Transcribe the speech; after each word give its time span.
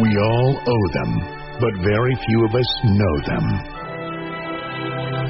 We 0.00 0.08
all 0.16 0.56
owe 0.56 0.88
them, 0.94 1.12
but 1.60 1.84
very 1.84 2.16
few 2.24 2.44
of 2.46 2.54
us 2.54 2.70
know 2.84 3.14
them. 3.28 3.44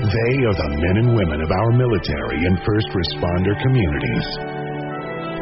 They 0.07 0.35
are 0.47 0.55
the 0.55 0.71
men 0.79 0.97
and 1.03 1.17
women 1.17 1.43
of 1.43 1.51
our 1.51 1.73
military 1.73 2.47
and 2.47 2.59
first 2.63 2.87
responder 2.95 3.59
communities. 3.61 4.27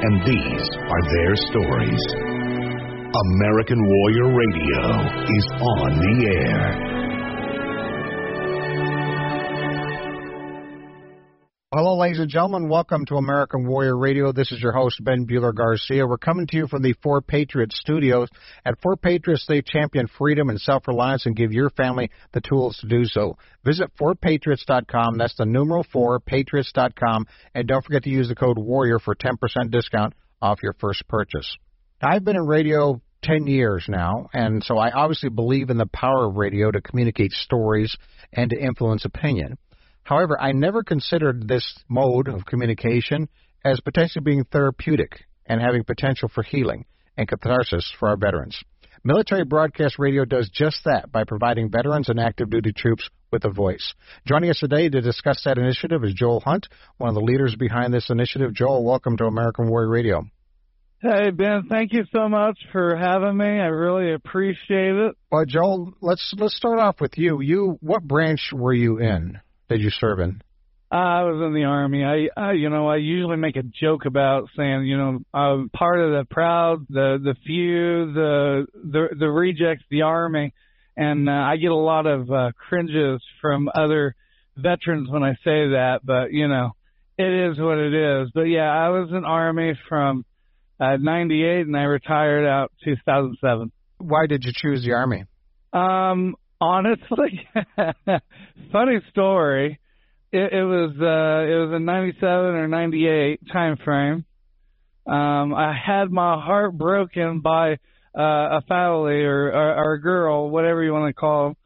And 0.01 0.25
these 0.25 0.69
are 0.88 1.02
their 1.12 1.37
stories. 1.52 2.05
American 3.12 3.80
Warrior 3.84 4.29
Radio 4.33 4.84
is 5.29 5.46
on 5.61 6.00
the 6.00 6.16
air. 6.41 6.89
Hello, 11.73 11.96
ladies 11.96 12.18
and 12.18 12.29
gentlemen. 12.29 12.68
Welcome 12.68 13.07
to 13.07 13.14
American 13.14 13.64
Warrior 13.64 13.96
Radio. 13.96 14.32
This 14.32 14.50
is 14.50 14.61
your 14.61 14.73
host, 14.73 15.05
Ben 15.05 15.25
Bueller 15.25 15.55
Garcia. 15.55 16.05
We're 16.05 16.19
coming 16.19 16.48
to 16.48 16.57
you 16.57 16.66
from 16.66 16.83
the 16.83 16.95
4Patriots 16.95 17.74
studios. 17.74 18.29
At 18.65 18.80
4Patriots, 18.80 19.46
they 19.46 19.62
champion 19.62 20.09
freedom 20.19 20.48
and 20.48 20.60
self 20.60 20.88
reliance 20.88 21.27
and 21.27 21.37
give 21.37 21.52
your 21.52 21.70
family 21.70 22.10
the 22.33 22.41
tools 22.41 22.77
to 22.79 22.88
do 22.88 23.05
so. 23.05 23.37
Visit 23.65 23.93
4Patriots.com. 24.01 25.16
That's 25.16 25.37
the 25.37 25.46
numeral 25.46 25.87
4, 25.93 26.19
Patriots.com. 26.19 27.29
And 27.55 27.69
don't 27.69 27.84
forget 27.84 28.02
to 28.02 28.10
use 28.10 28.27
the 28.27 28.34
code 28.34 28.59
WARRIOR 28.59 28.98
for 29.01 29.15
10% 29.15 29.71
discount 29.71 30.15
off 30.43 30.65
your 30.65 30.74
first 30.80 31.07
purchase. 31.07 31.57
I've 32.02 32.24
been 32.24 32.34
in 32.34 32.48
radio 32.48 33.01
10 33.23 33.46
years 33.46 33.84
now, 33.87 34.29
and 34.32 34.65
so 34.65 34.77
I 34.77 34.91
obviously 34.91 35.29
believe 35.29 35.71
in 35.71 35.79
the 35.79 35.87
power 35.87 36.27
of 36.27 36.34
radio 36.34 36.73
to 36.73 36.80
communicate 36.80 37.30
stories 37.30 37.96
and 38.32 38.51
to 38.51 38.60
influence 38.60 39.05
opinion. 39.05 39.57
However, 40.10 40.37
I 40.41 40.50
never 40.50 40.82
considered 40.82 41.46
this 41.46 41.73
mode 41.88 42.27
of 42.27 42.45
communication 42.45 43.28
as 43.64 43.78
potentially 43.78 44.24
being 44.24 44.42
therapeutic 44.42 45.24
and 45.46 45.60
having 45.60 45.84
potential 45.84 46.28
for 46.28 46.42
healing 46.42 46.84
and 47.16 47.28
catharsis 47.28 47.95
for 47.96 48.09
our 48.09 48.16
veterans. 48.16 48.60
Military 49.04 49.45
Broadcast 49.45 50.01
Radio 50.01 50.24
does 50.24 50.51
just 50.52 50.82
that 50.85 51.12
by 51.12 51.23
providing 51.23 51.70
veterans 51.70 52.09
and 52.09 52.18
active 52.18 52.51
duty 52.51 52.73
troops 52.73 53.09
with 53.30 53.45
a 53.45 53.51
voice. 53.51 53.95
Joining 54.26 54.51
us 54.51 54.59
today 54.59 54.88
to 54.88 55.01
discuss 55.01 55.45
that 55.45 55.59
initiative 55.59 56.02
is 56.02 56.13
Joel 56.13 56.40
Hunt, 56.40 56.66
one 56.98 57.10
of 57.10 57.15
the 57.15 57.20
leaders 57.20 57.54
behind 57.54 57.95
this 57.95 58.10
initiative. 58.10 58.52
Joel, 58.52 58.85
welcome 58.85 59.16
to 59.18 59.26
American 59.26 59.68
Warrior 59.68 59.90
Radio. 59.90 60.24
Hey 61.01 61.30
Ben, 61.30 61.66
thank 61.70 61.92
you 61.92 62.02
so 62.13 62.29
much 62.29 62.59
for 62.73 62.96
having 62.96 63.37
me. 63.37 63.46
I 63.46 63.68
really 63.68 64.12
appreciate 64.12 64.97
it. 64.97 65.15
Well, 65.31 65.44
Joel, 65.47 65.94
let's 66.00 66.34
let's 66.37 66.56
start 66.56 66.81
off 66.81 67.00
with 67.00 67.16
you. 67.16 67.41
You, 67.41 67.78
what 67.81 68.03
branch 68.03 68.50
were 68.53 68.75
you 68.75 68.98
in? 68.98 69.38
Did 69.71 69.82
you 69.82 69.91
serve 69.91 70.19
in? 70.19 70.43
I 70.91 71.22
was 71.22 71.41
in 71.47 71.54
the 71.54 71.62
army. 71.62 72.04
I, 72.04 72.28
I, 72.37 72.53
you 72.53 72.69
know, 72.69 72.88
I 72.88 72.97
usually 72.97 73.37
make 73.37 73.54
a 73.54 73.62
joke 73.62 74.04
about 74.04 74.49
saying, 74.56 74.84
you 74.87 74.97
know, 74.99 75.21
I'm 75.32 75.69
part 75.69 76.00
of 76.00 76.10
the 76.10 76.26
proud, 76.28 76.87
the 76.88 77.19
the 77.22 77.37
few, 77.47 78.12
the 78.12 78.66
the 78.75 79.09
the 79.16 79.28
rejects, 79.31 79.84
the 79.88 80.03
army, 80.03 80.53
and 80.97 81.28
uh, 81.28 81.32
I 81.32 81.56
get 81.59 81.71
a 81.71 81.76
lot 81.76 82.06
of 82.06 82.28
uh, 82.32 82.50
cringes 82.69 83.22
from 83.41 83.71
other 83.72 84.16
veterans 84.56 85.09
when 85.09 85.22
I 85.22 85.34
say 85.34 85.71
that. 85.71 86.00
But 86.03 86.32
you 86.32 86.48
know, 86.48 86.72
it 87.16 87.50
is 87.53 87.59
what 87.60 87.78
it 87.78 87.94
is. 87.94 88.31
But 88.34 88.48
yeah, 88.48 88.69
I 88.69 88.88
was 88.88 89.10
in 89.10 89.21
the 89.21 89.28
army 89.28 89.78
from 89.88 90.25
uh, 90.81 90.97
'98, 90.97 91.69
and 91.69 91.76
I 91.76 91.82
retired 91.82 92.48
out 92.48 92.72
2007. 92.84 93.71
Why 93.98 94.26
did 94.26 94.43
you 94.43 94.50
choose 94.53 94.84
the 94.84 94.94
army? 94.94 95.26
Um, 95.72 96.34
honestly, 96.61 97.49
funny 98.72 99.00
story. 99.11 99.78
It, 100.33 100.53
it 100.53 100.65
was 100.65 100.91
uh, 101.00 101.53
it 101.53 101.56
was 101.56 101.72
a 101.75 101.81
'97 101.81 102.31
or 102.31 102.69
'98 102.69 103.41
time 103.53 103.77
frame. 103.84 104.25
Um, 105.06 105.55
I 105.55 105.75
had 105.75 106.11
my 106.11 106.41
heart 106.41 106.77
broken 106.77 107.41
by 107.41 107.72
uh, 108.16 108.59
a 108.59 108.62
family 108.69 109.22
or, 109.22 109.49
or 109.49 109.75
or 109.77 109.93
a 109.94 110.00
girl, 110.00 110.50
whatever 110.50 110.84
you 110.84 110.93
want 110.93 111.09
to 111.09 111.19
call 111.19 111.49
them. 111.49 111.56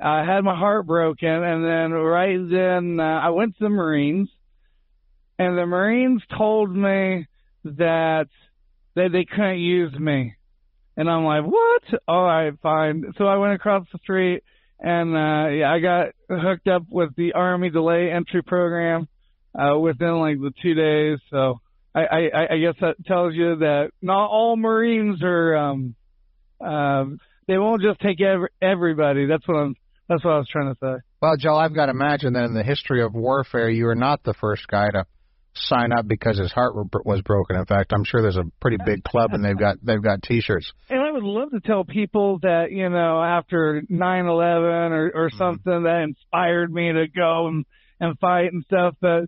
I 0.00 0.24
had 0.24 0.44
my 0.44 0.56
heart 0.56 0.86
broken, 0.86 1.28
and 1.28 1.64
then 1.64 1.90
right 1.90 2.38
then 2.48 3.00
uh, 3.00 3.02
I 3.02 3.30
went 3.30 3.56
to 3.58 3.64
the 3.64 3.70
Marines, 3.70 4.28
and 5.40 5.58
the 5.58 5.66
Marines 5.66 6.22
told 6.36 6.70
me 6.70 7.26
that 7.64 8.28
they 8.94 9.08
they 9.08 9.24
couldn't 9.24 9.58
use 9.58 9.92
me 9.98 10.34
and 10.98 11.08
I'm 11.08 11.24
like, 11.24 11.44
what? 11.44 12.00
All 12.08 12.24
right, 12.24 12.52
fine. 12.60 13.04
So 13.16 13.24
I 13.24 13.36
went 13.36 13.54
across 13.54 13.86
the 13.92 13.98
street 14.00 14.42
and 14.80 15.14
uh 15.14 15.48
yeah, 15.48 15.72
I 15.72 15.78
got 15.78 16.08
hooked 16.28 16.68
up 16.68 16.82
with 16.90 17.14
the 17.16 17.32
Army 17.32 17.70
Delay 17.70 18.10
Entry 18.10 18.42
Program 18.42 19.08
uh 19.58 19.78
within 19.78 20.18
like 20.18 20.38
the 20.38 20.52
two 20.60 20.74
days. 20.74 21.18
So 21.30 21.60
I, 21.94 22.00
I, 22.00 22.54
I 22.54 22.58
guess 22.58 22.74
that 22.80 22.96
tells 23.06 23.34
you 23.34 23.56
that 23.56 23.90
not 24.02 24.26
all 24.26 24.56
Marines 24.56 25.22
are 25.22 25.56
um 25.56 25.94
um 26.60 27.18
they 27.46 27.58
won't 27.58 27.80
just 27.80 28.00
take 28.00 28.20
every, 28.20 28.48
everybody. 28.60 29.26
That's 29.26 29.46
what 29.46 29.56
I'm 29.56 29.76
that's 30.08 30.24
what 30.24 30.34
I 30.34 30.38
was 30.38 30.48
trying 30.50 30.74
to 30.74 30.78
say. 30.80 31.02
Well, 31.22 31.36
Joe, 31.38 31.56
I've 31.56 31.74
got 31.74 31.86
to 31.86 31.90
imagine 31.90 32.32
that 32.32 32.44
in 32.44 32.54
the 32.54 32.62
history 32.62 33.02
of 33.02 33.14
warfare, 33.14 33.68
you 33.68 33.86
are 33.88 33.94
not 33.94 34.24
the 34.24 34.34
first 34.34 34.66
guy 34.66 34.90
to 34.90 35.04
sign 35.62 35.92
up 35.92 36.06
because 36.06 36.38
his 36.38 36.52
heart 36.52 36.74
was 36.74 37.22
broken. 37.22 37.56
In 37.56 37.64
fact, 37.64 37.92
I'm 37.92 38.04
sure 38.04 38.22
there's 38.22 38.36
a 38.36 38.44
pretty 38.60 38.78
big 38.84 39.04
club 39.04 39.32
and 39.32 39.44
they've 39.44 39.58
got 39.58 39.76
they've 39.82 40.02
got 40.02 40.22
T-shirts. 40.22 40.72
And 40.88 41.00
I 41.00 41.10
would 41.10 41.22
love 41.22 41.50
to 41.50 41.60
tell 41.60 41.84
people 41.84 42.38
that 42.42 42.70
you 42.70 42.88
know 42.88 43.22
after 43.22 43.82
9/11 43.90 44.90
or 44.90 45.10
or 45.14 45.28
mm-hmm. 45.28 45.38
something 45.38 45.82
that 45.82 46.02
inspired 46.02 46.72
me 46.72 46.92
to 46.92 47.06
go 47.08 47.48
and 47.48 47.64
and 48.00 48.18
fight 48.18 48.52
and 48.52 48.64
stuff, 48.64 48.94
but 49.00 49.24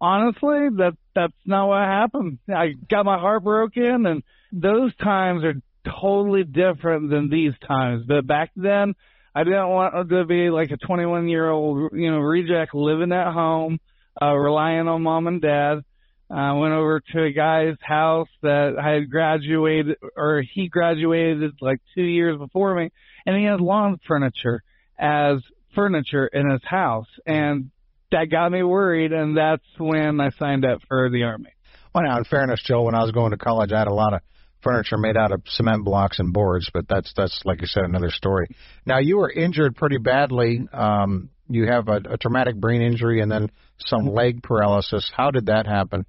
honestly, 0.00 0.68
that 0.76 0.92
that's 1.14 1.32
not 1.44 1.68
what 1.68 1.82
happened. 1.82 2.38
I 2.48 2.74
got 2.90 3.04
my 3.04 3.18
heart 3.18 3.44
broken, 3.44 4.06
and 4.06 4.22
those 4.52 4.94
times 4.96 5.44
are 5.44 5.54
totally 6.00 6.44
different 6.44 7.10
than 7.10 7.28
these 7.28 7.52
times. 7.66 8.04
But 8.06 8.26
back 8.26 8.50
then, 8.56 8.94
I 9.34 9.44
didn't 9.44 9.68
want 9.68 10.08
to 10.08 10.24
be 10.24 10.50
like 10.50 10.70
a 10.70 10.76
21 10.76 11.28
year 11.28 11.50
old 11.50 11.92
you 11.92 12.10
know 12.10 12.18
reject 12.18 12.74
living 12.74 13.12
at 13.12 13.32
home 13.32 13.78
uh, 14.20 14.34
relying 14.34 14.88
on 14.88 15.02
mom 15.02 15.26
and 15.26 15.40
dad. 15.40 15.84
I 16.30 16.50
uh, 16.50 16.54
went 16.56 16.72
over 16.72 17.00
to 17.12 17.22
a 17.22 17.32
guy's 17.32 17.76
house 17.80 18.28
that 18.42 18.76
I 18.78 18.94
had 18.94 19.10
graduated, 19.10 19.98
or 20.16 20.42
he 20.42 20.68
graduated 20.68 21.52
like 21.60 21.80
two 21.94 22.02
years 22.02 22.38
before 22.38 22.74
me, 22.74 22.90
and 23.26 23.36
he 23.36 23.44
had 23.44 23.60
lawn 23.60 24.00
furniture 24.06 24.62
as 24.98 25.38
furniture 25.74 26.26
in 26.26 26.50
his 26.50 26.62
house, 26.64 27.08
and 27.26 27.70
that 28.10 28.30
got 28.30 28.52
me 28.52 28.62
worried, 28.62 29.12
and 29.12 29.36
that's 29.36 29.64
when 29.76 30.20
I 30.20 30.30
signed 30.30 30.64
up 30.64 30.80
for 30.88 31.10
the 31.10 31.24
army. 31.24 31.50
Well, 31.94 32.04
now, 32.04 32.16
in 32.18 32.24
fairness, 32.24 32.62
Joe, 32.64 32.82
when 32.82 32.94
I 32.94 33.02
was 33.02 33.12
going 33.12 33.32
to 33.32 33.36
college, 33.36 33.72
I 33.72 33.78
had 33.78 33.88
a 33.88 33.94
lot 33.94 34.14
of 34.14 34.20
furniture 34.64 34.98
made 34.98 35.16
out 35.16 35.30
of 35.30 35.42
cement 35.46 35.84
blocks 35.84 36.18
and 36.18 36.32
boards, 36.32 36.68
but 36.72 36.88
that's 36.88 37.12
that's 37.16 37.42
like 37.44 37.60
you 37.60 37.66
said, 37.68 37.84
another 37.84 38.10
story. 38.10 38.48
Now, 38.84 38.98
you 38.98 39.18
were 39.18 39.30
injured 39.30 39.76
pretty 39.76 39.98
badly. 39.98 40.66
Um, 40.72 41.30
you 41.48 41.66
have 41.66 41.88
a, 41.88 42.00
a 42.10 42.16
traumatic 42.16 42.56
brain 42.56 42.82
injury 42.82 43.20
and 43.20 43.30
then 43.30 43.50
some 43.78 44.06
leg 44.06 44.42
paralysis. 44.42 45.10
How 45.14 45.30
did 45.30 45.46
that 45.46 45.66
happen? 45.66 46.06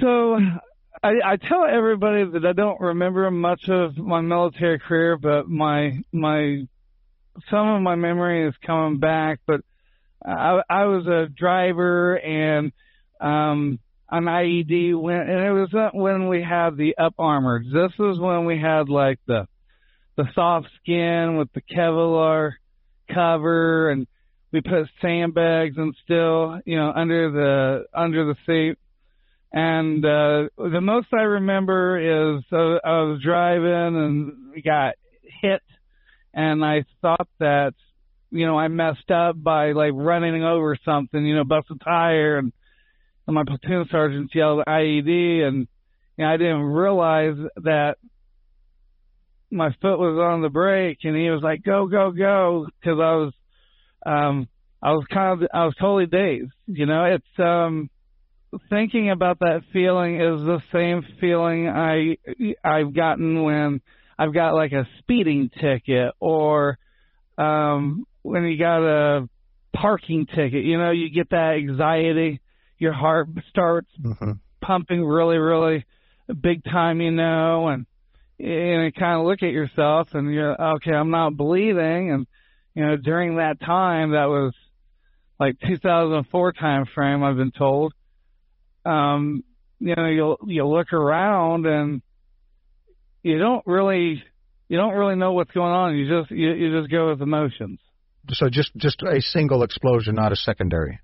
So 0.00 0.38
I, 1.02 1.10
I 1.24 1.36
tell 1.36 1.64
everybody 1.64 2.24
that 2.32 2.46
I 2.46 2.52
don't 2.52 2.80
remember 2.80 3.30
much 3.30 3.68
of 3.68 3.96
my 3.96 4.20
military 4.20 4.78
career, 4.78 5.16
but 5.16 5.48
my 5.48 5.98
my 6.12 6.66
some 7.50 7.68
of 7.68 7.82
my 7.82 7.94
memory 7.94 8.48
is 8.48 8.54
coming 8.64 8.98
back. 8.98 9.40
But 9.46 9.60
I, 10.24 10.60
I 10.68 10.84
was 10.84 11.06
a 11.06 11.28
driver 11.28 12.14
and 12.14 12.72
um 13.20 13.78
an 14.10 14.24
IED 14.24 14.98
when 14.98 15.16
and 15.16 15.46
it 15.46 15.52
wasn't 15.52 15.94
when 15.94 16.28
we 16.28 16.42
had 16.42 16.76
the 16.76 16.96
up 16.98 17.14
armored. 17.18 17.66
This 17.66 17.92
was 17.98 18.18
when 18.18 18.44
we 18.44 18.58
had 18.58 18.88
like 18.88 19.18
the 19.26 19.46
the 20.16 20.24
soft 20.34 20.68
skin 20.82 21.36
with 21.36 21.52
the 21.52 21.60
Kevlar 21.60 22.52
cover 23.12 23.90
and 23.90 24.06
we 24.50 24.62
put 24.62 24.88
sandbags 25.02 25.76
and 25.76 25.94
still, 26.04 26.60
you 26.64 26.76
know, 26.76 26.90
under 26.94 27.30
the 27.30 27.84
under 27.98 28.24
the 28.24 28.36
seat. 28.46 28.78
And 29.52 30.04
uh 30.04 30.48
the 30.56 30.80
most 30.80 31.08
I 31.12 31.22
remember 31.22 32.36
is 32.36 32.44
uh, 32.52 32.78
I 32.84 33.02
was 33.02 33.20
driving 33.22 33.96
and 33.96 34.52
we 34.54 34.62
got 34.62 34.94
hit, 35.42 35.62
and 36.34 36.64
I 36.64 36.84
thought 37.02 37.28
that 37.38 37.74
you 38.30 38.46
know 38.46 38.58
I 38.58 38.68
messed 38.68 39.10
up 39.10 39.42
by 39.42 39.72
like 39.72 39.92
running 39.94 40.44
over 40.44 40.76
something, 40.84 41.24
you 41.24 41.34
know, 41.34 41.44
bust 41.44 41.68
a 41.70 41.82
tire, 41.82 42.38
and, 42.38 42.52
and 43.28 43.34
my 43.34 43.44
platoon 43.44 43.86
sergeant 43.90 44.34
yelled 44.34 44.64
IED, 44.66 45.42
and 45.46 45.68
you 46.16 46.24
know, 46.24 46.32
I 46.32 46.36
didn't 46.36 46.62
realize 46.62 47.36
that 47.62 47.98
my 49.50 49.70
foot 49.80 49.98
was 49.98 50.18
on 50.18 50.42
the 50.42 50.48
brake, 50.48 50.98
and 51.04 51.14
he 51.14 51.30
was 51.30 51.42
like, 51.42 51.62
"Go, 51.62 51.86
go, 51.86 52.10
go," 52.10 52.66
because 52.80 52.98
I 52.98 53.14
was 53.14 53.32
um, 54.04 54.48
I 54.82 54.92
was 54.92 55.04
kind 55.12 55.42
of, 55.42 55.48
I 55.52 55.64
was 55.64 55.74
totally 55.80 56.06
dazed. 56.06 56.52
You 56.66 56.86
know, 56.86 57.04
it's, 57.04 57.38
um, 57.38 57.90
thinking 58.70 59.10
about 59.10 59.40
that 59.40 59.62
feeling 59.72 60.16
is 60.20 60.40
the 60.40 60.62
same 60.72 61.02
feeling 61.20 61.68
I, 61.68 62.16
I've 62.64 62.94
gotten 62.94 63.42
when 63.42 63.80
I've 64.18 64.32
got 64.32 64.54
like 64.54 64.72
a 64.72 64.88
speeding 65.00 65.50
ticket 65.60 66.14
or, 66.20 66.78
um, 67.36 68.06
when 68.22 68.44
you 68.44 68.58
got 68.58 68.82
a 68.82 69.28
parking 69.74 70.26
ticket, 70.26 70.64
you 70.64 70.78
know, 70.78 70.90
you 70.90 71.10
get 71.10 71.30
that 71.30 71.56
anxiety, 71.58 72.40
your 72.78 72.92
heart 72.92 73.28
starts 73.50 73.88
mm-hmm. 74.00 74.32
pumping 74.60 75.04
really, 75.04 75.38
really 75.38 75.84
big 76.40 76.64
time, 76.64 77.00
you 77.00 77.10
know, 77.10 77.68
and, 77.68 77.86
and 78.38 78.84
you 78.84 78.92
kind 78.92 79.20
of 79.20 79.26
look 79.26 79.42
at 79.42 79.50
yourself 79.50 80.08
and 80.12 80.32
you're 80.32 80.60
okay. 80.76 80.92
I'm 80.92 81.10
not 81.10 81.36
bleeding, 81.36 82.12
and 82.12 82.26
you 82.74 82.86
know, 82.86 82.96
during 82.96 83.36
that 83.36 83.60
time, 83.60 84.12
that 84.12 84.26
was 84.26 84.54
like 85.40 85.58
2004 85.66 86.52
time 86.52 86.86
frame. 86.94 87.24
I've 87.24 87.36
been 87.36 87.50
told. 87.50 87.92
Um, 88.84 89.42
you 89.80 89.94
know, 89.96 90.06
you'll 90.06 90.38
you 90.46 90.66
look 90.66 90.92
around 90.92 91.66
and 91.66 92.02
you 93.22 93.38
don't 93.38 93.66
really 93.66 94.22
you 94.68 94.76
don't 94.76 94.94
really 94.94 95.16
know 95.16 95.32
what's 95.32 95.50
going 95.50 95.72
on. 95.72 95.96
You 95.96 96.20
just 96.20 96.30
you, 96.30 96.52
you 96.52 96.80
just 96.80 96.90
go 96.90 97.10
with 97.10 97.20
emotions. 97.20 97.80
So 98.30 98.48
just 98.48 98.74
just 98.76 99.02
a 99.02 99.20
single 99.20 99.62
explosion, 99.62 100.14
not 100.14 100.32
a 100.32 100.36
secondary. 100.36 101.00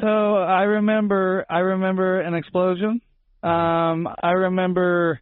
So 0.00 0.06
I 0.06 0.62
remember 0.62 1.44
I 1.48 1.58
remember 1.58 2.20
an 2.20 2.34
explosion. 2.34 3.00
Um, 3.42 4.08
I 4.22 4.30
remember 4.30 5.20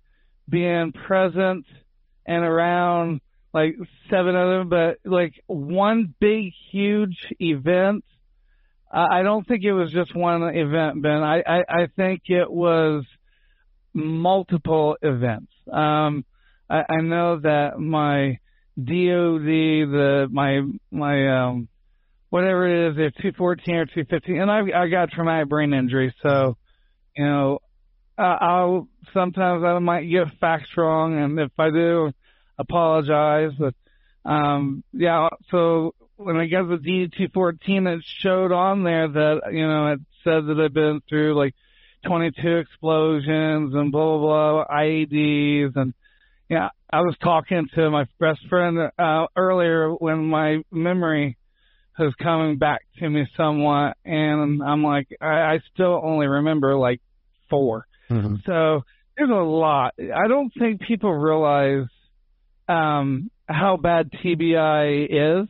being 0.48 0.92
present 0.92 1.66
and 2.26 2.44
around 2.44 3.20
like 3.52 3.76
seven 4.08 4.36
of 4.36 4.48
them, 4.48 4.68
but 4.68 4.98
like 5.04 5.32
one 5.46 6.14
big 6.20 6.52
huge 6.70 7.16
event. 7.40 8.04
I 8.92 9.22
don't 9.22 9.46
think 9.46 9.62
it 9.62 9.72
was 9.72 9.92
just 9.92 10.16
one 10.16 10.42
event, 10.42 11.00
Ben. 11.00 11.22
I, 11.22 11.42
I, 11.46 11.58
I 11.68 11.86
think 11.94 12.22
it 12.26 12.50
was 12.50 13.04
multiple 13.94 14.96
events. 15.00 15.52
Um, 15.70 16.24
I, 16.68 16.82
I 16.88 17.00
know 17.00 17.38
that 17.38 17.78
my 17.78 18.38
DOD, 18.76 19.46
the 19.46 20.28
my 20.30 20.62
my 20.90 21.44
um, 21.44 21.68
whatever 22.30 22.66
it 22.66 22.90
is, 22.90 22.96
they're 22.96 23.10
214 23.10 23.74
or 23.74 23.86
215, 23.86 24.40
and 24.40 24.50
I 24.50 24.60
I 24.84 24.88
got 24.88 25.10
traumatic 25.10 25.48
brain 25.48 25.74
injury, 25.74 26.14
so 26.22 26.56
you 27.16 27.24
know 27.24 27.58
uh, 28.18 28.36
I'll 28.40 28.88
sometimes 29.12 29.64
I 29.64 29.78
might 29.78 30.04
get 30.04 30.38
facts 30.40 30.70
wrong, 30.76 31.18
and 31.18 31.38
if 31.38 31.52
I 31.58 31.70
do, 31.70 32.12
apologize. 32.58 33.52
But 33.58 33.74
um, 34.24 34.84
yeah, 34.92 35.28
so 35.50 35.94
when 36.16 36.36
I 36.36 36.46
got 36.46 36.68
the 36.68 36.76
D214, 36.76 37.96
it 37.96 38.04
showed 38.20 38.52
on 38.52 38.84
there 38.84 39.08
that 39.08 39.40
you 39.52 39.66
know 39.66 39.92
it 39.92 40.00
said 40.24 40.46
that 40.46 40.60
I've 40.62 40.74
been 40.74 41.00
through 41.08 41.34
like 41.34 41.54
22 42.06 42.56
explosions 42.56 43.74
and 43.74 43.92
blah 43.92 44.18
blah 44.18 44.64
blah 44.64 44.66
IEDs 44.66 45.76
and 45.76 45.94
yeah, 46.50 46.70
I 46.92 47.02
was 47.02 47.16
talking 47.22 47.68
to 47.76 47.90
my 47.90 48.06
best 48.18 48.40
friend 48.48 48.76
uh, 48.98 49.26
earlier 49.36 49.90
when 49.90 50.24
my 50.24 50.58
memory 50.72 51.38
is 52.00 52.14
coming 52.22 52.58
back 52.58 52.82
to 52.98 53.08
me 53.08 53.26
somewhat, 53.36 53.96
and 54.04 54.62
I'm 54.62 54.82
like, 54.82 55.08
I, 55.20 55.26
I 55.26 55.58
still 55.74 56.00
only 56.02 56.26
remember 56.26 56.76
like 56.76 57.00
4 57.50 57.86
mm-hmm. 58.10 58.36
So 58.46 58.82
there's 59.16 59.30
a 59.30 59.34
lot. 59.34 59.94
I 59.98 60.28
don't 60.28 60.52
think 60.58 60.80
people 60.82 61.12
realize 61.12 61.86
um, 62.68 63.30
how 63.46 63.76
bad 63.76 64.10
TBI 64.12 65.42
is, 65.42 65.48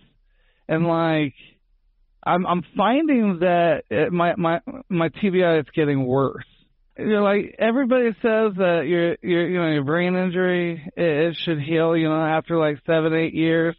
and 0.68 0.86
like, 0.86 1.34
I'm 2.24 2.46
I'm 2.46 2.62
finding 2.76 3.38
that 3.40 3.84
it, 3.90 4.12
my 4.12 4.34
my 4.36 4.60
my 4.88 5.08
TBI 5.08 5.60
is 5.60 5.66
getting 5.74 6.06
worse 6.06 6.44
you're 6.98 7.22
like 7.22 7.54
everybody 7.58 8.10
says 8.22 8.52
that 8.56 8.82
your 8.86 9.16
your 9.22 9.48
you 9.48 9.58
know 9.58 9.68
your 9.68 9.84
brain 9.84 10.16
injury 10.16 10.82
it, 10.96 11.02
it 11.02 11.36
should 11.36 11.60
heal 11.60 11.96
you 11.96 12.08
know 12.08 12.22
after 12.22 12.58
like 12.58 12.78
seven 12.86 13.14
eight 13.14 13.34
years, 13.34 13.76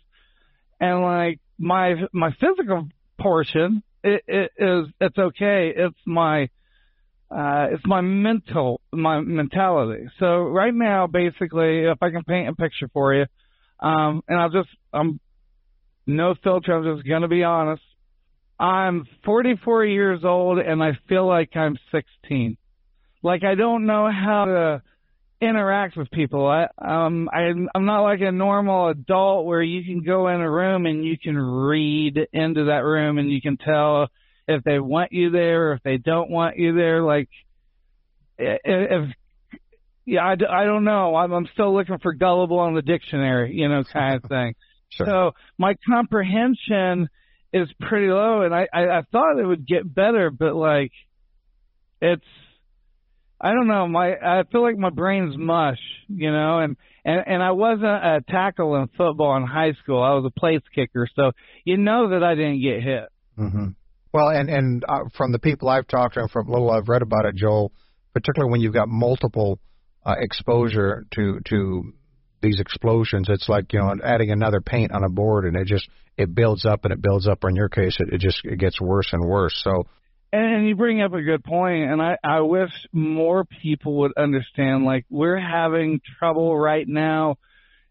and 0.79 1.01
like 1.01 1.39
my 1.62 1.96
my 2.12 2.31
physical 2.40 2.88
portion 3.19 3.84
it, 4.04 4.24
it 4.28 4.52
is 4.58 4.88
it's 5.00 5.18
okay. 5.18 5.74
It's 5.75 5.98
my 6.06 6.44
uh, 7.30 7.68
it's 7.72 7.86
my 7.86 8.02
mental 8.02 8.81
my 8.92 9.19
mentality. 9.19 10.06
So 10.19 10.44
right 10.44 10.74
now, 10.74 11.08
basically, 11.08 11.86
if 11.86 12.02
I 12.02 12.10
can 12.10 12.24
paint 12.24 12.50
a 12.50 12.54
picture 12.56 12.90
for 12.92 13.13
you, 13.13 13.25
um, 13.80 14.24
and 14.28 14.40
I'll 14.40 14.50
just 14.50 14.69
I'm 14.92 15.19
no 16.08 16.36
filter. 16.44 16.74
I'm 16.74 16.96
just 16.96 17.08
gonna 17.08 17.28
be 17.28 17.44
honest. 17.44 17.84
I'm 18.60 19.06
44 19.25 19.86
years 19.86 20.24
old 20.24 20.60
and 20.60 20.84
I 20.84 20.92
feel 21.10 21.25
like 21.25 21.56
I'm 21.56 21.78
16. 21.92 22.57
Like 23.24 23.44
I 23.44 23.56
don't 23.56 23.88
know 23.88 24.10
how 24.12 24.46
to 24.46 24.81
interact 25.42 25.98
with 25.98 26.10
people. 26.12 26.48
I 26.48 26.68
um 26.78 27.30
I 27.34 27.52
I'm 27.76 27.86
not 27.86 28.04
like 28.04 28.22
a 28.22 28.32
normal 28.32 28.90
adult 28.90 29.46
where 29.46 29.62
you 29.62 29.84
can 29.84 30.04
go 30.04 30.28
in 30.28 30.40
a 30.40 30.50
room 30.50 30.86
and 30.86 31.04
you 31.04 31.18
can 31.18 31.36
read 31.36 32.20
into 32.32 32.66
that 32.66 32.84
room 32.84 33.18
and 33.18 33.32
you 33.32 33.42
can 33.42 33.58
tell 33.58 34.08
if 34.48 34.64
they 34.64 34.80
want 34.80 35.12
you 35.12 35.32
there 35.32 35.70
or 35.70 35.74
if 35.74 35.84
they 35.84 35.98
don't 35.98 36.30
want 36.30 36.58
you 36.58 36.76
there. 36.76 37.02
Like 37.02 37.30
if 38.38 39.10
yeah, 40.06 40.24
I, 40.26 40.34
I 40.34 40.66
don't 40.66 40.84
know. 40.84 41.16
I'm, 41.16 41.32
I'm 41.32 41.48
still 41.54 41.74
looking 41.74 42.00
for 42.00 42.14
gullible 42.14 42.60
on 42.60 42.74
the 42.74 42.82
dictionary, 42.82 43.54
you 43.54 43.70
know, 43.70 43.84
kind 43.84 44.16
of 44.16 44.30
thing. 44.30 44.56
sure. 44.90 45.06
So 45.06 45.32
my 45.58 45.76
comprehension 45.88 47.08
is 47.54 47.70
pretty 47.80 48.08
low, 48.08 48.42
and 48.42 48.54
I, 48.54 48.68
I 48.74 49.00
I 49.00 49.02
thought 49.12 49.40
it 49.40 49.46
would 49.46 49.68
get 49.68 49.92
better, 49.94 50.30
but 50.30 50.56
like 50.56 50.92
it's 52.02 52.26
I 53.44 53.54
don't 53.54 53.68
know. 53.68 53.88
My 53.88 54.14
I 54.14 54.44
feel 54.52 54.62
like 54.62 54.78
my 54.78 54.92
brain's 54.92 55.36
mush, 55.36 55.80
you 56.08 56.32
know, 56.32 56.60
and 56.60 56.78
and 57.04 57.24
and 57.26 57.42
I 57.42 57.52
wasn't 57.52 57.86
a 57.86 58.22
tackle 58.30 58.76
in 58.76 58.88
football 58.96 59.36
in 59.38 59.48
high 59.48 59.74
school. 59.82 60.02
I 60.02 60.14
was 60.14 60.26
a 60.26 60.40
place 60.40 60.62
kicker, 60.76 61.08
so 61.16 61.32
you 61.66 61.78
know 61.78 62.10
that 62.10 62.24
I 62.24 62.36
didn't 62.36 62.62
get 62.62 62.84
hit. 62.84 63.10
Mm-hmm. 63.40 63.66
Well, 64.14 64.30
and 64.30 64.48
and 64.48 64.86
uh, 64.88 65.06
from 65.18 65.32
the 65.32 65.40
people 65.40 65.70
I've 65.70 65.88
talked 65.88 66.14
to, 66.14 66.22
and 66.22 66.30
from 66.30 66.50
little 66.50 66.70
I've 66.70 66.88
read 66.88 67.02
about 67.02 67.26
it, 67.26 67.36
Joel, 67.36 67.72
particularly 68.14 68.52
when 68.52 68.62
you've 68.62 68.76
got 68.76 68.90
multiple 68.90 69.60
uh, 70.06 70.16
exposure 70.20 71.08
to 71.16 71.40
to 71.48 71.94
these 72.44 72.60
explosions, 72.60 73.28
it's 73.28 73.50
like 73.50 73.74
you 73.74 73.80
know 73.80 73.96
adding 74.04 74.30
another 74.30 74.62
paint 74.62 74.92
on 74.92 75.04
a 75.04 75.10
board, 75.10 75.46
and 75.46 75.56
it 75.56 75.66
just 75.66 75.90
it 76.16 76.36
builds 76.36 76.64
up 76.64 76.86
and 76.86 76.94
it 76.94 77.02
builds 77.02 77.28
up. 77.28 77.44
Or 77.44 77.50
in 77.50 77.56
your 77.56 77.70
case, 77.70 77.98
it, 78.00 78.14
it 78.14 78.20
just 78.20 78.42
it 78.44 78.60
gets 78.60 78.80
worse 78.80 79.10
and 79.14 79.28
worse. 79.28 79.60
So 79.64 79.88
and 80.33 80.68
you 80.68 80.75
bring 80.75 81.01
up 81.01 81.13
a 81.13 81.22
good 81.22 81.44
point, 81.44 81.92
and 81.92 82.01
I, 82.01 82.18
I 82.24 82.42
wish 82.42 82.72
more 82.94 83.44
people 83.44 83.98
would 84.00 84.13
understand. 84.18 84.86
Like 84.86 85.06
we're 85.10 85.39
having 85.39 86.00
trouble 86.19 86.57
right 86.57 86.88
now, 86.88 87.36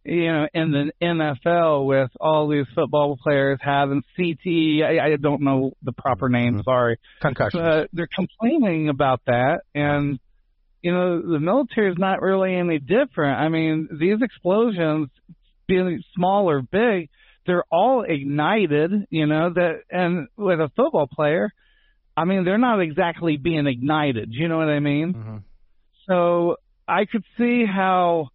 you 0.05 0.33
know, 0.33 0.49
in 0.55 0.71
the 0.71 0.93
NFL 1.03 1.87
with 1.87 2.11
all 2.19 2.49
these 2.49 2.67
football 2.75 3.19
players 3.23 3.59
having 3.61 4.03
CTE. 4.19 4.83
I, 4.83 5.13
I 5.13 5.17
don't 5.17 5.43
know 5.43 5.73
the 5.83 5.93
proper 5.93 6.29
name. 6.31 6.55
Mm-hmm. 6.55 6.63
Sorry, 6.63 6.99
concussion. 7.21 7.61
But 7.61 7.91
they're 7.93 8.09
complaining 8.15 8.89
about 8.89 9.21
that, 9.27 9.61
and 9.75 10.19
you 10.83 10.93
know, 10.93 11.21
the 11.21 11.41
military 11.41 11.93
is 11.93 11.99
not 11.99 12.23
really 12.23 12.55
any 12.55 12.79
different. 12.79 13.39
I 13.39 13.51
mean, 13.51 13.89
these 14.01 14.23
explosions, 14.23 15.11
being 15.69 16.03
small 16.15 16.49
or 16.49 16.63
big, 16.63 17.11
they're 17.47 17.65
all 17.71 18.03
ignited. 18.03 18.93
You 19.11 19.27
know 19.27 19.53
that, 19.53 19.83
and 19.91 20.29
with 20.39 20.59
a 20.59 20.71
football 20.75 21.07
player 21.07 21.53
I 22.17 22.25
mean, 22.25 22.45
they're 22.45 22.59
not 22.59 22.81
exactly 22.81 23.37
being 23.37 23.67
ignited. 23.67 24.29
You 24.33 24.49
know 24.49 24.59
what 24.59 24.69
I 24.69 24.81
mean? 24.81 25.15
Mm-hmm. 25.15 25.37
So 26.09 26.57
I 26.87 27.05
could 27.05 27.25
see 27.39 27.65
how 27.65 28.29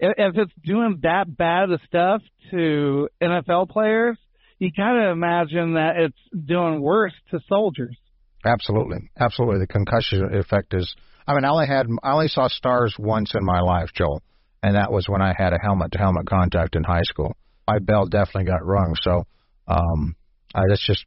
if 0.00 0.36
it's 0.36 0.52
doing 0.64 1.00
that 1.02 1.24
bad 1.36 1.70
of 1.70 1.80
stuff 1.86 2.22
to 2.50 3.08
NFL 3.20 3.68
players, 3.70 4.16
you 4.58 4.70
gotta 4.76 5.10
imagine 5.10 5.74
that 5.74 5.96
it's 5.96 6.46
doing 6.46 6.80
worse 6.80 7.12
to 7.30 7.40
soldiers. 7.48 7.96
Absolutely, 8.44 9.10
absolutely. 9.18 9.60
The 9.60 9.66
concussion 9.66 10.34
effect 10.34 10.74
is. 10.74 10.94
I 11.26 11.34
mean, 11.34 11.44
I 11.44 11.50
only 11.50 11.66
had 11.66 11.86
I 12.02 12.12
only 12.12 12.28
saw 12.28 12.48
stars 12.48 12.94
once 12.98 13.34
in 13.34 13.44
my 13.44 13.60
life, 13.60 13.90
Joel, 13.94 14.22
and 14.62 14.76
that 14.76 14.90
was 14.90 15.08
when 15.08 15.20
I 15.20 15.34
had 15.36 15.52
a 15.52 15.58
helmet 15.60 15.92
to 15.92 15.98
helmet 15.98 16.26
contact 16.26 16.74
in 16.74 16.84
high 16.84 17.02
school. 17.02 17.36
My 17.66 17.78
bell 17.80 18.06
definitely 18.06 18.44
got 18.44 18.64
rung, 18.64 18.94
so 19.02 19.24
um, 19.66 20.16
I, 20.54 20.62
that's 20.68 20.86
just 20.86 21.04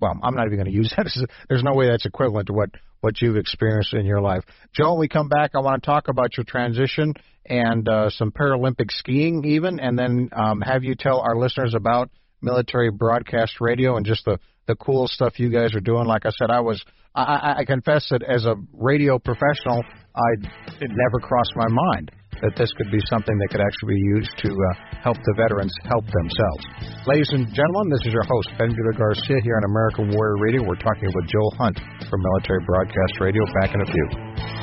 well, 0.00 0.18
I'm 0.22 0.34
not 0.34 0.46
even 0.46 0.58
going 0.58 0.70
to 0.70 0.76
use 0.76 0.92
that. 0.96 1.06
There's 1.48 1.62
no 1.62 1.74
way 1.74 1.88
that's 1.88 2.06
equivalent 2.06 2.46
to 2.46 2.52
what 2.52 2.70
what 3.00 3.20
you've 3.22 3.36
experienced 3.36 3.94
in 3.94 4.04
your 4.04 4.20
life. 4.20 4.44
Joe, 4.74 4.92
when 4.92 5.00
we 5.00 5.08
come 5.08 5.28
back, 5.28 5.52
I 5.54 5.60
want 5.60 5.82
to 5.82 5.86
talk 5.86 6.08
about 6.08 6.36
your 6.36 6.44
transition 6.44 7.14
and 7.46 7.88
uh, 7.88 8.10
some 8.10 8.30
Paralympic 8.30 8.90
skiing, 8.90 9.42
even, 9.46 9.80
and 9.80 9.98
then 9.98 10.28
um, 10.36 10.60
have 10.60 10.84
you 10.84 10.94
tell 10.94 11.20
our 11.20 11.34
listeners 11.34 11.74
about 11.74 12.10
military 12.42 12.90
broadcast 12.90 13.60
radio 13.60 13.96
and 13.96 14.04
just 14.04 14.24
the 14.24 14.38
the 14.66 14.76
cool 14.76 15.08
stuff 15.08 15.40
you 15.40 15.50
guys 15.50 15.74
are 15.74 15.80
doing. 15.80 16.06
Like 16.06 16.26
I 16.26 16.30
said, 16.30 16.50
I 16.50 16.60
was 16.60 16.84
I, 17.14 17.54
I 17.58 17.64
confess 17.64 18.08
that 18.10 18.22
as 18.22 18.44
a 18.44 18.54
radio 18.72 19.18
professional, 19.18 19.82
I 20.14 20.48
it 20.80 20.90
never 20.90 21.18
crossed 21.20 21.52
my 21.56 21.68
mind 21.68 22.12
that 22.42 22.56
this 22.56 22.72
could 22.76 22.90
be 22.90 23.00
something 23.08 23.36
that 23.36 23.48
could 23.52 23.60
actually 23.60 23.94
be 23.94 24.04
used 24.18 24.32
to 24.40 24.50
uh, 24.50 24.68
help 25.02 25.16
the 25.24 25.34
veterans 25.36 25.72
help 25.84 26.04
themselves. 26.08 26.62
Ladies 27.06 27.30
and 27.32 27.48
gentlemen, 27.52 27.92
this 27.92 28.06
is 28.08 28.12
your 28.12 28.26
host, 28.26 28.48
Ben 28.58 28.72
Bueller 28.72 28.96
Garcia, 28.96 29.40
here 29.42 29.56
on 29.56 29.64
American 29.68 30.10
Warrior 30.12 30.38
Radio. 30.40 30.60
We're 30.64 30.80
talking 30.80 31.08
with 31.08 31.26
Joel 31.28 31.52
Hunt 31.58 31.76
from 32.08 32.20
Military 32.22 32.64
Broadcast 32.64 33.14
Radio. 33.20 33.42
Back 33.60 33.74
in 33.74 33.80
a 33.80 33.88
few. 33.88 34.59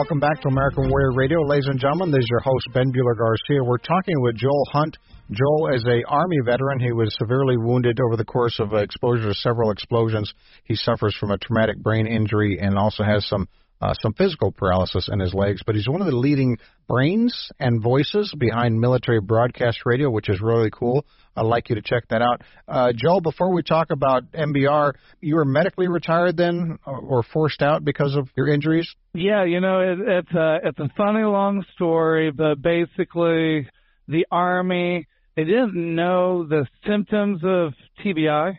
Welcome 0.00 0.18
back 0.18 0.40
to 0.40 0.48
American 0.48 0.88
Warrior 0.88 1.12
Radio, 1.12 1.42
ladies 1.42 1.66
and 1.66 1.78
gentlemen. 1.78 2.10
This 2.10 2.20
is 2.20 2.28
your 2.30 2.40
host 2.40 2.68
Ben 2.72 2.90
Bueller 2.90 3.18
Garcia. 3.18 3.62
We're 3.62 3.76
talking 3.76 4.14
with 4.22 4.34
Joel 4.34 4.64
Hunt. 4.72 4.96
Joel 5.30 5.74
is 5.74 5.84
a 5.84 6.02
Army 6.08 6.38
veteran. 6.42 6.80
He 6.80 6.90
was 6.90 7.14
severely 7.18 7.58
wounded 7.58 8.00
over 8.00 8.16
the 8.16 8.24
course 8.24 8.58
of 8.60 8.72
exposure 8.72 9.28
to 9.28 9.34
several 9.34 9.70
explosions. 9.70 10.32
He 10.64 10.74
suffers 10.74 11.14
from 11.20 11.32
a 11.32 11.36
traumatic 11.36 11.82
brain 11.82 12.06
injury 12.06 12.58
and 12.58 12.78
also 12.78 13.04
has 13.04 13.26
some 13.26 13.46
uh, 13.80 13.94
some 14.02 14.12
physical 14.12 14.52
paralysis 14.52 15.08
in 15.10 15.20
his 15.20 15.32
legs, 15.32 15.62
but 15.64 15.74
he's 15.74 15.88
one 15.88 16.00
of 16.00 16.06
the 16.06 16.16
leading 16.16 16.58
brains 16.88 17.50
and 17.58 17.82
voices 17.82 18.34
behind 18.38 18.78
military 18.78 19.20
broadcast 19.20 19.80
radio, 19.84 20.10
which 20.10 20.28
is 20.28 20.40
really 20.40 20.70
cool. 20.70 21.04
I'd 21.36 21.46
like 21.46 21.70
you 21.70 21.76
to 21.76 21.82
check 21.82 22.08
that 22.08 22.20
out. 22.20 22.42
Uh, 22.68 22.92
Joel, 22.94 23.20
before 23.20 23.52
we 23.54 23.62
talk 23.62 23.90
about 23.90 24.30
MBR, 24.32 24.92
you 25.20 25.36
were 25.36 25.44
medically 25.44 25.88
retired 25.88 26.36
then 26.36 26.78
or 26.84 27.22
forced 27.22 27.62
out 27.62 27.84
because 27.84 28.16
of 28.16 28.28
your 28.36 28.48
injuries? 28.48 28.92
Yeah, 29.14 29.44
you 29.44 29.60
know, 29.60 29.80
it, 29.80 29.98
it's, 30.00 30.32
a, 30.32 30.58
it's 30.64 30.78
a 30.78 30.90
funny 30.96 31.22
long 31.22 31.64
story, 31.74 32.30
but 32.30 32.60
basically 32.60 33.68
the 34.08 34.26
Army, 34.30 35.06
they 35.36 35.44
didn't 35.44 35.94
know 35.94 36.46
the 36.46 36.66
symptoms 36.86 37.40
of 37.44 37.72
TBI. 38.04 38.58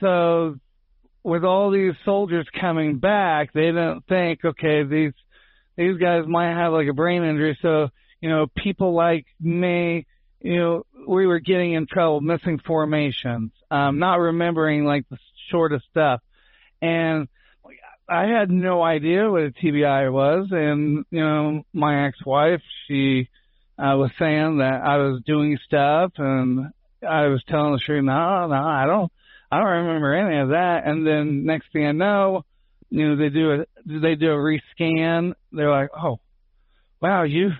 So 0.00 0.56
with 1.22 1.44
all 1.44 1.70
these 1.70 1.94
soldiers 2.04 2.46
coming 2.58 2.98
back, 2.98 3.52
they 3.52 3.66
didn't 3.66 4.06
think, 4.08 4.44
okay, 4.44 4.84
these 4.84 5.12
these 5.76 5.98
guys 5.98 6.24
might 6.26 6.54
have 6.54 6.72
like 6.72 6.88
a 6.88 6.92
brain 6.92 7.22
injury. 7.22 7.58
So 7.62 7.88
you 8.20 8.28
know, 8.28 8.46
people 8.54 8.92
like 8.94 9.26
me, 9.40 10.06
you 10.40 10.56
know, 10.56 10.86
we 11.06 11.26
were 11.26 11.40
getting 11.40 11.72
in 11.72 11.86
trouble, 11.86 12.20
missing 12.20 12.58
formations, 12.58 13.52
um, 13.70 13.98
not 13.98 14.20
remembering 14.20 14.84
like 14.84 15.08
the 15.08 15.18
shortest 15.50 15.86
stuff, 15.90 16.20
and 16.82 17.28
I 18.08 18.26
had 18.26 18.50
no 18.50 18.82
idea 18.82 19.30
what 19.30 19.42
a 19.42 19.50
TBI 19.50 20.12
was. 20.12 20.48
And 20.50 21.04
you 21.10 21.20
know, 21.20 21.62
my 21.72 22.06
ex-wife, 22.06 22.62
she 22.86 23.28
uh, 23.78 23.96
was 23.96 24.10
saying 24.18 24.58
that 24.58 24.82
I 24.82 24.96
was 24.96 25.22
doing 25.24 25.58
stuff, 25.64 26.12
and 26.16 26.72
I 27.08 27.28
was 27.28 27.42
telling 27.48 27.78
truth. 27.78 28.04
No, 28.04 28.46
no, 28.46 28.54
I 28.54 28.84
don't. 28.86 29.12
I 29.50 29.58
don't 29.58 29.86
remember 29.86 30.14
any 30.14 30.38
of 30.38 30.48
that. 30.50 30.82
And 30.86 31.06
then 31.06 31.44
next 31.44 31.72
thing 31.72 31.86
I 31.86 31.92
know, 31.92 32.44
you 32.90 33.08
know, 33.08 33.16
they 33.16 33.28
do 33.28 33.52
a 33.52 33.64
they 33.84 34.14
do 34.14 34.32
a 34.32 34.36
rescan. 34.36 35.34
They're 35.52 35.70
like, 35.70 35.90
oh, 35.96 36.20
wow, 37.00 37.22
you 37.24 37.50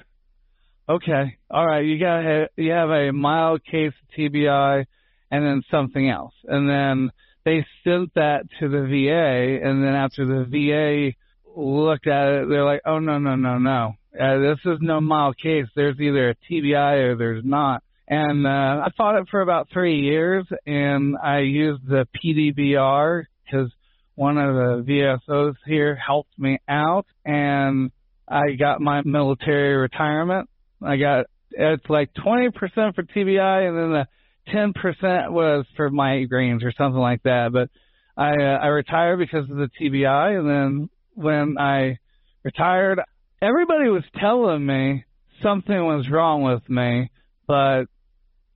okay? 0.89 1.39
All 1.51 1.67
right, 1.67 1.85
you 1.85 1.99
got 1.99 2.21
a, 2.21 2.49
you 2.57 2.73
have 2.73 2.91
a 2.91 3.13
mild 3.13 3.65
case 3.65 3.93
of 4.03 4.19
TBI, 4.19 4.85
and 5.31 5.47
then 5.47 5.63
something 5.71 6.09
else, 6.09 6.35
and 6.45 6.69
then 6.69 7.11
they 7.45 7.65
sent 7.85 8.15
that 8.15 8.43
to 8.59 8.69
the 8.69 8.83
VA, 8.83 9.67
and 9.67 9.83
then 9.83 9.95
after 9.95 10.27
the 10.27 10.45
VA 10.45 11.17
looked 11.59 12.07
at 12.07 12.29
it, 12.29 12.49
they're 12.49 12.65
like, 12.65 12.83
oh 12.85 12.99
no 12.99 13.19
no 13.19 13.37
no 13.37 13.59
no, 13.59 13.95
uh, 14.21 14.39
this 14.39 14.59
is 14.65 14.79
no 14.81 15.01
mild 15.01 15.37
case. 15.39 15.67
There's 15.75 15.99
either 16.01 16.31
a 16.31 16.35
TBI 16.51 17.11
or 17.11 17.17
there's 17.17 17.45
not. 17.45 17.83
And 18.11 18.45
uh, 18.45 18.51
I 18.51 18.89
fought 18.97 19.21
it 19.21 19.29
for 19.31 19.41
about 19.41 19.69
three 19.73 20.01
years, 20.01 20.45
and 20.67 21.17
I 21.17 21.39
used 21.39 21.87
the 21.87 22.09
PDBR 22.19 23.23
because 23.45 23.71
one 24.17 24.37
of 24.37 24.53
the 24.53 25.17
VSOs 25.29 25.55
here 25.65 25.95
helped 25.95 26.37
me 26.37 26.59
out, 26.69 27.07
and 27.25 27.93
I 28.27 28.57
got 28.59 28.81
my 28.81 29.03
military 29.05 29.77
retirement. 29.77 30.51
I 30.83 30.97
got 30.97 31.27
it's 31.53 31.89
like 31.89 32.11
20% 32.15 32.53
for 32.97 33.05
TBI, 33.05 33.69
and 33.69 33.77
then 33.77 33.93
the 33.93 34.07
10% 34.53 35.31
was 35.31 35.65
for 35.77 35.89
migraines 35.89 36.65
or 36.65 36.73
something 36.77 37.01
like 37.01 37.23
that. 37.23 37.51
But 37.53 37.69
I 38.17 38.31
uh, 38.31 38.59
I 38.59 38.67
retired 38.67 39.19
because 39.19 39.49
of 39.49 39.57
the 39.57 39.71
TBI, 39.81 40.37
and 40.37 40.51
then 40.51 40.91
when 41.15 41.59
I 41.61 41.99
retired, 42.43 43.01
everybody 43.41 43.89
was 43.89 44.03
telling 44.19 44.67
me 44.67 45.05
something 45.45 45.77
was 45.77 46.11
wrong 46.11 46.43
with 46.43 46.69
me, 46.69 47.09
but 47.47 47.85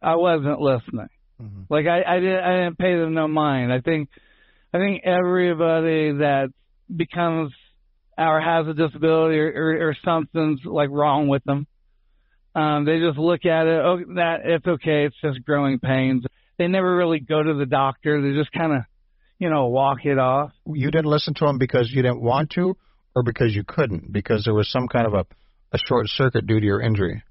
I 0.05 0.17
wasn't 0.17 0.61
listening. 0.61 1.09
Mm-hmm. 1.41 1.63
Like 1.69 1.87
I, 1.87 2.03
I 2.03 2.21
didn't 2.21 2.45
I 2.45 2.57
didn't 2.65 2.79
pay 2.79 2.97
them 2.99 3.15
no 3.15 3.27
mind. 3.27 3.73
I 3.73 3.81
think 3.81 4.09
I 4.73 4.79
think 4.79 5.03
everybody 5.05 6.13
that 6.19 6.49
becomes 6.95 7.53
or 8.17 8.41
has 8.41 8.67
a 8.69 8.75
disability 8.75 9.39
or, 9.39 9.49
or, 9.49 9.89
or 9.89 9.97
something's 10.05 10.61
like 10.65 10.91
wrong 10.91 11.29
with 11.29 11.43
them. 11.45 11.67
Um, 12.55 12.85
they 12.85 13.01
just 13.01 13.19
look 13.19 13.45
at 13.45 13.67
it. 13.67 13.81
Oh, 13.85 13.99
that 14.15 14.41
it's 14.45 14.67
okay. 14.67 15.07
It's 15.07 15.17
just 15.21 15.45
growing 15.45 15.81
pains. 15.81 16.25
They 16.57 16.69
never 16.69 16.97
really 16.97 17.19
go 17.19 17.43
to 17.43 17.55
the 17.55 17.67
doctor. 17.67 18.23
They 18.23 18.39
just 18.39 18.53
kind 18.53 18.73
of, 18.73 18.83
you 19.41 19.51
know, 19.51 19.67
walk 19.67 20.05
it 20.05 20.19
off. 20.19 20.53
You 20.65 20.93
didn't 20.93 21.11
listen 21.11 21.35
to 21.35 21.47
them 21.47 21.59
because 21.59 21.91
you 21.91 22.03
didn't 22.03 22.23
want 22.23 22.51
to, 22.51 22.77
or 23.17 23.25
because 23.25 23.53
you 23.53 23.65
couldn't, 23.67 24.13
because 24.13 24.45
there 24.45 24.55
was 24.55 24.71
some 24.71 24.87
kind 24.87 25.07
of 25.07 25.15
a 25.15 25.27
a 25.73 25.79
short 25.89 26.07
circuit 26.09 26.47
due 26.47 26.61
to 26.61 26.65
your 26.67 26.81
injury. 26.81 27.25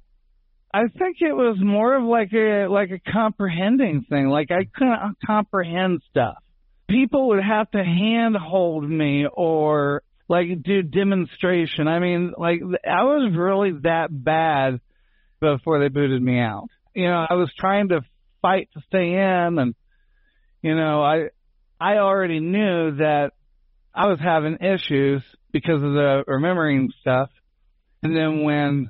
I 0.73 0.87
think 0.87 1.17
it 1.19 1.33
was 1.33 1.57
more 1.59 1.95
of 1.95 2.03
like 2.03 2.33
a 2.33 2.65
like 2.67 2.89
a 2.89 3.11
comprehending 3.11 4.05
thing. 4.09 4.27
Like 4.27 4.49
I 4.49 4.65
couldn't 4.73 5.17
comprehend 5.23 6.01
stuff. 6.09 6.37
People 6.89 7.29
would 7.29 7.43
have 7.43 7.69
to 7.71 7.83
handhold 7.83 8.89
me 8.89 9.27
or 9.31 10.01
like 10.27 10.63
do 10.63 10.81
demonstration. 10.81 11.87
I 11.87 11.99
mean, 11.99 12.33
like 12.35 12.61
I 12.85 13.03
was 13.03 13.33
really 13.37 13.73
that 13.83 14.07
bad 14.11 14.79
before 15.39 15.79
they 15.79 15.89
booted 15.89 16.21
me 16.21 16.39
out. 16.39 16.69
You 16.95 17.07
know, 17.07 17.25
I 17.29 17.35
was 17.35 17.51
trying 17.57 17.89
to 17.89 18.01
fight 18.41 18.69
to 18.73 18.81
stay 18.87 19.13
in, 19.13 19.59
and 19.59 19.75
you 20.63 20.75
know, 20.75 21.03
I 21.03 21.29
I 21.79 21.97
already 21.97 22.39
knew 22.39 22.95
that 22.97 23.31
I 23.93 24.07
was 24.07 24.19
having 24.19 24.57
issues 24.57 25.21
because 25.51 25.83
of 25.83 25.93
the 25.93 26.23
remembering 26.25 26.91
stuff. 27.01 27.29
And 28.01 28.15
then 28.17 28.43
when 28.43 28.89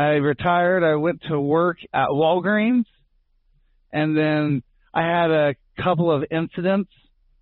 I 0.00 0.12
retired. 0.14 0.82
I 0.82 0.94
went 0.94 1.20
to 1.28 1.38
work 1.38 1.76
at 1.92 2.08
Walgreens, 2.08 2.86
and 3.92 4.16
then 4.16 4.62
I 4.94 5.02
had 5.02 5.30
a 5.30 5.54
couple 5.82 6.10
of 6.10 6.24
incidents 6.30 6.90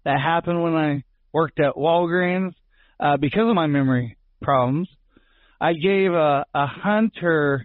that 0.04 0.20
happened 0.20 0.60
when 0.64 0.74
I 0.74 1.04
worked 1.32 1.60
at 1.60 1.74
Walgreens 1.76 2.54
uh, 2.98 3.16
because 3.16 3.48
of 3.48 3.54
my 3.54 3.68
memory 3.68 4.16
problems. 4.42 4.88
I 5.60 5.74
gave 5.74 6.12
a, 6.12 6.46
a 6.52 6.66
hunter 6.66 7.64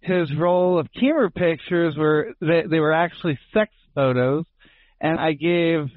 his 0.00 0.34
roll 0.34 0.78
of 0.78 0.88
camera 0.98 1.30
pictures 1.30 1.94
where 1.94 2.32
they, 2.40 2.62
they 2.70 2.80
were 2.80 2.94
actually 2.94 3.38
sex 3.52 3.70
photos, 3.94 4.46
and 4.98 5.20
I 5.20 5.32
gave 5.32 5.88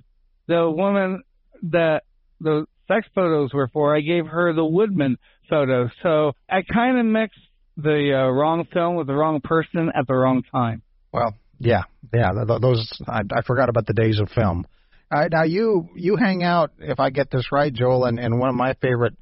the 0.45 0.69
woman 0.69 1.23
that 1.71 2.03
the 2.41 2.65
sex 2.89 3.07
photos 3.15 3.53
were 3.53 3.69
for, 3.69 3.95
I 3.95 4.01
gave 4.01 4.27
her 4.27 4.51
the 4.51 4.65
Woodman 4.65 5.17
photo. 5.49 5.89
So 6.03 6.33
I 6.49 6.63
kind 6.63 6.99
of 6.99 7.05
mixed 7.05 7.39
the 7.77 8.13
uh, 8.13 8.29
wrong 8.29 8.65
film 8.71 8.95
with 8.95 9.07
the 9.07 9.13
wrong 9.13 9.41
person 9.41 9.91
at 9.95 10.07
the 10.07 10.13
wrong 10.13 10.43
time. 10.51 10.81
Well, 11.11 11.35
yeah, 11.59 11.83
yeah. 12.13 12.31
Those 12.61 12.91
I, 13.07 13.21
I 13.31 13.41
forgot 13.41 13.69
about 13.69 13.85
the 13.85 13.93
days 13.93 14.19
of 14.19 14.29
film. 14.29 14.65
Right, 15.11 15.31
now 15.31 15.43
you 15.43 15.89
you 15.95 16.17
hang 16.17 16.43
out, 16.43 16.71
if 16.77 16.99
I 16.99 17.09
get 17.09 17.31
this 17.31 17.51
right, 17.51 17.73
Joel, 17.73 18.05
in, 18.05 18.19
in 18.19 18.37
one 18.37 18.49
of 18.49 18.55
my 18.55 18.75
favorite 18.75 19.15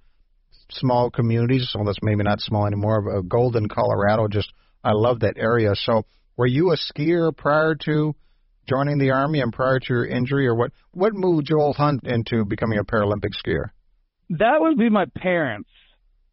small 0.69 1.09
communities. 1.09 1.71
Well, 1.73 1.85
that's 1.85 1.99
maybe 2.01 2.23
not 2.23 2.41
small 2.41 2.65
anymore. 2.67 3.17
Of 3.17 3.29
Golden, 3.29 3.69
Colorado. 3.69 4.27
Just 4.27 4.51
I 4.83 4.91
love 4.93 5.21
that 5.21 5.35
area. 5.37 5.73
So, 5.75 6.05
were 6.35 6.45
you 6.45 6.71
a 6.71 6.77
skier 6.77 7.35
prior 7.35 7.75
to 7.85 8.15
joining 8.67 8.97
the 8.97 9.11
army 9.11 9.39
and 9.39 9.53
prior 9.53 9.79
to 9.79 9.93
your 9.93 10.05
injury, 10.05 10.47
or 10.47 10.55
what? 10.55 10.71
What 10.91 11.13
moved 11.13 11.47
Joel 11.47 11.73
Hunt 11.73 12.03
into 12.03 12.43
becoming 12.43 12.79
a 12.79 12.83
Paralympic 12.83 13.31
skier? 13.45 13.69
That 14.29 14.57
would 14.59 14.77
be 14.77 14.89
my 14.89 15.05
parents 15.15 15.69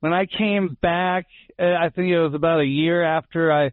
when 0.04 0.12
I 0.12 0.26
came 0.26 0.76
back, 0.82 1.24
uh, 1.58 1.64
I 1.64 1.88
think 1.88 2.08
it 2.08 2.20
was 2.20 2.34
about 2.34 2.60
a 2.60 2.66
year 2.66 3.02
after 3.02 3.50
I 3.50 3.72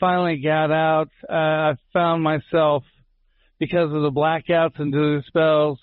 finally 0.00 0.38
got 0.38 0.72
out, 0.72 1.08
uh, 1.30 1.32
I 1.32 1.74
found 1.92 2.20
myself 2.20 2.82
because 3.60 3.92
of 3.92 4.02
the 4.02 4.10
blackouts 4.10 4.80
and 4.80 4.92
the 4.92 5.22
spells, 5.28 5.78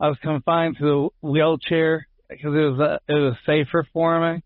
I 0.00 0.08
was 0.08 0.16
confined 0.22 0.78
to 0.78 1.10
the 1.20 1.28
wheelchair 1.28 2.08
because 2.26 2.54
it 2.54 2.70
was 2.70 2.80
uh, 2.80 2.98
it 3.06 3.12
was 3.12 3.34
safer 3.44 3.86
for 3.92 4.18
me. 4.18 4.42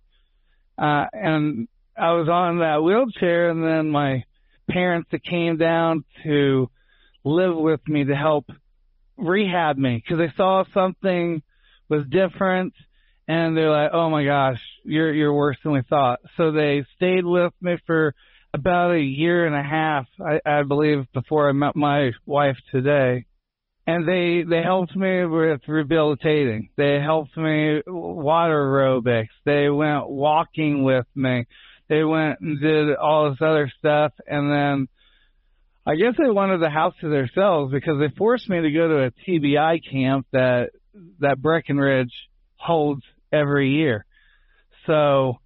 Uh, 0.76 1.04
and 1.12 1.68
I 1.96 2.14
was 2.14 2.28
on 2.28 2.58
that 2.58 2.82
wheelchair, 2.82 3.50
and 3.50 3.62
then 3.62 3.90
my 3.90 4.24
parents 4.68 5.10
that 5.12 5.22
came 5.22 5.58
down 5.58 6.04
to 6.24 6.68
live 7.22 7.54
with 7.56 7.86
me 7.86 8.02
to 8.02 8.16
help 8.16 8.46
rehab 9.16 9.78
me 9.78 10.02
because 10.04 10.18
they 10.18 10.34
saw 10.36 10.64
something 10.74 11.40
was 11.88 12.04
different 12.10 12.74
and 13.28 13.54
they're 13.54 13.70
like, 13.70 13.90
"Oh 13.92 14.08
my 14.08 14.24
gosh, 14.24 14.60
you're 14.84 15.12
you're 15.12 15.32
worse 15.32 15.58
than 15.62 15.72
we 15.72 15.82
thought." 15.82 16.20
So 16.36 16.50
they 16.50 16.84
stayed 16.96 17.24
with 17.24 17.52
me 17.60 17.76
for 17.86 18.14
about 18.54 18.92
a 18.92 19.00
year 19.00 19.46
and 19.46 19.54
a 19.54 19.62
half, 19.62 20.06
I, 20.18 20.40
I 20.44 20.62
believe, 20.62 21.04
before 21.12 21.48
I 21.48 21.52
met 21.52 21.76
my 21.76 22.12
wife 22.24 22.56
today. 22.72 23.26
And 23.86 24.08
they 24.08 24.44
they 24.48 24.62
helped 24.62 24.96
me 24.96 25.24
with 25.26 25.60
rehabilitating. 25.68 26.70
They 26.76 27.00
helped 27.00 27.36
me 27.36 27.82
water 27.86 28.56
aerobics. 28.56 29.28
They 29.44 29.68
went 29.68 30.08
walking 30.08 30.82
with 30.82 31.06
me. 31.14 31.46
They 31.88 32.04
went 32.04 32.40
and 32.40 32.60
did 32.60 32.96
all 32.96 33.30
this 33.30 33.40
other 33.40 33.70
stuff, 33.78 34.12
and 34.26 34.50
then 34.50 34.88
I 35.86 35.94
guess 35.96 36.14
they 36.18 36.30
wanted 36.30 36.60
the 36.60 36.68
house 36.68 36.94
to 37.00 37.08
themselves 37.08 37.72
because 37.72 37.98
they 37.98 38.14
forced 38.16 38.48
me 38.48 38.60
to 38.60 38.70
go 38.70 38.88
to 38.88 39.04
a 39.04 39.10
TBI 39.10 39.80
camp 39.90 40.26
that 40.32 40.70
that 41.20 41.40
Breckenridge 41.40 42.12
holds 42.56 43.02
every 43.32 43.70
year. 43.70 44.04
so 44.86 45.38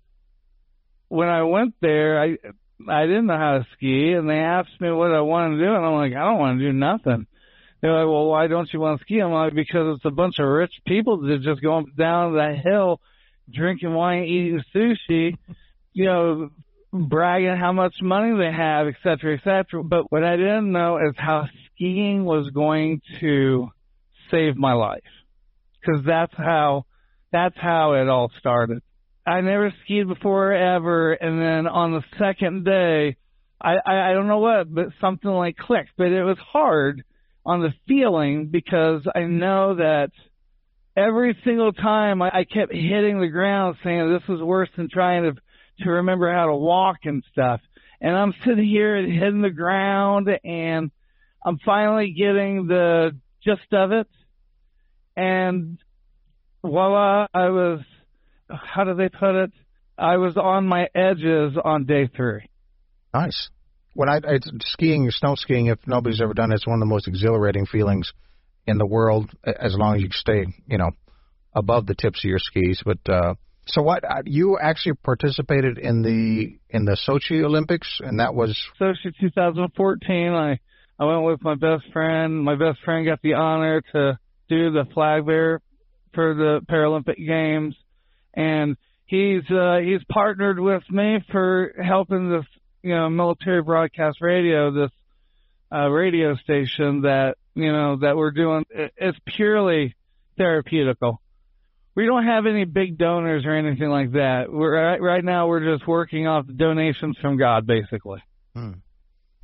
when 1.08 1.28
I 1.28 1.42
went 1.42 1.74
there, 1.82 2.22
I 2.22 2.38
I 2.88 3.06
didn't 3.06 3.26
know 3.26 3.36
how 3.36 3.58
to 3.58 3.66
ski, 3.74 4.12
and 4.12 4.28
they 4.28 4.38
asked 4.38 4.80
me 4.80 4.90
what 4.90 5.12
I 5.12 5.20
wanted 5.20 5.58
to 5.58 5.64
do, 5.64 5.74
and 5.74 5.84
I'm 5.84 5.94
like, 5.94 6.14
I 6.14 6.24
don't 6.24 6.38
want 6.38 6.58
to 6.58 6.64
do 6.64 6.72
nothing. 6.72 7.26
They're 7.80 7.92
like, 7.92 8.10
well, 8.10 8.26
why 8.26 8.46
don't 8.46 8.72
you 8.72 8.80
want 8.80 8.98
to 8.98 9.04
ski? 9.04 9.18
I'm 9.18 9.32
like, 9.32 9.54
because 9.54 9.96
it's 9.96 10.04
a 10.04 10.10
bunch 10.10 10.38
of 10.38 10.46
rich 10.48 10.72
people 10.86 11.20
that 11.22 11.42
just 11.42 11.60
go 11.60 11.84
down 11.98 12.34
that 12.34 12.58
hill, 12.64 13.00
drinking 13.52 13.92
wine, 13.92 14.24
eating 14.24 14.62
sushi, 14.74 15.36
you 15.92 16.04
know, 16.06 16.50
bragging 16.92 17.56
how 17.56 17.72
much 17.72 17.94
money 18.00 18.36
they 18.38 18.52
have, 18.52 18.86
et 18.86 18.94
cetera, 19.02 19.34
et 19.34 19.40
cetera. 19.44 19.82
But 19.84 20.10
what 20.10 20.24
I 20.24 20.36
didn't 20.36 20.72
know 20.72 20.96
is 20.96 21.14
how 21.16 21.46
skiing 21.74 22.24
was 22.24 22.48
going 22.50 23.00
to 23.20 23.68
save 24.30 24.56
my 24.56 24.72
life, 24.72 25.02
because 25.80 26.04
that's 26.06 26.34
how 26.36 26.86
that's 27.32 27.56
how 27.56 27.94
it 27.94 28.08
all 28.08 28.30
started. 28.38 28.82
I 29.26 29.40
never 29.40 29.72
skied 29.84 30.08
before 30.08 30.52
ever, 30.52 31.12
and 31.12 31.40
then 31.40 31.66
on 31.66 31.92
the 31.92 32.02
second 32.18 32.64
day, 32.64 33.16
I, 33.60 33.74
I 33.84 34.10
I 34.10 34.12
don't 34.12 34.26
know 34.26 34.38
what, 34.38 34.72
but 34.72 34.88
something 35.00 35.30
like 35.30 35.56
clicked. 35.56 35.92
But 35.96 36.08
it 36.08 36.24
was 36.24 36.38
hard 36.38 37.04
on 37.46 37.60
the 37.60 37.72
feeling 37.86 38.48
because 38.48 39.02
I 39.14 39.22
know 39.22 39.76
that 39.76 40.10
every 40.96 41.38
single 41.44 41.72
time 41.72 42.20
I, 42.20 42.30
I 42.40 42.44
kept 42.44 42.72
hitting 42.72 43.20
the 43.20 43.28
ground, 43.28 43.76
saying 43.84 44.12
this 44.12 44.28
was 44.28 44.40
worse 44.40 44.68
than 44.76 44.88
trying 44.90 45.22
to 45.24 45.40
to 45.84 45.90
remember 45.90 46.32
how 46.32 46.46
to 46.46 46.54
walk 46.54 46.98
and 47.04 47.24
stuff. 47.32 47.60
And 48.00 48.16
I'm 48.16 48.34
sitting 48.44 48.66
here 48.66 48.96
hitting 48.96 49.42
the 49.42 49.50
ground, 49.50 50.28
and 50.44 50.90
I'm 51.44 51.58
finally 51.64 52.12
getting 52.12 52.66
the 52.66 53.16
gist 53.44 53.72
of 53.72 53.92
it. 53.92 54.08
And 55.16 55.78
voila, 56.62 57.26
I 57.34 57.48
was 57.48 57.80
how 58.48 58.84
do 58.84 58.94
they 58.94 59.08
put 59.08 59.34
it? 59.34 59.52
I 59.98 60.16
was 60.16 60.36
on 60.36 60.66
my 60.66 60.88
edges 60.94 61.56
on 61.62 61.84
day 61.84 62.08
three. 62.14 62.48
Nice. 63.14 63.50
When 63.94 64.08
I 64.08 64.20
it's 64.24 64.50
skiing, 64.72 65.10
snow 65.10 65.34
skiing, 65.34 65.66
if 65.66 65.78
nobody's 65.86 66.20
ever 66.20 66.34
done 66.34 66.50
it, 66.52 66.56
it's 66.56 66.66
one 66.66 66.76
of 66.76 66.80
the 66.80 66.86
most 66.86 67.08
exhilarating 67.08 67.66
feelings 67.66 68.12
in 68.66 68.78
the 68.78 68.86
world. 68.86 69.30
As 69.44 69.76
long 69.76 69.96
as 69.96 70.02
you 70.02 70.08
stay, 70.12 70.46
you 70.66 70.78
know, 70.78 70.90
above 71.54 71.86
the 71.86 71.94
tips 71.94 72.24
of 72.24 72.28
your 72.28 72.38
skis. 72.38 72.82
But 72.84 72.98
uh, 73.08 73.34
so 73.66 73.82
what? 73.82 74.04
Uh, 74.04 74.22
you 74.24 74.58
actually 74.60 74.94
participated 74.94 75.78
in 75.78 76.02
the 76.02 76.58
in 76.70 76.86
the 76.86 76.96
Sochi 77.06 77.44
Olympics, 77.44 78.00
and 78.02 78.20
that 78.20 78.34
was 78.34 78.58
Sochi 78.80 79.12
2014. 79.20 80.32
I 80.32 80.58
I 80.98 81.04
went 81.04 81.24
with 81.24 81.42
my 81.42 81.54
best 81.54 81.84
friend. 81.92 82.42
My 82.42 82.54
best 82.54 82.78
friend 82.84 83.04
got 83.04 83.20
the 83.22 83.34
honor 83.34 83.82
to 83.92 84.18
do 84.48 84.70
the 84.70 84.86
flag 84.94 85.26
bearer 85.26 85.60
for 86.14 86.34
the 86.34 86.60
Paralympic 86.68 87.24
Games 87.24 87.74
and 88.34 88.76
he's 89.06 89.48
uh, 89.50 89.78
he's 89.82 90.02
partnered 90.10 90.58
with 90.58 90.82
me 90.90 91.18
for 91.30 91.74
helping 91.82 92.30
this 92.30 92.44
you 92.82 92.94
know 92.94 93.08
military 93.10 93.62
broadcast 93.62 94.20
radio 94.20 94.72
this 94.72 94.90
uh, 95.72 95.88
radio 95.88 96.36
station 96.36 97.02
that 97.02 97.36
you 97.54 97.72
know 97.72 97.98
that 98.00 98.16
we're 98.16 98.30
doing. 98.30 98.64
It's 98.70 99.18
purely 99.26 99.94
therapeutical. 100.38 101.16
We 101.94 102.06
don't 102.06 102.24
have 102.24 102.46
any 102.46 102.64
big 102.64 102.96
donors 102.96 103.44
or 103.44 103.54
anything 103.54 103.90
like 103.90 104.12
that. 104.12 104.50
We're 104.50 104.74
right, 104.74 105.00
right 105.00 105.22
now 105.22 105.46
we're 105.48 105.76
just 105.76 105.86
working 105.86 106.26
off 106.26 106.46
donations 106.46 107.18
from 107.20 107.36
God, 107.36 107.66
basically. 107.66 108.22
Hmm. 108.54 108.72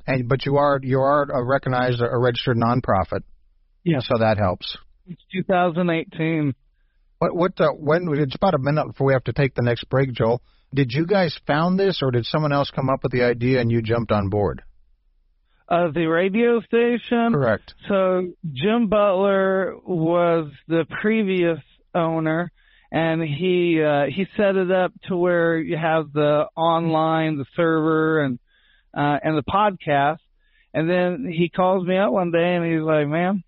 And 0.06 0.28
but 0.28 0.46
you 0.46 0.56
are 0.56 0.80
you 0.82 1.00
are 1.00 1.24
a 1.24 1.44
recognized 1.44 2.00
a 2.00 2.16
registered 2.16 2.56
nonprofit. 2.56 3.20
Yeah. 3.84 4.00
So 4.00 4.18
that 4.18 4.38
helps. 4.38 4.78
It's 5.08 5.24
2018. 5.32 6.54
What 7.18 7.34
what 7.34 7.60
uh, 7.60 7.70
when 7.70 8.08
it's 8.18 8.34
about 8.34 8.54
a 8.54 8.58
minute 8.58 8.88
before 8.88 9.06
we 9.06 9.12
have 9.14 9.24
to 9.24 9.32
take 9.32 9.54
the 9.54 9.62
next 9.62 9.88
break, 9.88 10.12
Joel. 10.12 10.42
Did 10.74 10.92
you 10.92 11.06
guys 11.06 11.38
found 11.46 11.80
this, 11.80 12.00
or 12.02 12.10
did 12.10 12.26
someone 12.26 12.52
else 12.52 12.70
come 12.70 12.90
up 12.90 13.02
with 13.02 13.12
the 13.12 13.22
idea 13.22 13.60
and 13.60 13.72
you 13.72 13.80
jumped 13.80 14.12
on 14.12 14.28
board? 14.28 14.62
Uh, 15.66 15.90
the 15.92 16.06
radio 16.06 16.60
station. 16.60 17.32
Correct. 17.32 17.72
So 17.88 18.32
Jim 18.52 18.88
Butler 18.88 19.76
was 19.84 20.50
the 20.66 20.84
previous 21.00 21.58
owner, 21.94 22.52
and 22.92 23.22
he 23.22 23.82
uh, 23.82 24.04
he 24.14 24.26
set 24.36 24.56
it 24.56 24.70
up 24.70 24.92
to 25.08 25.16
where 25.16 25.58
you 25.58 25.78
have 25.78 26.12
the 26.12 26.46
online, 26.54 27.38
the 27.38 27.46
server, 27.56 28.22
and 28.22 28.38
uh, 28.94 29.18
and 29.22 29.38
the 29.38 29.42
podcast. 29.42 30.18
And 30.74 30.88
then 30.88 31.32
he 31.32 31.48
calls 31.48 31.86
me 31.86 31.96
up 31.96 32.12
one 32.12 32.30
day 32.30 32.54
and 32.54 32.64
he's 32.64 32.82
like, 32.82 33.08
"Man, 33.08 33.42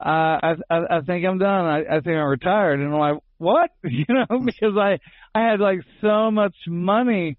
I, 0.00 0.54
I 0.70 0.76
I 0.90 1.00
think 1.02 1.26
I'm 1.26 1.38
done. 1.38 1.66
I, 1.66 1.80
I 1.80 2.00
think 2.00 2.16
I'm 2.16 2.28
retired. 2.28 2.80
And 2.80 2.92
I'm 2.92 2.98
like, 2.98 3.22
what? 3.38 3.70
You 3.84 4.04
know, 4.08 4.26
hmm. 4.28 4.44
because 4.44 4.76
I 4.76 4.98
I 5.34 5.50
had 5.50 5.60
like 5.60 5.80
so 6.00 6.30
much 6.30 6.54
money 6.66 7.36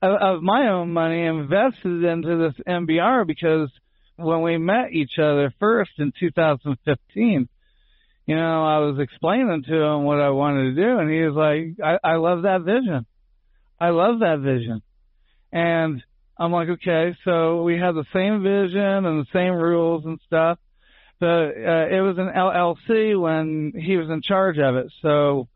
of, 0.00 0.12
of 0.12 0.42
my 0.42 0.68
own 0.68 0.92
money 0.92 1.24
invested 1.24 2.04
into 2.04 2.36
this 2.36 2.64
MBR 2.66 3.26
because 3.26 3.70
when 4.16 4.42
we 4.42 4.58
met 4.58 4.92
each 4.92 5.18
other 5.18 5.52
first 5.60 5.92
in 5.98 6.12
2015, 6.18 7.48
you 8.26 8.36
know, 8.36 8.64
I 8.64 8.78
was 8.80 8.98
explaining 9.00 9.64
to 9.68 9.74
him 9.74 10.04
what 10.04 10.20
I 10.20 10.30
wanted 10.30 10.74
to 10.74 10.82
do, 10.82 10.98
and 10.98 11.10
he 11.10 11.22
was 11.22 11.34
like, 11.34 11.76
I, 11.82 12.12
I 12.12 12.16
love 12.16 12.42
that 12.42 12.62
vision. 12.62 13.06
I 13.80 13.90
love 13.90 14.20
that 14.20 14.40
vision. 14.40 14.82
And 15.52 16.02
I'm 16.38 16.52
like, 16.52 16.68
okay, 16.68 17.16
so 17.24 17.62
we 17.62 17.78
have 17.78 17.94
the 17.94 18.04
same 18.12 18.42
vision 18.42 19.06
and 19.06 19.24
the 19.24 19.32
same 19.32 19.54
rules 19.54 20.04
and 20.04 20.20
stuff 20.26 20.58
the 21.20 21.26
uh, 21.26 21.94
it 21.96 22.00
was 22.00 22.18
an 22.18 22.28
LLC 22.28 23.20
when 23.20 23.72
he 23.74 23.96
was 23.96 24.08
in 24.08 24.22
charge 24.22 24.58
of 24.58 24.76
it. 24.76 24.92
So 25.02 25.48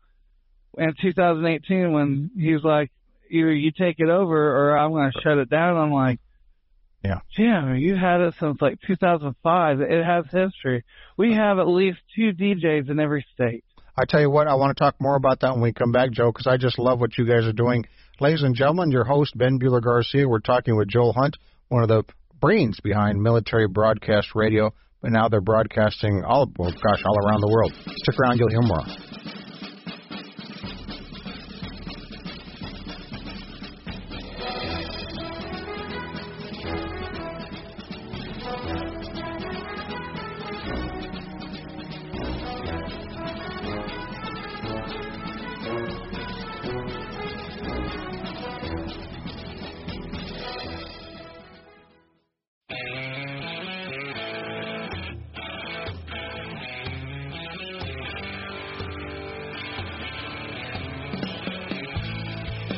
in 0.77 0.93
2018, 1.01 1.91
when 1.91 2.31
he 2.37 2.53
was 2.53 2.63
like, 2.63 2.91
either 3.29 3.51
you 3.51 3.71
take 3.71 3.99
it 3.99 4.09
over 4.09 4.71
or 4.71 4.77
I'm 4.77 4.91
going 4.91 5.11
to 5.11 5.21
shut 5.21 5.37
it 5.37 5.49
down. 5.49 5.77
I'm 5.77 5.91
like, 5.91 6.19
yeah, 7.03 7.19
Jim, 7.35 7.75
you 7.75 7.95
had 7.95 8.21
it 8.21 8.35
since 8.39 8.61
like 8.61 8.79
2005. 8.87 9.81
It 9.81 10.05
has 10.05 10.25
history. 10.31 10.85
We 11.17 11.33
have 11.33 11.59
at 11.59 11.67
least 11.67 11.99
two 12.15 12.31
DJs 12.31 12.89
in 12.89 12.99
every 12.99 13.25
state. 13.33 13.65
I 13.95 14.05
tell 14.07 14.21
you 14.21 14.29
what, 14.29 14.47
I 14.47 14.55
want 14.55 14.75
to 14.75 14.81
talk 14.81 14.95
more 14.99 15.15
about 15.15 15.41
that 15.41 15.53
when 15.53 15.61
we 15.61 15.73
come 15.73 15.91
back, 15.91 16.11
Joe, 16.11 16.31
because 16.31 16.47
I 16.47 16.57
just 16.57 16.79
love 16.79 16.99
what 16.99 17.17
you 17.17 17.25
guys 17.25 17.45
are 17.45 17.53
doing. 17.53 17.85
Ladies 18.19 18.41
and 18.41 18.55
gentlemen, 18.55 18.89
your 18.89 19.03
host, 19.03 19.37
Ben 19.37 19.59
Bueller 19.59 19.83
Garcia. 19.83 20.27
We're 20.27 20.39
talking 20.39 20.75
with 20.75 20.87
Joel 20.87 21.13
Hunt, 21.13 21.37
one 21.67 21.83
of 21.83 21.89
the 21.89 22.03
brains 22.39 22.79
behind 22.79 23.21
Military 23.21 23.67
Broadcast 23.67 24.29
Radio 24.33 24.73
but 25.03 25.11
now 25.11 25.27
they're 25.27 25.41
broadcasting 25.41 26.23
all 26.25 26.49
well, 26.57 26.71
gosh, 26.71 27.01
all 27.05 27.27
around 27.27 27.41
the 27.41 27.51
world. 27.51 27.73
Stick 27.75 28.15
around, 28.19 28.39
you'll 28.39 28.49
hear 28.49 28.61
more. 28.63 29.12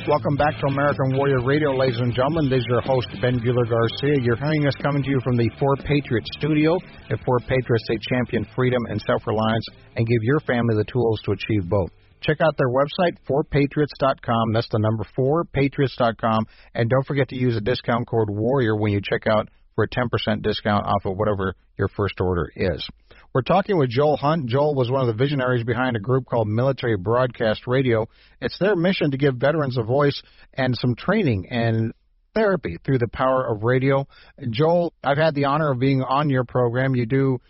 Welcome 0.07 0.35
back 0.37 0.53
to 0.61 0.67
American 0.67 1.17
Warrior 1.17 1.41
Radio, 1.43 1.71
ladies 1.71 1.97
and 1.97 2.13
gentlemen. 2.13 2.47
This 2.47 2.59
is 2.59 2.67
your 2.69 2.81
host, 2.81 3.07
Ben 3.23 3.39
Bueller 3.39 3.67
Garcia. 3.67 4.21
You're 4.21 4.35
hearing 4.35 4.67
us 4.67 4.75
coming 4.83 5.01
to 5.01 5.09
you 5.09 5.19
from 5.23 5.35
the 5.35 5.49
4Patriot 5.57 6.21
Studio. 6.37 6.77
At 7.09 7.17
4Patriot, 7.25 7.81
they 7.89 7.97
champion 8.13 8.45
freedom 8.55 8.77
and 8.87 9.01
self 9.01 9.25
reliance 9.25 9.65
and 9.95 10.05
give 10.05 10.19
your 10.21 10.39
family 10.41 10.75
the 10.75 10.85
tools 10.85 11.19
to 11.25 11.31
achieve 11.31 11.67
both. 11.67 11.89
Check 12.21 12.37
out 12.39 12.53
their 12.55 12.69
website, 12.69 13.17
4patriots.com. 13.27 14.53
That's 14.53 14.69
the 14.69 14.77
number 14.77 15.05
four, 15.15 15.43
patriots.com. 15.45 16.45
And 16.75 16.87
don't 16.87 17.07
forget 17.07 17.29
to 17.29 17.35
use 17.35 17.55
the 17.55 17.61
discount 17.61 18.07
code 18.07 18.29
WARRIOR 18.29 18.79
when 18.79 18.91
you 18.91 19.01
check 19.01 19.25
out 19.25 19.49
for 19.73 19.85
a 19.85 19.89
10% 19.89 20.43
discount 20.43 20.85
off 20.85 21.05
of 21.05 21.17
whatever 21.17 21.55
your 21.79 21.87
first 21.87 22.21
order 22.21 22.51
is. 22.55 22.87
We're 23.35 23.41
talking 23.41 23.77
with 23.77 23.89
Joel 23.89 24.15
Hunt. 24.15 24.45
Joel 24.45 24.75
was 24.75 24.89
one 24.89 25.01
of 25.01 25.07
the 25.07 25.21
visionaries 25.21 25.65
behind 25.65 25.97
a 25.97 25.99
group 25.99 26.25
called 26.25 26.47
Military 26.47 26.95
Broadcast 26.95 27.67
Radio. 27.67 28.07
It's 28.39 28.57
their 28.59 28.77
mission 28.77 29.11
to 29.11 29.17
give 29.17 29.35
veterans 29.35 29.77
a 29.77 29.83
voice 29.83 30.23
and 30.53 30.73
some 30.77 30.95
training 30.95 31.49
and 31.49 31.91
therapy 32.33 32.77
through 32.85 32.99
the 32.99 33.09
power 33.09 33.45
of 33.45 33.63
radio. 33.63 34.07
Joel, 34.51 34.93
I've 35.03 35.17
had 35.17 35.35
the 35.35 35.45
honor 35.45 35.73
of 35.73 35.79
being 35.79 36.01
on 36.01 36.29
your 36.29 36.45
program. 36.45 36.95
You 36.95 37.05
do. 37.05 37.41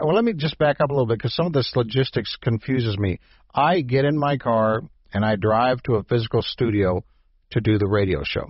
Well, 0.00 0.14
let 0.14 0.22
me 0.22 0.32
just 0.32 0.58
back 0.58 0.80
up 0.80 0.90
a 0.90 0.92
little 0.92 1.08
bit 1.08 1.18
because 1.18 1.34
some 1.34 1.46
of 1.46 1.52
this 1.52 1.72
logistics 1.74 2.36
confuses 2.40 2.96
me. 2.96 3.18
I 3.52 3.80
get 3.80 4.04
in 4.04 4.16
my 4.16 4.36
car 4.36 4.82
and 5.12 5.24
I 5.24 5.34
drive 5.34 5.82
to 5.86 5.96
a 5.96 6.04
physical 6.04 6.42
studio 6.42 7.04
to 7.50 7.60
do 7.60 7.78
the 7.78 7.88
radio 7.88 8.22
show. 8.22 8.46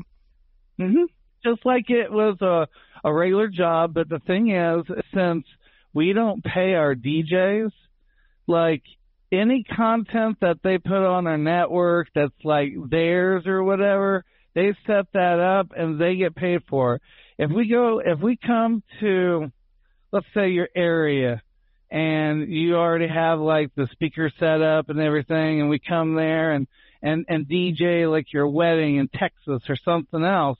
Mhm. 0.78 1.06
Just 1.42 1.64
like 1.64 1.88
it 1.88 2.12
was 2.12 2.36
a 2.42 2.68
a 3.02 3.12
regular 3.12 3.48
job, 3.48 3.94
but 3.94 4.10
the 4.10 4.18
thing 4.20 4.50
is, 4.50 4.84
since 5.14 5.46
we 5.94 6.12
don't 6.12 6.42
pay 6.42 6.74
our 6.74 6.94
DJs 6.94 7.70
like 8.46 8.82
any 9.32 9.64
content 9.64 10.38
that 10.40 10.58
they 10.62 10.78
put 10.78 11.06
on 11.06 11.26
our 11.26 11.38
network 11.38 12.08
that's 12.14 12.32
like 12.44 12.72
theirs 12.90 13.46
or 13.46 13.62
whatever, 13.62 14.24
they 14.54 14.74
set 14.86 15.06
that 15.14 15.40
up 15.40 15.72
and 15.74 16.00
they 16.00 16.16
get 16.16 16.36
paid 16.36 16.60
for. 16.68 17.00
If 17.38 17.50
we 17.50 17.68
go, 17.68 18.00
if 18.04 18.20
we 18.20 18.36
come 18.36 18.82
to, 19.00 19.50
let's 20.12 20.26
say 20.34 20.50
your 20.50 20.68
area 20.76 21.42
and 21.90 22.52
you 22.52 22.76
already 22.76 23.08
have 23.08 23.40
like 23.40 23.74
the 23.74 23.88
speaker 23.92 24.30
set 24.38 24.60
up 24.60 24.90
and 24.90 25.00
everything 25.00 25.60
and 25.60 25.70
we 25.70 25.78
come 25.78 26.14
there 26.14 26.52
and, 26.52 26.66
and, 27.02 27.24
and 27.28 27.48
DJ 27.48 28.10
like 28.10 28.32
your 28.32 28.48
wedding 28.48 28.96
in 28.96 29.08
Texas 29.08 29.62
or 29.68 29.76
something 29.82 30.22
else, 30.22 30.58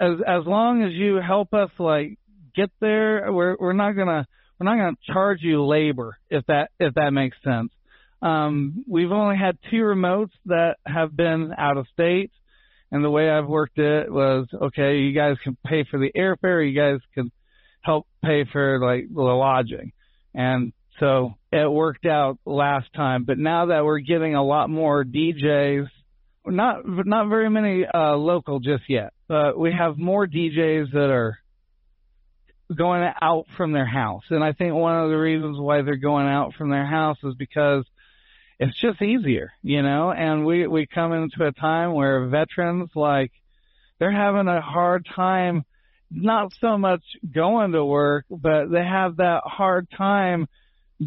as, 0.00 0.14
as 0.26 0.44
long 0.44 0.82
as 0.82 0.92
you 0.92 1.16
help 1.16 1.54
us 1.54 1.70
like 1.78 2.18
get 2.54 2.70
there, 2.80 3.32
we're, 3.32 3.56
we're 3.58 3.72
not 3.72 3.92
gonna, 3.92 4.26
we're 4.58 4.64
not 4.64 4.76
gonna 4.76 4.96
charge 5.12 5.40
you 5.42 5.64
labor 5.64 6.18
if 6.30 6.44
that, 6.46 6.70
if 6.78 6.94
that 6.94 7.12
makes 7.12 7.36
sense 7.44 7.70
um, 8.20 8.84
we've 8.88 9.12
only 9.12 9.36
had 9.36 9.58
two 9.70 9.76
remotes 9.76 10.32
that 10.46 10.76
have 10.86 11.16
been 11.16 11.52
out 11.56 11.76
of 11.76 11.86
state, 11.92 12.32
and 12.90 13.04
the 13.04 13.10
way 13.10 13.30
I've 13.30 13.46
worked 13.46 13.78
it 13.78 14.10
was 14.10 14.46
okay. 14.52 14.98
You 14.98 15.12
guys 15.12 15.36
can 15.44 15.56
pay 15.64 15.84
for 15.88 15.98
the 15.98 16.10
airfare. 16.16 16.68
You 16.68 16.78
guys 16.78 17.00
can 17.14 17.30
help 17.82 18.06
pay 18.24 18.44
for 18.50 18.80
like 18.80 19.06
the 19.12 19.22
lodging, 19.22 19.92
and 20.34 20.72
so 20.98 21.34
it 21.52 21.70
worked 21.70 22.06
out 22.06 22.38
last 22.44 22.88
time. 22.94 23.24
But 23.24 23.38
now 23.38 23.66
that 23.66 23.84
we're 23.84 24.00
getting 24.00 24.34
a 24.34 24.44
lot 24.44 24.68
more 24.68 25.04
DJs, 25.04 25.86
not 26.44 26.80
not 26.84 27.28
very 27.28 27.50
many 27.50 27.84
uh, 27.86 28.16
local 28.16 28.58
just 28.58 28.84
yet, 28.88 29.12
but 29.28 29.56
we 29.56 29.72
have 29.72 29.96
more 29.96 30.26
DJs 30.26 30.90
that 30.92 31.10
are 31.10 31.38
going 32.74 33.08
out 33.20 33.46
from 33.56 33.72
their 33.72 33.86
house. 33.86 34.24
And 34.30 34.44
I 34.44 34.52
think 34.52 34.74
one 34.74 34.96
of 34.96 35.10
the 35.10 35.16
reasons 35.16 35.58
why 35.58 35.82
they're 35.82 35.96
going 35.96 36.26
out 36.26 36.54
from 36.54 36.70
their 36.70 36.86
house 36.86 37.18
is 37.24 37.34
because 37.34 37.84
it's 38.58 38.78
just 38.80 39.00
easier, 39.00 39.52
you 39.62 39.82
know, 39.82 40.10
and 40.10 40.44
we, 40.44 40.66
we 40.66 40.86
come 40.86 41.12
into 41.12 41.46
a 41.46 41.52
time 41.52 41.94
where 41.94 42.26
veterans, 42.26 42.90
like, 42.94 43.32
they're 43.98 44.12
having 44.12 44.48
a 44.48 44.60
hard 44.60 45.06
time, 45.14 45.64
not 46.10 46.52
so 46.60 46.76
much 46.76 47.02
going 47.32 47.72
to 47.72 47.84
work, 47.84 48.24
but 48.30 48.66
they 48.66 48.84
have 48.84 49.16
that 49.16 49.42
hard 49.44 49.88
time 49.96 50.46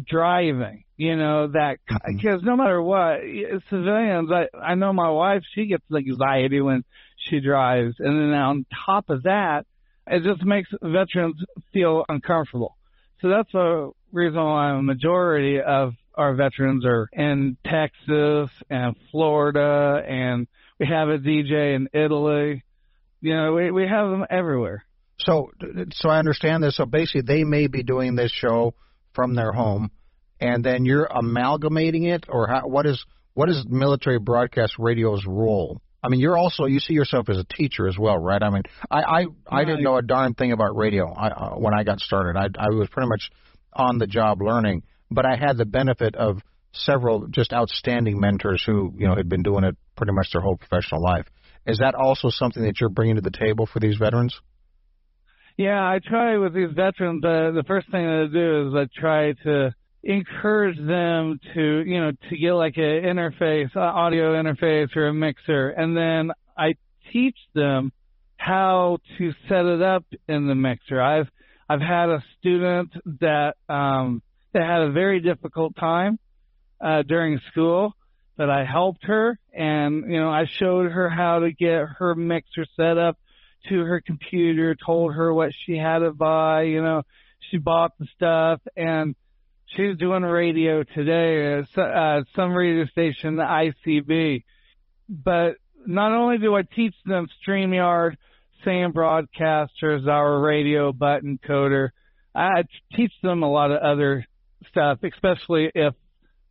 driving, 0.06 0.84
you 0.96 1.16
know, 1.16 1.48
that, 1.48 1.76
Mm-hmm. 1.90 2.16
because 2.16 2.42
no 2.42 2.56
matter 2.56 2.80
what, 2.82 3.20
civilians, 3.68 4.30
I, 4.32 4.48
I 4.58 4.74
know 4.74 4.92
my 4.92 5.10
wife, 5.10 5.42
she 5.54 5.66
gets 5.66 5.84
anxiety 5.94 6.60
when 6.60 6.84
she 7.28 7.40
drives. 7.40 7.96
And 7.98 8.18
then 8.18 8.32
on 8.38 8.66
top 8.86 9.10
of 9.10 9.24
that, 9.24 9.66
it 10.06 10.22
just 10.22 10.44
makes 10.44 10.68
veterans 10.82 11.42
feel 11.72 12.04
uncomfortable. 12.08 12.76
So 13.20 13.28
that's 13.28 13.54
a 13.54 13.90
reason 14.12 14.42
why 14.42 14.78
a 14.78 14.82
majority 14.82 15.60
of 15.60 15.94
our 16.14 16.34
veterans 16.34 16.84
are 16.84 17.08
in 17.12 17.56
Texas 17.64 18.50
and 18.68 18.96
Florida, 19.10 20.02
and 20.06 20.46
we 20.78 20.86
have 20.86 21.08
a 21.08 21.18
DJ 21.18 21.76
in 21.76 21.88
Italy. 21.92 22.64
You 23.20 23.36
know, 23.36 23.52
we 23.52 23.70
we 23.70 23.86
have 23.86 24.10
them 24.10 24.26
everywhere. 24.28 24.84
So, 25.18 25.52
so 25.92 26.08
I 26.08 26.18
understand 26.18 26.64
this. 26.64 26.76
So 26.76 26.86
basically, 26.86 27.22
they 27.22 27.44
may 27.44 27.68
be 27.68 27.82
doing 27.82 28.16
this 28.16 28.32
show 28.32 28.74
from 29.14 29.34
their 29.34 29.52
home, 29.52 29.90
and 30.40 30.64
then 30.64 30.84
you're 30.84 31.04
amalgamating 31.04 32.04
it, 32.04 32.24
or 32.28 32.48
how, 32.48 32.66
what 32.66 32.86
is 32.86 33.04
what 33.34 33.48
is 33.48 33.64
military 33.68 34.18
broadcast 34.18 34.74
radio's 34.78 35.24
role? 35.26 35.80
I 36.02 36.08
mean, 36.08 36.20
you're 36.20 36.36
also 36.36 36.64
you 36.64 36.80
see 36.80 36.94
yourself 36.94 37.28
as 37.28 37.38
a 37.38 37.44
teacher 37.44 37.86
as 37.86 37.96
well, 37.96 38.18
right? 38.18 38.42
I 38.42 38.50
mean, 38.50 38.62
I 38.90 39.02
I, 39.02 39.26
I 39.48 39.64
didn't 39.64 39.84
know 39.84 39.96
a 39.96 40.02
darn 40.02 40.34
thing 40.34 40.52
about 40.52 40.76
radio 40.76 41.12
I, 41.12 41.28
uh, 41.28 41.50
when 41.56 41.74
I 41.74 41.84
got 41.84 42.00
started. 42.00 42.36
I 42.36 42.48
I 42.58 42.70
was 42.70 42.88
pretty 42.90 43.08
much 43.08 43.30
on 43.72 43.98
the 43.98 44.06
job 44.06 44.42
learning, 44.42 44.82
but 45.10 45.24
I 45.24 45.36
had 45.36 45.56
the 45.56 45.64
benefit 45.64 46.16
of 46.16 46.40
several 46.72 47.28
just 47.28 47.52
outstanding 47.52 48.18
mentors 48.18 48.62
who 48.64 48.92
you 48.96 49.06
know 49.06 49.14
had 49.14 49.28
been 49.28 49.42
doing 49.42 49.64
it 49.64 49.76
pretty 49.96 50.12
much 50.12 50.28
their 50.32 50.42
whole 50.42 50.56
professional 50.56 51.02
life. 51.02 51.26
Is 51.66 51.78
that 51.78 51.94
also 51.94 52.28
something 52.30 52.62
that 52.64 52.80
you're 52.80 52.90
bringing 52.90 53.16
to 53.16 53.20
the 53.20 53.30
table 53.30 53.66
for 53.66 53.78
these 53.78 53.96
veterans? 53.96 54.40
Yeah, 55.56 55.80
I 55.80 56.00
try 56.04 56.38
with 56.38 56.54
these 56.54 56.72
veterans. 56.74 57.22
Uh, 57.24 57.52
the 57.54 57.64
first 57.66 57.90
thing 57.90 58.04
that 58.04 58.28
I 58.28 58.32
do 58.32 58.68
is 58.68 58.74
I 58.74 59.00
try 59.00 59.32
to 59.44 59.74
encourage 60.02 60.78
them 60.78 61.38
to, 61.54 61.82
you 61.86 62.00
know, 62.00 62.12
to 62.28 62.36
get 62.36 62.52
like 62.52 62.76
an 62.76 62.82
interface, 62.82 63.74
audio 63.76 64.34
interface 64.34 64.94
or 64.96 65.08
a 65.08 65.14
mixer, 65.14 65.70
and 65.70 65.96
then 65.96 66.32
I 66.56 66.74
teach 67.12 67.36
them 67.54 67.92
how 68.36 68.98
to 69.18 69.32
set 69.48 69.64
it 69.64 69.82
up 69.82 70.04
in 70.28 70.48
the 70.48 70.54
mixer. 70.54 71.00
I've 71.00 71.28
I've 71.68 71.80
had 71.80 72.08
a 72.08 72.22
student 72.38 72.92
that 73.20 73.56
um, 73.68 74.22
that 74.52 74.64
had 74.64 74.82
a 74.82 74.90
very 74.90 75.20
difficult 75.20 75.76
time 75.76 76.18
uh, 76.80 77.02
during 77.02 77.40
school 77.50 77.94
that 78.36 78.50
I 78.50 78.64
helped 78.64 79.04
her, 79.04 79.38
and 79.54 80.10
you 80.12 80.18
know 80.18 80.30
I 80.30 80.46
showed 80.46 80.90
her 80.90 81.08
how 81.08 81.40
to 81.40 81.52
get 81.52 81.84
her 81.98 82.14
mixer 82.14 82.66
set 82.76 82.98
up 82.98 83.16
to 83.68 83.78
her 83.78 84.00
computer, 84.00 84.74
told 84.74 85.14
her 85.14 85.32
what 85.32 85.52
she 85.64 85.76
had 85.76 86.00
to 86.00 86.12
buy. 86.12 86.62
You 86.62 86.82
know, 86.82 87.02
she 87.50 87.58
bought 87.58 87.92
the 87.98 88.06
stuff, 88.16 88.60
and 88.76 89.14
she's 89.76 89.96
doing 89.96 90.22
radio 90.22 90.82
today 90.82 91.58
at 91.58 91.78
uh, 91.78 92.22
some 92.34 92.52
radio 92.52 92.86
station, 92.86 93.36
the 93.36 93.42
ICB. 93.42 94.44
But 95.08 95.56
not 95.86 96.12
only 96.12 96.38
do 96.38 96.54
I 96.54 96.62
teach 96.62 96.94
them 97.04 97.28
StreamYard, 97.46 98.16
SAM 98.64 98.92
broadcasters, 98.92 100.06
our 100.06 100.40
radio 100.40 100.92
button 100.92 101.38
coder, 101.46 101.90
I 102.34 102.62
teach 102.94 103.12
them 103.22 103.42
a 103.42 103.50
lot 103.50 103.70
of 103.70 103.78
other 103.82 104.24
stuff, 104.68 104.98
especially 105.02 105.70
if 105.74 105.94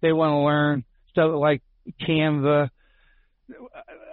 they 0.02 0.12
want 0.12 0.32
to 0.32 0.38
learn 0.38 0.84
stuff 1.10 1.32
like 1.36 1.62
Canva. 2.02 2.70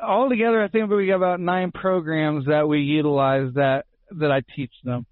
Altogether, 0.03 0.62
I 0.62 0.68
think 0.68 0.90
we 0.90 1.07
got 1.07 1.16
about 1.16 1.40
nine 1.40 1.73
programs 1.73 2.47
that 2.47 2.68
we 2.68 2.81
utilize 2.81 3.53
that 3.55 3.87
that 4.18 4.31
I 4.31 4.42
teach 4.57 4.73
them. 4.85 5.07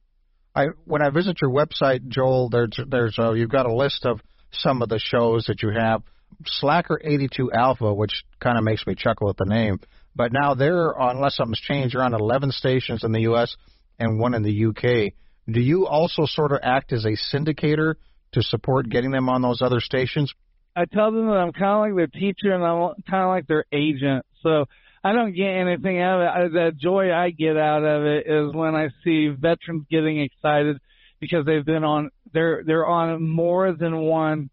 I 0.57 0.69
when 0.87 1.03
I 1.03 1.11
visit 1.11 1.38
your 1.42 1.51
website, 1.51 2.09
Joel, 2.09 2.49
there's 2.49 2.81
there's 2.88 3.19
a, 3.19 3.35
you've 3.37 3.51
got 3.51 3.66
a 3.66 3.75
list 3.75 4.07
of 4.07 4.21
some 4.53 4.81
of 4.81 4.88
the 4.88 4.99
shows 4.99 5.45
that 5.47 5.62
you 5.62 5.71
have. 5.71 6.03
Slacker 6.45 7.01
82 7.03 7.53
Alpha, 7.53 7.92
which 7.92 8.25
kind 8.40 8.59
of 8.59 8.64
makes 8.64 8.87
me 8.87 8.95
chuckle 8.95 9.29
at 9.29 9.37
the 9.37 9.45
name, 9.45 9.81
but 10.14 10.33
now 10.33 10.55
they're 10.55 10.99
uh, 11.01 11.11
unless 11.11 11.37
something's 11.37 11.61
changed, 11.61 11.95
you're 11.95 12.03
on 12.03 12.14
11 12.14 12.53
stations 12.53 13.05
in 13.05 13.12
the 13.12 13.21
U.S. 13.23 13.55
and 13.99 14.19
one 14.19 14.35
in 14.35 14.42
the 14.42 14.66
UK. 14.66 15.12
Do 15.49 15.61
you 15.61 15.87
also 15.87 16.25
sort 16.25 16.53
of 16.53 16.61
act 16.62 16.92
as 16.92 17.05
a 17.05 17.16
syndicator 17.35 17.95
to 18.33 18.42
support 18.42 18.88
getting 18.88 19.12
them 19.12 19.29
on 19.29 19.42
those 19.42 19.62
other 19.62 19.81
stations? 19.81 20.33
I 20.75 20.85
tell 20.87 21.12
them 21.12 21.27
that 21.27 21.37
I'm 21.37 21.53
kind 21.53 21.73
of 21.73 21.81
like 21.81 21.97
their 21.97 22.21
teacher 22.21 22.53
and 22.53 22.64
I'm 22.64 22.95
kind 23.09 23.23
of 23.23 23.29
like 23.29 23.47
their 23.47 23.64
agent. 23.73 24.27
So 24.42 24.66
I 25.07 25.12
don't 25.12 25.37
get 25.37 25.47
anything 25.47 26.01
out 26.01 26.21
of 26.21 26.47
it. 26.47 26.53
The 26.53 26.73
joy 26.77 27.12
I 27.12 27.31
get 27.31 27.57
out 27.57 27.85
of 27.85 28.05
it 28.07 28.27
is 28.27 28.53
when 28.53 28.75
I 28.75 28.88
see 29.05 29.29
veterans 29.29 29.87
getting 29.88 30.21
excited 30.21 30.79
because 31.21 31.47
they've 31.47 31.64
been 31.64 31.85
on 31.85 32.11
they're 32.33 32.64
they're 32.66 32.85
on 32.85 33.23
more 33.23 33.73
than 33.73 34.01
one 34.01 34.51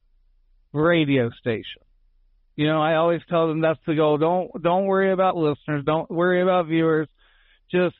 radio 0.72 1.32
station. 1.32 1.82
You 2.56 2.68
know, 2.68 2.80
I 2.80 2.98
always 2.98 3.22
tell 3.32 3.48
them 3.48 3.62
that's 3.62 3.80
the 3.88 3.96
goal. 3.96 4.20
Don't 4.20 4.62
don't 4.62 4.86
worry 4.86 5.12
about 5.12 5.36
listeners. 5.36 5.86
Don't 5.86 6.08
worry 6.12 6.44
about 6.44 6.68
viewers. 6.68 7.08
Just 7.72 7.96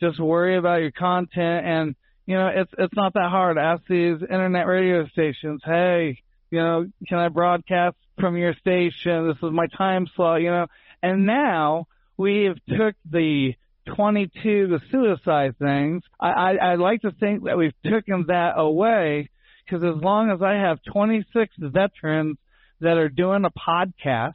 just 0.00 0.18
worry 0.18 0.56
about 0.56 0.80
your 0.80 0.92
content 0.92 1.66
and 1.66 1.94
you 2.24 2.36
know, 2.36 2.48
it's 2.48 2.72
it's 2.78 2.96
not 2.96 3.12
that 3.14 3.28
hard. 3.28 3.58
Ask 3.58 3.82
these 3.86 4.22
internet 4.22 4.66
radio 4.66 5.06
stations, 5.08 5.60
hey, 5.62 6.22
you 6.50 6.58
know, 6.58 6.86
can 7.06 7.18
I 7.18 7.28
broadcast 7.28 7.96
from 8.18 8.38
your 8.38 8.54
station? 8.54 9.28
This 9.28 9.36
is 9.42 9.52
my 9.52 9.66
time 9.76 10.06
slot, 10.16 10.40
you 10.40 10.50
know. 10.50 10.68
And 11.02 11.26
now 11.26 11.86
we've 12.18 12.56
took 12.66 12.94
the 13.10 13.54
22, 13.96 14.66
the 14.66 14.80
suicide 14.90 15.56
things. 15.58 16.02
I, 16.20 16.28
I, 16.28 16.52
I 16.56 16.74
like 16.74 17.00
to 17.02 17.12
think 17.12 17.44
that 17.44 17.56
we've 17.56 17.72
taken 17.82 18.26
that 18.28 18.58
away 18.58 19.30
because 19.64 19.82
as 19.84 20.02
long 20.02 20.30
as 20.30 20.42
I 20.42 20.54
have 20.54 20.78
26 20.92 21.54
veterans 21.58 22.36
that 22.80 22.98
are 22.98 23.08
doing 23.08 23.44
a 23.44 23.50
podcast 23.50 24.34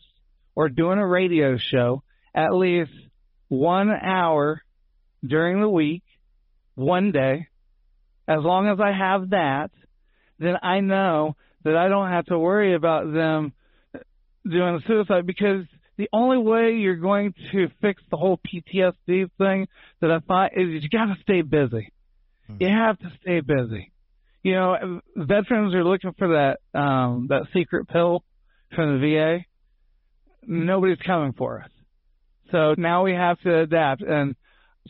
or 0.56 0.70
doing 0.70 0.98
a 0.98 1.08
radio 1.08 1.58
show 1.58 2.04
at 2.34 2.54
least 2.54 2.92
one 3.48 3.92
hour 3.92 4.62
during 5.26 5.62
the 5.62 5.70
week, 5.70 6.04
one 6.76 7.12
day, 7.12 7.48
as 8.28 8.42
long 8.42 8.68
as 8.68 8.80
I 8.80 8.92
have 8.92 9.30
that, 9.30 9.72
then 10.40 10.56
I 10.62 10.80
know 10.80 11.36
that 11.64 11.76
I 11.76 11.88
don't 11.88 12.10
have 12.10 12.26
to 12.26 12.40
worry 12.40 12.74
about 12.74 13.14
them 13.14 13.54
doing 14.50 14.76
a 14.76 14.88
suicide 14.88 15.26
because 15.26 15.66
the 15.98 16.10
only 16.12 16.38
way 16.38 16.74
you're 16.74 16.96
going 16.96 17.34
to 17.52 17.70
fix 17.82 18.02
the 18.10 18.18
whole 18.18 18.40
PTSD 18.40 19.30
thing 19.38 19.68
that 20.02 20.12
I 20.12 20.20
find 20.20 20.52
is 20.56 20.84
you 20.84 20.90
got 20.90 21.06
to 21.06 21.16
stay 21.22 21.42
busy. 21.42 21.92
You 22.60 22.68
have 22.68 23.00
to 23.00 23.12
stay 23.22 23.40
busy. 23.40 23.92
You 24.44 24.54
know, 24.54 25.02
veterans 25.16 25.74
are 25.74 25.84
looking 25.84 26.14
for 26.18 26.28
that 26.30 26.80
um 26.80 27.28
that 27.30 27.48
secret 27.54 27.88
pill 27.88 28.24
from 28.76 29.00
the 29.00 29.16
VA. 29.16 29.46
Nobody's 30.46 30.98
coming 30.98 31.34
for 31.34 31.62
us. 31.62 31.70
So 32.52 32.76
now 32.78 33.04
we 33.04 33.14
have 33.14 33.40
to 33.42 33.60
adapt 33.60 34.02
and 34.02 34.36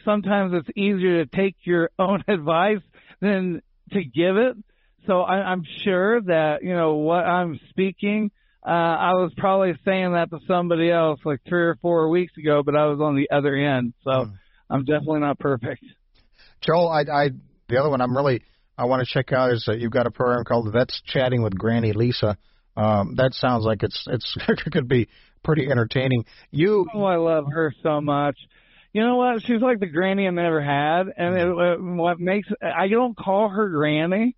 sometimes 0.03 0.53
it's 0.53 0.69
easier 0.75 1.23
to 1.23 1.29
take 1.29 1.55
your 1.63 1.91
own 1.99 2.23
advice 2.27 2.81
than 3.21 3.61
to 3.91 4.03
give 4.03 4.37
it. 4.37 4.57
So 5.05 5.21
I, 5.21 5.35
I'm 5.35 5.63
sure 5.83 6.21
that, 6.21 6.63
you 6.63 6.73
know, 6.73 6.95
what 6.95 7.25
I'm 7.25 7.59
speaking, 7.69 8.31
uh, 8.65 8.69
I 8.69 9.13
was 9.13 9.31
probably 9.35 9.73
saying 9.83 10.13
that 10.13 10.29
to 10.29 10.39
somebody 10.47 10.89
else 10.89 11.19
like 11.25 11.41
three 11.47 11.63
or 11.63 11.75
four 11.81 12.09
weeks 12.09 12.33
ago, 12.37 12.63
but 12.63 12.75
I 12.75 12.85
was 12.85 12.99
on 13.01 13.15
the 13.15 13.29
other 13.29 13.55
end. 13.55 13.93
So 14.03 14.09
mm. 14.09 14.33
I'm 14.69 14.85
definitely 14.85 15.19
not 15.19 15.37
perfect. 15.37 15.83
Joel, 16.61 16.87
I, 16.87 17.01
I, 17.01 17.29
the 17.67 17.77
other 17.77 17.89
one 17.89 17.99
I'm 17.99 18.15
really, 18.15 18.41
I 18.77 18.85
want 18.85 19.05
to 19.05 19.13
check 19.13 19.33
out 19.33 19.51
is 19.51 19.65
that 19.67 19.79
you've 19.79 19.91
got 19.91 20.07
a 20.07 20.11
program 20.11 20.45
called 20.45 20.71
Vets 20.71 21.01
Chatting 21.05 21.43
with 21.43 21.57
Granny 21.57 21.91
Lisa. 21.91 22.37
Um, 22.77 23.15
that 23.17 23.33
sounds 23.33 23.65
like 23.65 23.83
it's, 23.83 24.07
it's, 24.09 24.37
it 24.47 24.71
could 24.71 24.87
be 24.87 25.09
pretty 25.43 25.69
entertaining. 25.69 26.23
You, 26.51 26.87
oh, 26.93 27.03
I 27.03 27.17
love 27.17 27.45
her 27.51 27.73
so 27.83 27.99
much. 27.99 28.37
You 28.93 29.01
know 29.01 29.17
what? 29.17 29.41
She's 29.41 29.59
like 29.59 29.79
the 29.79 29.87
granny 29.87 30.27
I 30.27 30.29
never 30.29 30.61
had, 30.61 31.07
and 31.17 31.35
it, 31.35 31.47
it, 31.47 31.81
what 31.81 32.19
makes 32.19 32.47
I 32.61 32.87
don't 32.87 33.17
call 33.17 33.49
her 33.49 33.67
granny 33.69 34.35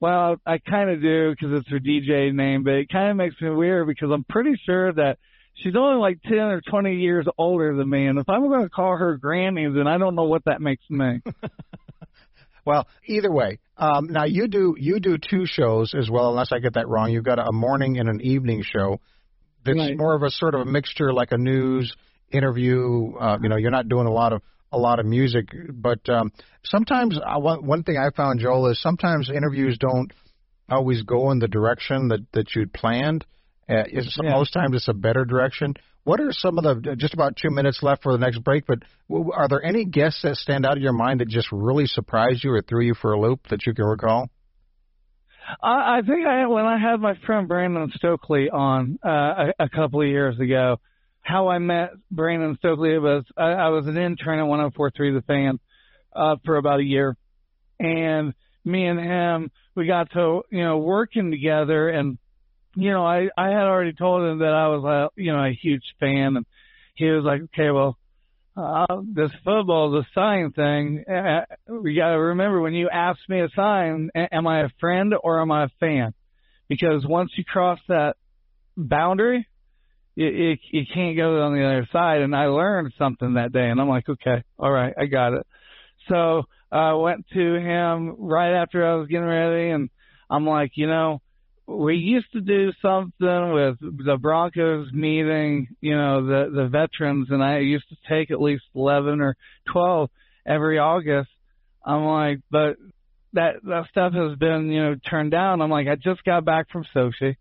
well, 0.00 0.36
I 0.46 0.58
kind 0.58 0.90
of 0.90 1.02
do 1.02 1.30
because 1.30 1.58
it's 1.58 1.68
her 1.70 1.80
DJ 1.80 2.32
name, 2.32 2.62
but 2.62 2.74
it 2.74 2.88
kind 2.88 3.10
of 3.10 3.16
makes 3.16 3.40
me 3.40 3.50
weird 3.50 3.86
because 3.86 4.10
I'm 4.12 4.24
pretty 4.24 4.54
sure 4.64 4.92
that 4.92 5.18
she's 5.54 5.74
only 5.76 6.00
like 6.00 6.22
10 6.22 6.38
or 6.38 6.60
20 6.60 6.96
years 6.96 7.26
older 7.36 7.74
than 7.76 7.88
me. 7.88 8.06
And 8.06 8.18
if 8.18 8.28
I'm 8.28 8.48
going 8.48 8.62
to 8.62 8.68
call 8.68 8.96
her 8.96 9.16
granny, 9.16 9.66
then 9.66 9.86
I 9.86 9.98
don't 9.98 10.14
know 10.14 10.24
what 10.24 10.44
that 10.44 10.60
makes 10.60 10.84
me. 10.88 11.20
well, 12.64 12.86
either 13.06 13.32
way, 13.32 13.58
um, 13.76 14.06
now 14.08 14.24
you 14.24 14.46
do 14.48 14.76
you 14.78 15.00
do 15.00 15.18
two 15.18 15.46
shows 15.46 15.94
as 15.98 16.08
well, 16.10 16.30
unless 16.30 16.52
I 16.52 16.58
get 16.58 16.74
that 16.74 16.88
wrong. 16.88 17.10
You've 17.10 17.24
got 17.24 17.38
a 17.38 17.52
morning 17.52 17.98
and 17.98 18.08
an 18.08 18.20
evening 18.20 18.62
show. 18.62 19.00
That's 19.64 19.78
right. 19.78 19.96
more 19.96 20.14
of 20.14 20.22
a 20.22 20.30
sort 20.30 20.54
of 20.54 20.62
a 20.62 20.64
mixture, 20.64 21.12
like 21.12 21.32
a 21.32 21.38
news 21.38 21.94
interview. 22.30 23.14
Uh, 23.18 23.38
you 23.42 23.48
know, 23.48 23.56
you're 23.56 23.72
not 23.72 23.88
doing 23.88 24.06
a 24.06 24.12
lot 24.12 24.32
of 24.32 24.42
a 24.72 24.78
lot 24.78 24.98
of 25.00 25.06
music. 25.06 25.48
But 25.72 26.08
um, 26.08 26.32
sometimes 26.64 27.18
I, 27.24 27.38
one 27.38 27.82
thing 27.82 27.96
I 27.96 28.10
found, 28.14 28.40
Joel, 28.40 28.68
is 28.68 28.80
sometimes 28.80 29.30
interviews 29.30 29.78
don't 29.78 30.12
always 30.70 31.02
go 31.02 31.30
in 31.30 31.38
the 31.38 31.48
direction 31.48 32.08
that 32.08 32.20
that 32.32 32.54
you'd 32.54 32.72
planned. 32.72 33.24
Uh, 33.68 33.84
is, 33.86 34.18
yeah. 34.22 34.30
Most 34.30 34.52
times 34.52 34.74
it's 34.74 34.88
a 34.88 34.94
better 34.94 35.24
direction. 35.26 35.74
What 36.04 36.20
are 36.20 36.32
some 36.32 36.56
of 36.56 36.64
the 36.64 36.96
just 36.96 37.12
about 37.12 37.36
two 37.36 37.50
minutes 37.50 37.82
left 37.82 38.02
for 38.02 38.12
the 38.12 38.18
next 38.18 38.38
break? 38.42 38.64
But 38.66 38.78
are 39.34 39.46
there 39.48 39.62
any 39.62 39.84
guests 39.84 40.22
that 40.22 40.36
stand 40.36 40.64
out 40.64 40.78
of 40.78 40.82
your 40.82 40.94
mind 40.94 41.20
that 41.20 41.28
just 41.28 41.48
really 41.52 41.86
surprised 41.86 42.44
you 42.44 42.52
or 42.52 42.62
threw 42.62 42.82
you 42.82 42.94
for 42.94 43.12
a 43.12 43.20
loop 43.20 43.48
that 43.50 43.66
you 43.66 43.74
can 43.74 43.84
recall? 43.84 44.30
I, 45.62 45.98
I 45.98 46.00
think 46.06 46.26
I 46.26 46.46
when 46.46 46.64
I 46.64 46.78
had 46.78 47.00
my 47.00 47.14
friend 47.26 47.46
Brandon 47.46 47.90
Stokley 47.94 48.48
on 48.50 48.98
uh, 49.04 49.50
a, 49.58 49.64
a 49.64 49.68
couple 49.68 50.00
of 50.00 50.08
years 50.08 50.38
ago, 50.38 50.80
how 51.28 51.48
I 51.48 51.58
met 51.58 51.90
Brandon 52.10 52.56
Stokley 52.58 52.98
was 52.98 53.24
I, 53.36 53.50
I 53.50 53.68
was 53.68 53.86
an 53.86 53.98
intern 53.98 54.38
at 54.38 54.46
104.3 54.46 54.92
The 55.14 55.22
Fan 55.26 55.60
uh, 56.16 56.36
for 56.44 56.56
about 56.56 56.80
a 56.80 56.84
year, 56.84 57.16
and 57.78 58.32
me 58.64 58.86
and 58.86 58.98
him 58.98 59.50
we 59.74 59.86
got 59.86 60.10
to 60.12 60.42
you 60.50 60.64
know 60.64 60.78
working 60.78 61.30
together, 61.30 61.90
and 61.90 62.16
you 62.74 62.90
know 62.90 63.04
I 63.04 63.28
I 63.36 63.48
had 63.48 63.64
already 63.64 63.92
told 63.92 64.22
him 64.22 64.38
that 64.38 64.54
I 64.54 64.68
was 64.68 64.84
a 64.84 65.20
you 65.20 65.32
know 65.32 65.44
a 65.44 65.52
huge 65.52 65.84
fan, 66.00 66.36
and 66.36 66.46
he 66.94 67.06
was 67.06 67.24
like, 67.24 67.42
okay, 67.42 67.70
well. 67.70 67.96
Uh, 68.56 69.02
this 69.14 69.30
football, 69.44 69.92
the 69.92 70.04
sign 70.16 70.50
thing, 70.50 71.04
we 71.68 71.94
got 71.94 72.10
to 72.10 72.18
remember 72.18 72.60
when 72.60 72.74
you 72.74 72.88
ask 72.90 73.20
me 73.28 73.40
a 73.40 73.48
sign, 73.54 74.10
am 74.16 74.48
I 74.48 74.62
a 74.62 74.68
friend 74.80 75.14
or 75.22 75.40
am 75.40 75.52
I 75.52 75.66
a 75.66 75.68
fan? 75.78 76.12
Because 76.68 77.06
once 77.06 77.30
you 77.36 77.44
cross 77.44 77.78
that 77.86 78.16
boundary, 78.76 79.46
you, 80.18 80.26
you, 80.26 80.56
you 80.72 80.82
can't 80.92 81.16
go 81.16 81.42
on 81.42 81.54
the 81.54 81.64
other 81.64 81.88
side. 81.92 82.22
And 82.22 82.34
I 82.34 82.46
learned 82.46 82.92
something 82.98 83.34
that 83.34 83.52
day, 83.52 83.70
and 83.70 83.80
I'm 83.80 83.88
like, 83.88 84.08
okay, 84.08 84.42
all 84.58 84.70
right, 84.70 84.92
I 84.98 85.06
got 85.06 85.34
it. 85.34 85.46
So 86.08 86.42
I 86.72 86.90
uh, 86.90 86.96
went 86.96 87.26
to 87.34 87.54
him 87.54 88.16
right 88.18 88.60
after 88.60 88.84
I 88.84 88.96
was 88.96 89.06
getting 89.06 89.24
ready, 89.24 89.70
and 89.70 89.90
I'm 90.28 90.44
like, 90.44 90.72
you 90.74 90.88
know, 90.88 91.20
we 91.68 91.96
used 91.96 92.32
to 92.32 92.40
do 92.40 92.72
something 92.82 93.52
with 93.52 93.78
the 93.80 94.16
Broncos 94.20 94.90
meeting, 94.92 95.68
you 95.80 95.96
know, 95.96 96.26
the 96.26 96.50
the 96.50 96.66
veterans, 96.66 97.28
and 97.30 97.44
I 97.44 97.58
used 97.58 97.88
to 97.90 97.96
take 98.08 98.30
at 98.30 98.40
least 98.40 98.64
eleven 98.74 99.20
or 99.20 99.36
twelve 99.70 100.10
every 100.46 100.78
August. 100.78 101.28
I'm 101.84 102.04
like, 102.04 102.40
but 102.50 102.76
that 103.34 103.56
that 103.64 103.84
stuff 103.90 104.14
has 104.14 104.36
been, 104.38 104.72
you 104.72 104.82
know, 104.82 104.96
turned 105.08 105.30
down. 105.30 105.60
I'm 105.60 105.70
like, 105.70 105.88
I 105.88 105.96
just 105.96 106.24
got 106.24 106.44
back 106.44 106.70
from 106.70 106.86
Sochi 106.94 107.36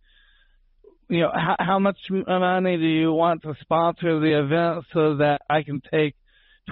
you 1.10 1.22
know, 1.22 1.32
how, 1.34 1.56
how 1.60 1.80
much 1.80 1.98
money 2.10 2.78
do 2.78 2.86
you 2.86 3.12
want 3.12 3.44
to 3.44 3.56
sponsor 3.62 4.20
the 4.20 4.40
event 4.40 4.86
so 4.94 5.18
that 5.18 5.42
I 5.50 5.64
can 5.64 5.82
take 5.92 6.16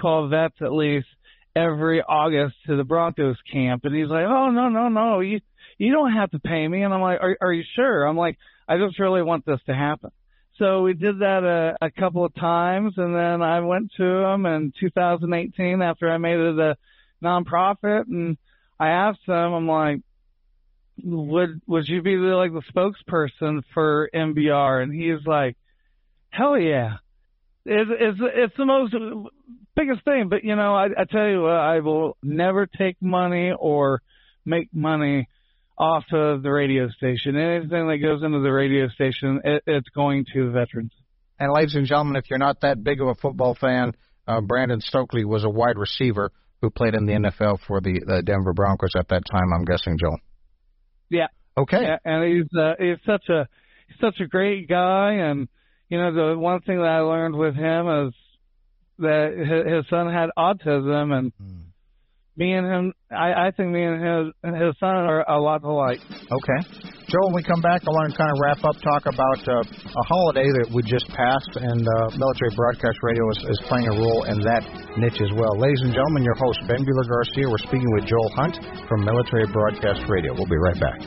12 0.00 0.30
vets 0.30 0.54
at 0.60 0.72
least 0.72 1.06
every 1.54 2.02
August 2.02 2.54
to 2.66 2.76
the 2.76 2.84
Broncos 2.84 3.36
camp? 3.50 3.84
And 3.84 3.94
he's 3.94 4.08
like, 4.08 4.26
oh, 4.26 4.50
no, 4.50 4.68
no, 4.68 4.88
no, 4.88 5.20
you, 5.20 5.40
you 5.78 5.92
don't 5.92 6.12
have 6.12 6.30
to 6.32 6.38
pay 6.38 6.66
me. 6.68 6.82
And 6.82 6.92
I'm 6.92 7.00
like, 7.00 7.20
are, 7.20 7.36
are 7.40 7.52
you 7.52 7.64
sure? 7.74 8.04
I'm 8.04 8.16
like, 8.16 8.36
I 8.68 8.76
just 8.78 8.98
really 8.98 9.22
want 9.22 9.46
this 9.46 9.60
to 9.66 9.74
happen. 9.74 10.10
So 10.58 10.82
we 10.82 10.94
did 10.94 11.20
that 11.20 11.44
a, 11.44 11.84
a 11.84 11.90
couple 11.90 12.24
of 12.24 12.34
times, 12.34 12.94
and 12.96 13.14
then 13.14 13.42
I 13.42 13.60
went 13.60 13.90
to 13.98 14.04
him 14.04 14.46
in 14.46 14.72
2018 14.80 15.82
after 15.82 16.10
I 16.10 16.16
made 16.16 16.38
it 16.38 16.58
a 16.58 16.76
nonprofit, 17.22 18.04
and 18.08 18.38
I 18.80 18.88
asked 18.88 19.26
them, 19.26 19.52
I'm 19.52 19.68
like, 19.68 20.00
would 21.02 21.60
would 21.66 21.88
you 21.88 22.02
be 22.02 22.16
like 22.16 22.52
the 22.52 22.62
spokesperson 22.72 23.62
for 23.74 24.08
MBR? 24.14 24.82
And 24.82 24.92
he 24.92 25.10
is 25.10 25.20
like, 25.26 25.56
hell 26.30 26.58
yeah. 26.58 26.96
It's, 27.64 27.90
it's, 27.92 28.18
it's 28.22 28.56
the 28.56 28.64
most 28.64 28.94
biggest 29.74 30.04
thing, 30.04 30.28
but 30.28 30.44
you 30.44 30.54
know, 30.54 30.74
I, 30.74 30.86
I 30.86 31.04
tell 31.04 31.26
you 31.26 31.42
what, 31.42 31.52
I 31.52 31.80
will 31.80 32.16
never 32.22 32.66
take 32.66 32.96
money 33.00 33.52
or 33.58 34.02
make 34.44 34.68
money 34.72 35.28
off 35.76 36.04
of 36.12 36.42
the 36.42 36.50
radio 36.50 36.88
station. 36.90 37.36
Anything 37.36 37.88
that 37.88 37.98
goes 37.98 38.22
into 38.22 38.40
the 38.40 38.52
radio 38.52 38.88
station, 38.88 39.40
it, 39.44 39.62
it's 39.66 39.88
going 39.90 40.24
to 40.32 40.46
the 40.46 40.52
veterans. 40.52 40.92
And 41.38 41.52
ladies 41.52 41.74
and 41.74 41.86
gentlemen, 41.86 42.16
if 42.16 42.30
you're 42.30 42.38
not 42.38 42.60
that 42.62 42.82
big 42.82 43.00
of 43.00 43.08
a 43.08 43.14
football 43.14 43.54
fan, 43.54 43.92
uh, 44.26 44.40
Brandon 44.40 44.80
Stokley 44.80 45.24
was 45.24 45.44
a 45.44 45.50
wide 45.50 45.76
receiver 45.76 46.32
who 46.62 46.70
played 46.70 46.94
in 46.94 47.04
the 47.04 47.12
NFL 47.12 47.58
for 47.66 47.80
the, 47.80 48.00
the 48.06 48.22
Denver 48.22 48.54
Broncos 48.54 48.92
at 48.96 49.08
that 49.08 49.22
time. 49.30 49.52
I'm 49.52 49.64
guessing, 49.64 49.98
Joel. 49.98 50.18
Yeah. 51.10 51.28
Okay. 51.56 51.82
Yeah, 51.82 51.98
and 52.04 52.24
he's 52.24 52.58
uh, 52.58 52.74
he's 52.78 52.98
such 53.06 53.28
a 53.28 53.48
he's 53.88 53.98
such 54.00 54.20
a 54.20 54.26
great 54.26 54.68
guy, 54.68 55.12
and 55.12 55.48
you 55.88 55.98
know 55.98 56.12
the 56.12 56.38
one 56.38 56.60
thing 56.60 56.78
that 56.78 56.88
I 56.88 57.00
learned 57.00 57.34
with 57.34 57.54
him 57.54 58.08
is 58.08 58.14
that 58.98 59.66
his 59.66 59.88
son 59.88 60.12
had 60.12 60.30
autism, 60.36 61.16
and 61.16 61.32
mm. 61.42 61.62
Me 62.36 62.52
and 62.52 62.66
him, 62.66 62.92
I, 63.10 63.48
I 63.48 63.50
think 63.56 63.72
me 63.72 63.82
and 63.82 63.96
his 63.96 64.24
his 64.44 64.72
son 64.78 64.92
are 64.92 65.24
a 65.24 65.40
lot 65.40 65.64
alike. 65.64 66.00
Okay. 66.04 66.60
Joe, 67.08 67.22
when 67.30 67.38
we 67.38 67.42
come 67.46 67.62
back, 67.62 67.80
I 67.86 67.90
want 67.94 68.10
to 68.10 68.18
kind 68.18 68.30
of 68.34 68.38
wrap 68.42 68.60
up, 68.66 68.76
talk 68.82 69.06
about 69.06 69.40
uh, 69.46 69.62
a 69.62 70.04
holiday 70.10 70.50
that 70.58 70.74
we 70.74 70.82
just 70.82 71.06
passed, 71.14 71.54
and 71.54 71.80
uh, 71.86 72.10
Military 72.18 72.50
Broadcast 72.58 72.98
Radio 73.00 73.22
is, 73.30 73.38
is 73.46 73.60
playing 73.70 73.86
a 73.86 73.94
role 73.94 74.26
in 74.26 74.42
that 74.42 74.66
niche 74.98 75.22
as 75.22 75.32
well. 75.38 75.54
Ladies 75.54 75.86
and 75.86 75.94
gentlemen, 75.94 76.26
your 76.26 76.34
host, 76.34 76.58
Ben 76.66 76.82
Bueller 76.82 77.06
Garcia. 77.06 77.46
We're 77.46 77.62
speaking 77.62 77.88
with 77.94 78.10
Joel 78.10 78.30
Hunt 78.34 78.58
from 78.90 79.06
Military 79.06 79.46
Broadcast 79.54 80.02
Radio. 80.10 80.34
We'll 80.34 80.50
be 80.50 80.58
right 80.58 80.80
back. 80.82 80.98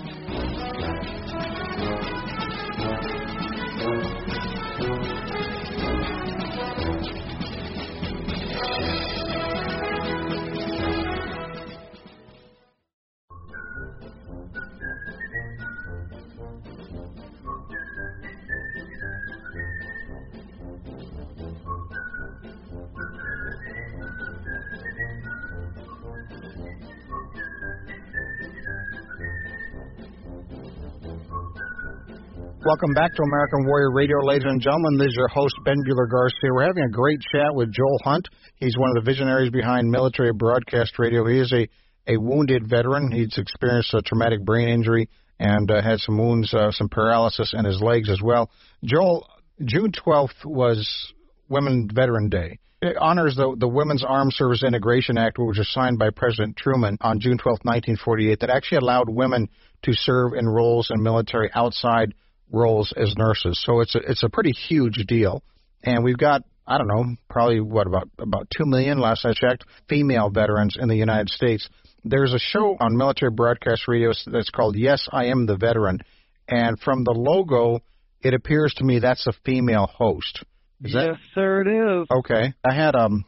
Welcome 32.80 32.96
back 32.96 33.14
to 33.14 33.24
American 33.24 33.66
Warrior 33.66 33.92
Radio, 33.92 34.16
ladies 34.24 34.46
and 34.46 34.62
gentlemen. 34.62 34.98
This 34.98 35.08
is 35.08 35.16
your 35.18 35.28
host, 35.28 35.54
Ben 35.66 35.76
Bueller 35.86 36.10
Garcia. 36.10 36.54
We're 36.54 36.66
having 36.66 36.86
a 36.86 36.90
great 36.90 37.20
chat 37.30 37.54
with 37.54 37.74
Joel 37.74 38.00
Hunt. 38.06 38.30
He's 38.56 38.78
one 38.78 38.90
of 38.96 39.04
the 39.04 39.12
visionaries 39.12 39.52
behind 39.52 39.92
Military 39.92 40.32
Broadcast 40.32 40.98
Radio. 40.98 41.28
He 41.28 41.42
is 41.42 41.52
a, 41.52 41.68
a 42.08 42.16
wounded 42.16 42.70
veteran. 42.70 43.12
He's 43.12 43.38
experienced 43.38 43.94
a 43.94 44.02
traumatic 44.02 44.46
brain 44.46 44.70
injury 44.70 45.10
and 45.42 45.70
uh, 45.70 45.82
had 45.82 46.00
some 46.00 46.18
wounds, 46.18 46.54
uh, 46.54 46.72
some 46.72 46.88
paralysis 46.88 47.54
in 47.54 47.66
his 47.66 47.82
legs 47.82 48.10
as 48.10 48.22
well. 48.24 48.50
Joel, 48.86 49.28
June 49.66 49.92
12th 49.92 50.46
was 50.46 51.14
Women 51.50 51.90
Veteran 51.94 52.30
Day. 52.30 52.60
It 52.82 52.96
honors 52.96 53.36
the, 53.36 53.58
the 53.60 53.68
Women's 53.68 54.06
Armed 54.06 54.32
Service 54.32 54.64
Integration 54.64 55.18
Act, 55.18 55.38
which 55.38 55.58
was 55.58 55.70
signed 55.74 56.00
by 56.00 56.12
President 56.12 56.56
Truman 56.56 56.98
on 57.02 57.20
June 57.20 57.38
12, 57.40 57.60
1948, 57.64 58.40
that 58.40 58.50
actually 58.50 58.78
allowed 58.78 59.10
women 59.10 59.50
to 59.84 59.92
serve 59.92 60.32
in 60.32 60.48
roles 60.48 60.90
in 60.96 61.04
military 61.04 61.50
outside– 61.54 62.14
roles 62.52 62.94
as 62.96 63.16
nurses. 63.18 63.62
So 63.66 63.82
it's 63.82 63.96
a, 63.96 64.00
it's 64.00 64.24
a 64.24 64.30
pretty 64.30 64.52
huge 64.52 65.06
deal. 65.08 65.44
And 65.84 66.04
we've 66.04 66.18
got 66.18 66.44
I 66.70 66.78
don't 66.78 66.88
know, 66.88 67.16
probably 67.28 67.62
what 67.62 67.88
about 67.88 68.10
about 68.20 68.48
2 68.56 68.66
million 68.66 69.00
last 69.00 69.26
I 69.26 69.34
checked 69.34 69.66
female 69.88 70.30
veterans 70.30 70.78
in 70.80 70.88
the 70.88 70.96
United 70.96 71.30
States. 71.30 71.68
There's 72.04 72.32
a 72.32 72.40
show 72.40 72.78
on 72.80 72.96
military 72.96 73.32
broadcast 73.32 73.88
radio 73.88 74.12
that's 74.28 74.52
called 74.52 74.76
Yes, 74.78 75.08
I 75.12 75.26
Am 75.26 75.48
the 75.48 75.58
Veteran. 75.58 76.00
And 76.48 76.80
from 76.80 77.04
the 77.04 77.12
logo, 77.12 77.80
it 78.22 78.36
appears 78.36 78.74
to 78.76 78.84
me 78.84 79.00
that's 79.00 79.26
a 79.26 79.34
female 79.44 79.88
host. 79.88 80.44
Is 80.84 80.94
yes, 80.94 81.08
that 81.08 81.16
sir, 81.34 81.62
it 81.62 82.02
is. 82.02 82.08
okay? 82.20 82.54
I 82.64 82.74
had 82.76 82.96
um 82.96 83.26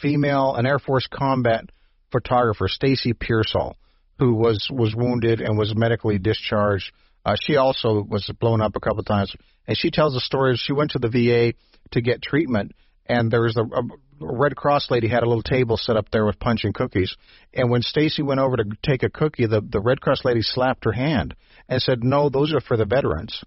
female 0.00 0.54
an 0.54 0.66
Air 0.66 0.78
Force 0.78 1.08
combat 1.10 1.64
photographer, 2.10 2.68
Stacy 2.68 3.14
Pearsall, 3.14 3.74
who 4.18 4.34
was 4.34 4.68
was 4.70 4.94
wounded 4.94 5.40
and 5.40 5.58
was 5.58 5.74
medically 5.74 6.18
discharged. 6.18 6.92
Uh, 7.24 7.36
she 7.40 7.56
also 7.56 8.02
was 8.02 8.30
blown 8.40 8.60
up 8.60 8.74
a 8.76 8.80
couple 8.80 9.02
times, 9.04 9.34
and 9.66 9.78
she 9.78 9.90
tells 9.90 10.14
the 10.14 10.20
story. 10.20 10.56
She 10.56 10.72
went 10.72 10.92
to 10.92 10.98
the 10.98 11.08
VA 11.08 11.54
to 11.92 12.00
get 12.00 12.22
treatment, 12.22 12.72
and 13.06 13.30
there 13.30 13.42
was 13.42 13.56
a, 13.56 13.62
a 13.62 13.82
Red 14.20 14.56
Cross 14.56 14.90
lady 14.90 15.08
had 15.08 15.22
a 15.22 15.28
little 15.28 15.42
table 15.42 15.76
set 15.76 15.96
up 15.96 16.10
there 16.10 16.24
with 16.24 16.38
punch 16.38 16.64
and 16.64 16.74
cookies. 16.74 17.14
And 17.52 17.70
when 17.70 17.82
Stacy 17.82 18.22
went 18.22 18.40
over 18.40 18.56
to 18.56 18.64
take 18.82 19.02
a 19.02 19.10
cookie, 19.10 19.46
the 19.46 19.60
the 19.60 19.80
Red 19.80 20.00
Cross 20.00 20.24
lady 20.24 20.42
slapped 20.42 20.84
her 20.84 20.92
hand 20.92 21.34
and 21.68 21.80
said, 21.80 22.02
"No, 22.02 22.28
those 22.28 22.52
are 22.52 22.60
for 22.60 22.76
the 22.76 22.84
veterans." 22.84 23.42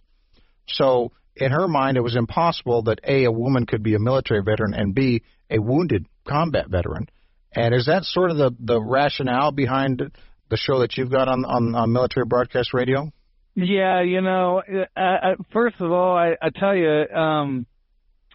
So 0.67 1.11
in 1.35 1.51
her 1.51 1.67
mind, 1.67 1.97
it 1.97 2.01
was 2.01 2.15
impossible 2.15 2.83
that 2.83 2.99
a 3.03 3.25
a 3.25 3.31
woman 3.31 3.65
could 3.65 3.83
be 3.83 3.95
a 3.95 3.99
military 3.99 4.41
veteran 4.41 4.73
and 4.73 4.95
b 4.95 5.21
a 5.49 5.59
wounded 5.59 6.05
combat 6.27 6.69
veteran. 6.69 7.07
And 7.51 7.73
is 7.73 7.85
that 7.85 8.03
sort 8.03 8.31
of 8.31 8.37
the 8.37 8.55
the 8.59 8.81
rationale 8.81 9.51
behind 9.51 10.01
the 10.49 10.57
show 10.57 10.79
that 10.79 10.97
you've 10.97 11.11
got 11.11 11.27
on 11.27 11.45
on, 11.45 11.75
on 11.75 11.91
military 11.91 12.25
broadcast 12.25 12.73
radio? 12.73 13.11
Yeah, 13.55 14.01
you 14.01 14.19
know, 14.21 14.61
uh, 14.97 14.99
uh, 14.99 15.35
first 15.53 15.79
of 15.79 15.89
all, 15.91 16.17
I, 16.17 16.35
I 16.41 16.49
tell 16.49 16.75
you, 16.75 17.07
um, 17.15 17.65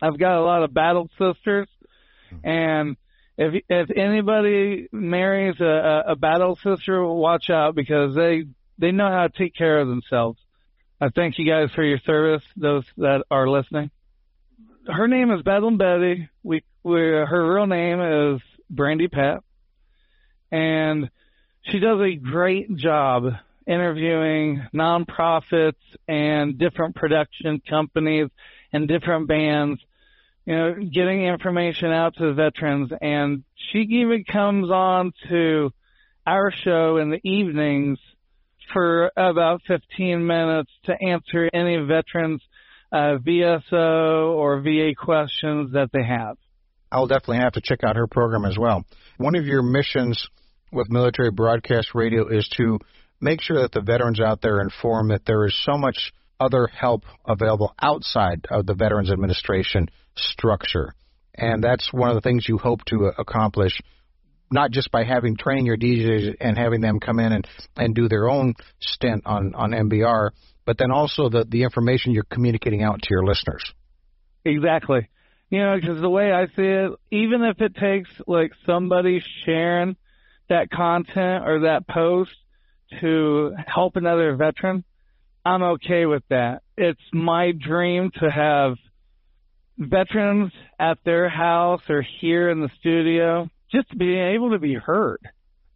I've 0.01 0.19
got 0.19 0.39
a 0.39 0.45
lot 0.45 0.63
of 0.63 0.73
battle 0.73 1.11
sisters, 1.19 1.69
and 2.43 2.97
if 3.37 3.63
if 3.69 3.91
anybody 3.95 4.89
marries 4.93 5.61
a, 5.61 6.05
a 6.09 6.17
battle 6.17 6.59
sister, 6.63 7.05
watch 7.05 7.51
out 7.51 7.75
because 7.75 8.15
they 8.15 8.45
they 8.79 8.93
know 8.93 9.11
how 9.11 9.27
to 9.27 9.39
take 9.39 9.55
care 9.55 9.81
of 9.81 9.89
themselves. 9.89 10.39
I 11.03 11.09
thank 11.09 11.39
you 11.39 11.47
guys 11.47 11.69
for 11.75 11.83
your 11.85 11.99
service, 12.07 12.43
those 12.57 12.85
that 12.97 13.25
are 13.31 13.49
listening. 13.49 13.91
Her 14.87 15.07
name 15.07 15.31
is 15.31 15.43
Bedlam 15.43 15.77
Betty. 15.77 16.29
We, 16.43 16.63
we 16.83 16.99
her 16.99 17.55
real 17.55 17.67
name 17.67 18.01
is 18.01 18.41
Brandy 18.71 19.09
Pat, 19.09 19.43
and 20.51 21.11
she 21.63 21.79
does 21.79 22.01
a 22.01 22.17
great 22.17 22.75
job 22.77 23.35
interviewing 23.71 24.67
nonprofits 24.75 25.75
and 26.09 26.59
different 26.59 26.97
production 26.97 27.63
companies 27.69 28.29
and 28.73 28.89
different 28.89 29.29
bands, 29.29 29.81
you 30.45 30.57
know, 30.57 30.75
getting 30.75 31.25
information 31.25 31.93
out 31.93 32.17
to 32.17 32.27
the 32.27 32.33
veterans. 32.33 32.91
And 33.01 33.45
she 33.55 33.79
even 33.79 34.25
comes 34.25 34.71
on 34.71 35.13
to 35.29 35.73
our 36.27 36.51
show 36.51 36.97
in 36.97 37.11
the 37.11 37.21
evenings 37.23 38.01
for 38.73 39.13
about 39.17 39.63
15 39.69 40.27
minutes 40.27 40.71
to 40.85 40.95
answer 41.01 41.49
any 41.55 41.77
veterans 41.77 42.43
uh, 42.93 43.19
VSO 43.25 44.35
or 44.35 44.61
VA 44.63 44.95
questions 44.99 45.75
that 45.75 45.91
they 45.93 46.03
have. 46.03 46.37
I'll 46.91 47.07
definitely 47.07 47.39
have 47.39 47.53
to 47.53 47.61
check 47.61 47.85
out 47.85 47.95
her 47.95 48.09
program 48.09 48.45
as 48.45 48.59
well. 48.59 48.85
One 49.17 49.37
of 49.37 49.47
your 49.47 49.63
missions 49.63 50.29
with 50.73 50.91
military 50.91 51.31
broadcast 51.31 51.95
radio 51.95 52.27
is 52.27 52.49
to 52.57 52.81
make 53.21 53.41
sure 53.41 53.63
that 53.63 53.73
the 53.73 53.81
veterans 53.81 54.21
out 54.21 54.41
there 54.41 54.61
informed 54.61 55.11
that 55.11 55.25
there 55.27 55.45
is 55.47 55.59
so 55.65 55.77
much 55.77 56.13
other 56.41 56.67
help 56.67 57.05
available 57.27 57.75
outside 57.81 58.47
of 58.51 58.67
the 58.67 58.75
Veterans 58.75 59.13
Administration 59.13 59.89
structure. 60.17 60.95
And 61.35 61.63
that's 61.63 61.93
one 61.93 62.09
of 62.09 62.15
the 62.15 62.23
things 62.23 62.49
you 62.49 62.59
hope 62.59 62.85
to 62.87 63.07
uh, 63.07 63.13
accomplish, 63.19 63.79
not 64.51 64.71
just 64.71 64.91
by 64.91 65.05
having 65.05 65.37
training 65.37 65.67
your 65.67 65.77
DJs 65.77 66.37
and 66.41 66.57
having 66.59 66.81
them 66.81 66.99
come 66.99 67.21
in 67.21 67.33
and, 67.33 67.47
and 67.77 67.95
do 67.95 68.09
their 68.09 68.29
own 68.29 68.55
stint 68.81 69.23
on, 69.27 69.55
on 69.55 69.71
MBR, 69.71 70.31
but 70.65 70.79
then 70.79 70.91
also 70.91 71.29
the, 71.29 71.45
the 71.49 71.63
information 71.63 72.13
you're 72.13 72.25
communicating 72.25 72.83
out 72.83 73.03
to 73.03 73.09
your 73.11 73.25
listeners. 73.25 73.73
Exactly. 74.45 75.09
You 75.51 75.61
know, 75.61 75.77
because 75.81 76.01
the 76.01 76.09
way 76.09 76.33
I 76.33 76.47
see 76.47 76.63
it, 76.63 76.93
even 77.11 77.43
if 77.43 77.61
it 77.61 77.75
takes 77.75 78.09
like 78.27 78.53
somebody 78.67 79.23
sharing 79.45 79.97
that 80.49 80.71
content 80.71 81.45
or 81.47 81.61
that 81.61 81.87
post 81.89 82.31
to 83.01 83.53
help 83.67 83.97
another 83.97 84.37
veteran, 84.37 84.85
I'm 85.45 85.63
okay 85.63 86.07
with 86.07 86.23
that. 86.29 86.63
It's 86.77 87.01
my 87.13 87.53
dream 87.53 88.11
to 88.21 88.31
have 88.31 88.77
veterans 89.79 90.53
at 90.79 90.99
their 91.05 91.29
house 91.29 91.81
or 91.89 92.05
here 92.21 92.51
in 92.51 92.61
the 92.61 92.69
studio 92.81 93.49
just 93.73 93.97
being 93.97 94.35
able 94.35 94.51
to 94.51 94.59
be 94.59 94.75
heard. 94.75 95.21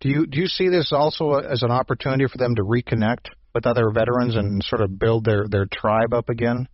Do 0.00 0.09
you 0.11 0.27
do 0.27 0.40
you 0.40 0.46
see 0.46 0.68
this 0.68 0.92
also 0.92 1.35
as 1.35 1.62
an 1.62 1.70
opportunity 1.70 2.27
for 2.31 2.37
them 2.37 2.57
to 2.57 2.62
reconnect 2.62 3.31
with 3.55 3.66
other 3.66 3.90
veterans 3.90 4.37
and 4.37 4.62
sort 4.64 4.83
of 4.83 4.98
build 4.98 5.24
their 5.24 5.46
their 5.48 5.66
tribe 5.72 6.12
up 6.12 6.29
again? 6.29 6.68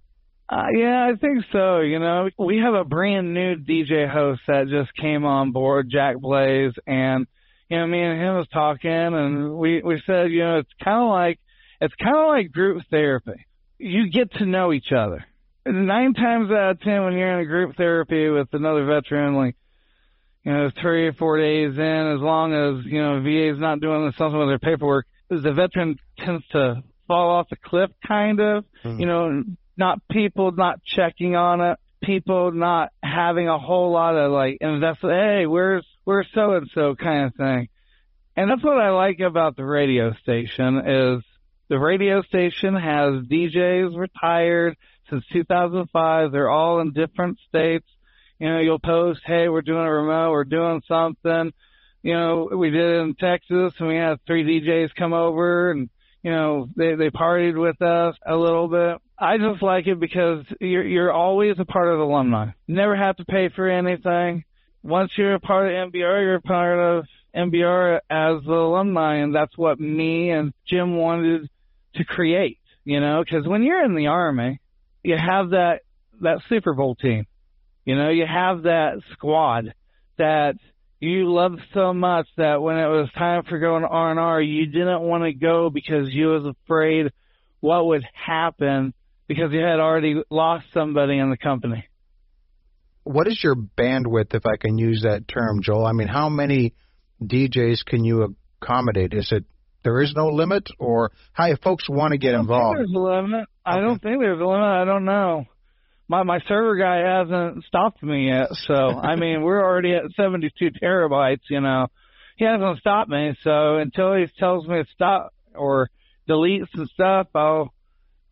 Uh, 0.48 0.66
yeah, 0.76 1.08
I 1.08 1.16
think 1.16 1.44
so. 1.52 1.78
You 1.78 2.00
know, 2.00 2.28
we 2.36 2.58
have 2.58 2.74
a 2.74 2.82
brand 2.82 3.32
new 3.32 3.54
DJ 3.54 4.10
host 4.10 4.40
that 4.48 4.66
just 4.68 4.90
came 4.96 5.24
on 5.24 5.52
board, 5.52 5.88
Jack 5.88 6.16
Blaze, 6.18 6.72
and 6.88 7.28
you 7.70 7.78
know, 7.78 7.86
me 7.86 8.00
and 8.02 8.20
him 8.20 8.34
was 8.34 8.48
talking, 8.52 8.90
and 8.90 9.56
we 9.56 9.80
we 9.80 10.02
said, 10.04 10.32
you 10.32 10.40
know, 10.40 10.58
it's 10.58 10.72
kind 10.82 11.02
of 11.02 11.08
like 11.08 11.38
it's 11.80 11.94
kind 12.02 12.16
of 12.16 12.26
like 12.26 12.52
group 12.52 12.82
therapy. 12.90 13.46
You 13.78 14.10
get 14.10 14.32
to 14.34 14.46
know 14.46 14.72
each 14.72 14.92
other. 14.92 15.24
Nine 15.64 16.14
times 16.14 16.50
out 16.50 16.72
of 16.72 16.80
ten, 16.80 17.04
when 17.04 17.12
you're 17.14 17.32
in 17.32 17.40
a 17.40 17.46
group 17.46 17.76
therapy 17.76 18.28
with 18.28 18.48
another 18.52 18.84
veteran, 18.86 19.36
like 19.36 19.56
you 20.44 20.52
know, 20.52 20.70
three 20.82 21.06
or 21.06 21.12
four 21.12 21.38
days 21.38 21.76
in, 21.76 22.12
as 22.14 22.20
long 22.20 22.52
as 22.52 22.84
you 22.86 23.00
know 23.00 23.22
VA 23.22 23.52
is 23.52 23.60
not 23.60 23.80
doing 23.80 24.12
something 24.18 24.38
with 24.38 24.48
their 24.48 24.58
paperwork, 24.58 25.06
the 25.28 25.52
veteran 25.52 25.96
tends 26.18 26.44
to 26.48 26.82
fall 27.06 27.30
off 27.30 27.48
the 27.50 27.56
cliff, 27.56 27.90
kind 28.06 28.40
of. 28.40 28.64
Mm-hmm. 28.84 29.00
You 29.00 29.06
know, 29.06 29.42
not 29.76 30.00
people 30.10 30.50
not 30.50 30.80
checking 30.84 31.36
on 31.36 31.60
it, 31.60 31.78
people 32.02 32.50
not 32.50 32.90
having 33.00 33.48
a 33.48 33.58
whole 33.58 33.92
lot 33.92 34.16
of 34.16 34.32
like 34.32 34.58
invest. 34.60 35.00
Hey, 35.02 35.46
where's 35.46 35.86
where's 36.10 36.26
so 36.34 36.54
and 36.54 36.68
so 36.74 36.96
kind 36.96 37.26
of 37.26 37.36
thing. 37.36 37.68
And 38.36 38.50
that's 38.50 38.64
what 38.64 38.80
I 38.80 38.90
like 38.90 39.20
about 39.20 39.54
the 39.54 39.64
radio 39.64 40.12
station 40.14 40.78
is 40.78 41.22
the 41.68 41.78
radio 41.78 42.22
station 42.22 42.74
has 42.74 43.22
DJs 43.26 43.96
retired 43.96 44.76
since 45.08 45.24
2005. 45.32 46.32
They're 46.32 46.50
all 46.50 46.80
in 46.80 46.92
different 46.92 47.38
states. 47.48 47.86
You 48.40 48.48
know, 48.48 48.58
you'll 48.58 48.80
post, 48.80 49.20
hey, 49.24 49.48
we're 49.48 49.62
doing 49.62 49.86
a 49.86 49.92
remote, 49.92 50.32
we're 50.32 50.42
doing 50.42 50.82
something. 50.88 51.52
You 52.02 52.14
know, 52.14 52.50
we 52.56 52.70
did 52.70 52.80
it 52.80 53.02
in 53.02 53.14
Texas 53.14 53.74
and 53.78 53.86
we 53.88 53.94
had 53.94 54.18
three 54.26 54.42
DJs 54.42 54.92
come 54.96 55.12
over 55.12 55.70
and, 55.70 55.88
you 56.24 56.32
know, 56.32 56.66
they, 56.74 56.96
they 56.96 57.10
partied 57.10 57.56
with 57.56 57.80
us 57.80 58.16
a 58.26 58.34
little 58.34 58.66
bit. 58.66 58.96
I 59.16 59.38
just 59.38 59.62
like 59.62 59.86
it 59.86 60.00
because 60.00 60.44
you're, 60.60 60.84
you're 60.84 61.12
always 61.12 61.54
a 61.60 61.64
part 61.64 61.86
of 61.86 61.98
the 61.98 62.04
alumni. 62.04 62.48
Never 62.66 62.96
have 62.96 63.14
to 63.18 63.24
pay 63.24 63.48
for 63.54 63.68
anything. 63.68 64.42
Once 64.82 65.12
you're 65.16 65.34
a 65.34 65.40
part 65.40 65.66
of 65.66 65.92
MBR, 65.92 66.22
you're 66.22 66.34
a 66.36 66.40
part 66.40 66.78
of 66.78 67.04
MBR 67.34 68.00
as 68.08 68.42
the 68.44 68.52
alumni, 68.52 69.16
and 69.16 69.34
that's 69.34 69.56
what 69.56 69.78
me 69.78 70.30
and 70.30 70.52
Jim 70.66 70.96
wanted 70.96 71.48
to 71.94 72.04
create. 72.04 72.58
You 72.84 73.00
know, 73.00 73.22
because 73.22 73.46
when 73.46 73.62
you're 73.62 73.84
in 73.84 73.94
the 73.94 74.06
army, 74.06 74.58
you 75.04 75.16
have 75.16 75.50
that 75.50 75.80
that 76.20 76.40
Super 76.48 76.74
Bowl 76.74 76.94
team. 76.94 77.26
You 77.84 77.96
know, 77.96 78.10
you 78.10 78.26
have 78.26 78.62
that 78.62 79.00
squad 79.12 79.74
that 80.18 80.54
you 80.98 81.32
loved 81.32 81.60
so 81.72 81.94
much 81.94 82.28
that 82.36 82.60
when 82.60 82.76
it 82.76 82.86
was 82.86 83.08
time 83.16 83.44
for 83.44 83.58
going 83.58 83.84
R 83.84 84.10
and 84.10 84.20
R, 84.20 84.40
you 84.40 84.66
didn't 84.66 85.00
want 85.00 85.24
to 85.24 85.32
go 85.32 85.70
because 85.70 86.08
you 86.10 86.28
was 86.28 86.54
afraid 86.64 87.10
what 87.60 87.86
would 87.86 88.04
happen 88.12 88.92
because 89.26 89.52
you 89.52 89.60
had 89.60 89.80
already 89.80 90.22
lost 90.30 90.66
somebody 90.74 91.18
in 91.18 91.30
the 91.30 91.36
company. 91.36 91.84
What 93.10 93.26
is 93.26 93.40
your 93.42 93.56
bandwidth, 93.56 94.34
if 94.34 94.46
I 94.46 94.56
can 94.56 94.78
use 94.78 95.02
that 95.02 95.26
term, 95.28 95.62
Joel? 95.62 95.86
I 95.86 95.92
mean, 95.92 96.08
how 96.08 96.28
many 96.28 96.74
DJs 97.22 97.84
can 97.84 98.04
you 98.04 98.36
accommodate? 98.62 99.14
Is 99.14 99.30
it 99.32 99.44
there 99.82 100.02
is 100.02 100.12
no 100.14 100.28
limit, 100.28 100.68
or 100.78 101.10
how 101.32 101.46
if 101.50 101.60
folks 101.60 101.88
want 101.88 102.12
to 102.12 102.18
get 102.18 102.34
involved? 102.34 102.78
there's 102.78 102.92
a 102.94 102.98
limit. 102.98 103.46
I 103.64 103.78
okay. 103.78 103.80
don't 103.80 104.02
think 104.02 104.20
there's 104.20 104.40
a 104.40 104.44
limit. 104.44 104.64
I 104.64 104.84
don't 104.84 105.04
know 105.04 105.46
my 106.10 106.24
my 106.24 106.40
server 106.48 106.76
guy 106.76 107.18
hasn't 107.18 107.64
stopped 107.64 108.02
me 108.02 108.26
yet. 108.26 108.48
So 108.66 108.74
I 108.74 109.14
mean, 109.14 109.42
we're 109.44 109.62
already 109.62 109.94
at 109.94 110.10
72 110.16 110.72
terabytes. 110.82 111.42
You 111.48 111.60
know, 111.60 111.86
he 112.36 112.44
hasn't 112.44 112.80
stopped 112.80 113.08
me. 113.08 113.36
So 113.42 113.76
until 113.76 114.16
he 114.16 114.26
tells 114.36 114.66
me 114.66 114.82
to 114.82 114.88
stop 114.92 115.32
or 115.54 115.88
deletes 116.28 116.66
some 116.74 116.88
stuff, 116.92 117.28
I'll 117.34 117.72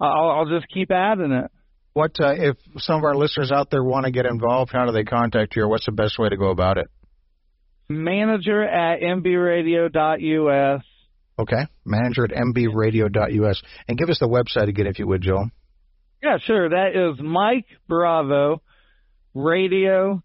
I'll, 0.01 0.31
I'll 0.31 0.49
just 0.49 0.67
keep 0.75 0.91
adding 0.91 1.31
it. 1.31 1.51
What 1.99 2.13
uh, 2.21 2.35
if 2.37 2.57
some 2.77 2.99
of 2.99 3.03
our 3.03 3.17
listeners 3.17 3.51
out 3.51 3.73
there 3.73 3.83
want 3.83 4.07
to 4.07 4.13
get 4.13 4.25
involved? 4.25 4.71
How 4.73 4.87
do 4.87 4.93
they 4.93 5.03
contact 5.03 5.57
you, 5.57 5.65
or 5.65 5.69
what's 5.69 5.85
the 5.85 5.91
best 5.91 6.17
way 6.17 6.29
to 6.29 6.37
go 6.37 6.51
about 6.51 6.79
it? 6.79 6.87
Manager 7.89 8.63
at 8.63 9.01
mbradio.us. 9.01 10.85
Okay, 11.41 11.67
manager 11.85 12.23
at 12.23 12.31
mbradio.us, 12.31 13.63
and 13.89 13.99
give 13.99 14.11
us 14.11 14.21
the 14.21 14.29
website 14.29 14.69
again, 14.69 14.87
if 14.87 15.01
you 15.01 15.09
would, 15.09 15.23
Joel. 15.23 15.51
Yeah, 16.23 16.39
sure. 16.41 16.69
That 16.69 16.91
is 16.95 17.21
Mike 17.21 17.67
Bravo 17.89 18.63
Radio.us. 19.35 20.23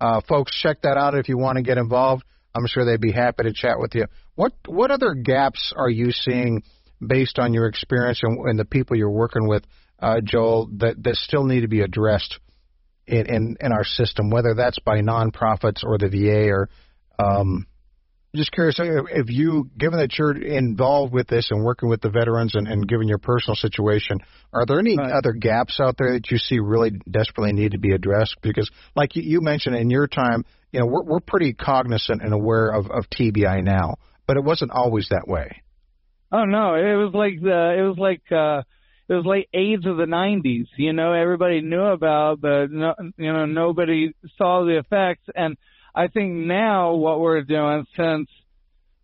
Uh, 0.00 0.20
folks, 0.28 0.56
check 0.62 0.82
that 0.82 0.96
out 0.96 1.16
if 1.16 1.28
you 1.28 1.38
want 1.38 1.56
to 1.56 1.62
get 1.62 1.76
involved. 1.76 2.22
I'm 2.54 2.68
sure 2.68 2.84
they'd 2.84 3.00
be 3.00 3.10
happy 3.10 3.42
to 3.42 3.52
chat 3.52 3.80
with 3.80 3.96
you. 3.96 4.06
What 4.36 4.52
what 4.68 4.92
other 4.92 5.14
gaps 5.14 5.72
are 5.76 5.90
you 5.90 6.12
seeing 6.12 6.62
based 7.04 7.40
on 7.40 7.52
your 7.52 7.66
experience 7.66 8.20
and, 8.22 8.38
and 8.48 8.58
the 8.58 8.64
people 8.64 8.96
you're 8.96 9.10
working 9.10 9.46
with, 9.48 9.64
uh, 9.98 10.20
Joel, 10.22 10.68
that 10.78 11.02
that 11.02 11.16
still 11.16 11.44
need 11.44 11.60
to 11.60 11.68
be 11.68 11.80
addressed 11.80 12.38
in, 13.06 13.26
in 13.26 13.56
in 13.60 13.72
our 13.72 13.84
system, 13.84 14.30
whether 14.30 14.54
that's 14.54 14.78
by 14.78 15.00
nonprofits 15.00 15.84
or 15.84 15.98
the 15.98 16.08
VA 16.08 16.50
or 16.50 16.68
um, 17.18 17.66
just 18.34 18.52
curious 18.52 18.76
if 18.78 19.30
you, 19.30 19.70
given 19.76 19.98
that 19.98 20.18
you're 20.18 20.36
involved 20.36 21.12
with 21.12 21.26
this 21.26 21.48
and 21.50 21.64
working 21.64 21.88
with 21.88 22.02
the 22.02 22.10
veterans 22.10 22.54
and, 22.54 22.68
and 22.68 22.86
given 22.86 23.08
your 23.08 23.18
personal 23.18 23.56
situation, 23.56 24.20
are 24.52 24.66
there 24.66 24.78
any 24.78 24.96
right. 24.96 25.12
other 25.12 25.32
gaps 25.32 25.80
out 25.80 25.96
there 25.98 26.12
that 26.12 26.30
you 26.30 26.38
see 26.38 26.58
really 26.58 26.92
desperately 27.10 27.52
need 27.52 27.72
to 27.72 27.78
be 27.78 27.92
addressed? 27.92 28.36
Because, 28.42 28.70
like 28.94 29.16
you 29.16 29.40
mentioned 29.40 29.76
in 29.76 29.88
your 29.88 30.06
time, 30.06 30.44
you 30.72 30.80
know, 30.80 30.86
we're, 30.86 31.04
we're 31.04 31.20
pretty 31.20 31.54
cognizant 31.54 32.22
and 32.22 32.34
aware 32.34 32.68
of, 32.68 32.90
of 32.90 33.06
TBI 33.10 33.64
now, 33.64 33.96
but 34.26 34.36
it 34.36 34.44
wasn't 34.44 34.70
always 34.72 35.08
that 35.08 35.26
way. 35.26 35.62
Oh 36.30 36.44
no, 36.44 36.74
it 36.74 36.96
was 36.96 37.12
like 37.14 37.40
the 37.40 37.76
it 37.78 37.82
was 37.82 37.96
like 37.96 38.20
uh 38.30 38.62
it 39.08 39.14
was 39.14 39.24
like 39.24 39.48
AIDS 39.54 39.86
of 39.86 39.96
the 39.96 40.04
'90s. 40.04 40.66
You 40.76 40.92
know, 40.92 41.12
everybody 41.12 41.60
knew 41.60 41.82
about, 41.82 42.40
but 42.40 42.70
no, 42.70 42.94
you 43.16 43.32
know, 43.32 43.46
nobody 43.46 44.12
saw 44.36 44.64
the 44.64 44.78
effects 44.78 45.24
and 45.34 45.56
I 45.98 46.06
think 46.06 46.32
now 46.32 46.94
what 46.94 47.18
we're 47.18 47.42
doing 47.42 47.84
since 47.96 48.28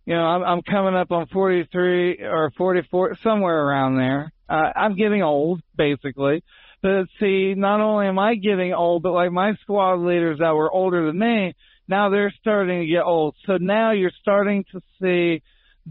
you 0.07 0.15
know 0.15 0.23
I'm, 0.23 0.45
I'm 0.45 0.63
coming 0.63 0.95
up 0.95 1.11
on 1.11 1.27
43 1.27 2.21
or 2.23 2.53
44 2.57 3.19
somewhere 3.21 3.67
around 3.67 3.97
there. 3.97 4.33
Uh, 4.49 4.71
I'm 4.77 4.95
getting 4.97 5.23
old 5.23 5.61
basically. 5.77 6.45
But 6.83 7.07
see, 7.19 7.55
not 7.57 7.81
only 7.81 8.07
am 8.07 8.19
I 8.19 8.37
getting 8.37 8.75
old, 8.75 9.03
but 9.03 9.13
like 9.13 9.33
my 9.33 9.55
squad 9.63 10.07
leaders 10.07 10.39
that 10.39 10.55
were 10.55 10.71
older 10.71 11.07
than 11.07 11.19
me, 11.19 11.55
now 11.89 12.11
they're 12.11 12.33
starting 12.41 12.83
to 12.83 12.87
get 12.87 13.03
old. 13.03 13.35
So 13.47 13.57
now 13.57 13.91
you're 13.91 14.13
starting 14.21 14.65
to 14.71 14.81
see 15.01 15.43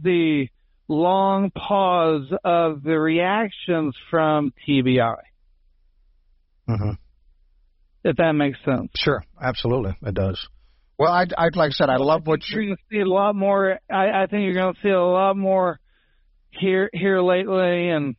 the 0.01 0.47
long 0.87 1.51
pause 1.51 2.31
of 2.43 2.83
the 2.83 2.99
reactions 2.99 3.95
from 4.09 4.53
TBI. 4.67 5.15
Mm-hmm. 6.69 6.91
If 8.03 8.17
that 8.17 8.33
makes 8.33 8.59
sense. 8.65 8.91
Sure, 8.95 9.23
absolutely, 9.41 9.95
it 10.01 10.13
does. 10.13 10.47
Well, 10.97 11.11
I, 11.11 11.25
I 11.37 11.49
like 11.53 11.69
I 11.69 11.73
said, 11.73 11.89
I 11.89 11.97
love 11.97 12.27
what 12.27 12.41
you're 12.49 12.63
going 12.63 12.75
to 12.75 12.83
see 12.91 12.99
a 12.99 13.05
lot 13.05 13.35
more. 13.35 13.79
I, 13.89 14.23
I 14.23 14.27
think 14.27 14.43
you're 14.43 14.53
going 14.53 14.73
to 14.73 14.79
see 14.81 14.89
a 14.89 15.01
lot 15.01 15.35
more 15.35 15.79
here 16.51 16.89
here 16.93 17.21
lately, 17.21 17.89
and 17.89 18.15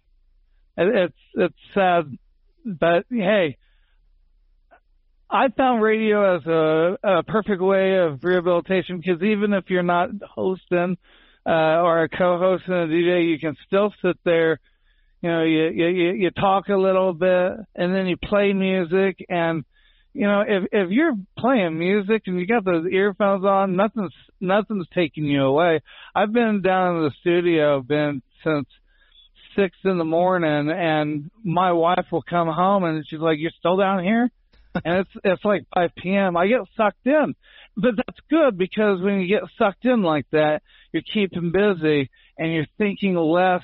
it's 0.76 1.14
it's 1.34 1.54
sad, 1.72 2.18
but 2.64 3.04
hey, 3.10 3.58
I 5.30 5.48
found 5.48 5.82
radio 5.82 6.36
as 6.36 6.46
a, 6.46 6.98
a 7.02 7.22
perfect 7.22 7.62
way 7.62 7.96
of 7.98 8.22
rehabilitation 8.22 8.98
because 8.98 9.22
even 9.22 9.52
if 9.52 9.64
you're 9.68 9.82
not 9.82 10.10
hosting 10.34 10.96
uh, 11.46 11.82
or 11.82 12.04
a 12.04 12.08
co-host 12.08 12.64
and 12.66 12.74
a 12.74 12.86
DJ, 12.86 13.28
you 13.30 13.38
can 13.38 13.56
still 13.66 13.92
sit 14.02 14.16
there. 14.24 14.60
You 15.22 15.30
know, 15.30 15.42
you 15.42 15.68
you 15.68 16.12
you 16.12 16.30
talk 16.30 16.68
a 16.68 16.76
little 16.76 17.12
bit, 17.14 17.52
and 17.74 17.94
then 17.94 18.06
you 18.06 18.16
play 18.16 18.52
music 18.52 19.24
and 19.28 19.64
you 20.14 20.28
know, 20.28 20.44
if 20.46 20.64
if 20.70 20.90
you're 20.90 21.16
playing 21.36 21.76
music 21.76 22.22
and 22.26 22.38
you 22.38 22.46
got 22.46 22.64
those 22.64 22.86
earphones 22.86 23.44
on, 23.44 23.74
nothing's 23.74 24.14
nothing's 24.40 24.86
taking 24.94 25.24
you 25.24 25.42
away. 25.42 25.80
I've 26.14 26.32
been 26.32 26.62
down 26.62 26.96
in 26.96 27.02
the 27.02 27.10
studio, 27.20 27.82
been 27.82 28.22
since 28.44 28.68
six 29.56 29.76
in 29.84 29.98
the 29.98 30.04
morning, 30.04 30.70
and 30.70 31.30
my 31.42 31.72
wife 31.72 32.06
will 32.12 32.22
come 32.22 32.48
home 32.48 32.84
and 32.84 33.04
she's 33.08 33.18
like, 33.18 33.38
"You're 33.40 33.50
still 33.58 33.76
down 33.76 34.04
here?" 34.04 34.30
and 34.84 35.00
it's 35.00 35.10
it's 35.24 35.44
like 35.44 35.64
5 35.74 35.90
p.m. 35.96 36.36
I 36.36 36.46
get 36.46 36.60
sucked 36.76 37.06
in, 37.06 37.34
but 37.76 37.96
that's 37.96 38.20
good 38.30 38.56
because 38.56 39.00
when 39.02 39.20
you 39.20 39.26
get 39.26 39.48
sucked 39.58 39.84
in 39.84 40.02
like 40.02 40.26
that, 40.30 40.62
you're 40.94 41.02
keeping 41.02 41.50
busy 41.50 42.08
and 42.38 42.52
you're 42.52 42.66
thinking 42.78 43.16
less 43.16 43.62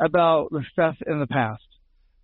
about 0.00 0.50
the 0.50 0.64
stuff 0.72 0.96
in 1.04 1.18
the 1.18 1.26
past. 1.26 1.62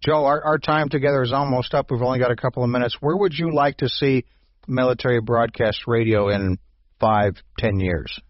Joe, 0.00 0.24
our, 0.24 0.42
our 0.44 0.58
time 0.58 0.88
together 0.88 1.22
is 1.22 1.32
almost 1.32 1.74
up. 1.74 1.90
We've 1.90 2.00
only 2.00 2.20
got 2.20 2.30
a 2.30 2.36
couple 2.36 2.62
of 2.62 2.70
minutes. 2.70 2.96
Where 3.00 3.16
would 3.16 3.32
you 3.34 3.52
like 3.52 3.78
to 3.78 3.88
see 3.88 4.24
military 4.68 5.20
broadcast 5.20 5.86
radio 5.86 6.28
in 6.28 6.58
five, 7.00 7.34
ten 7.58 7.80
years? 7.80 8.20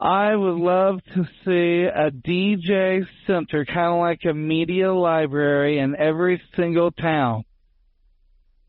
I 0.00 0.34
would 0.34 0.56
love 0.56 1.00
to 1.14 1.24
see 1.44 1.84
a 1.88 2.10
DJ 2.10 3.06
center, 3.26 3.64
kind 3.64 3.94
of 3.94 4.00
like 4.00 4.20
a 4.28 4.34
media 4.34 4.92
library 4.92 5.78
in 5.78 5.96
every 5.96 6.42
single 6.56 6.90
town. 6.90 7.44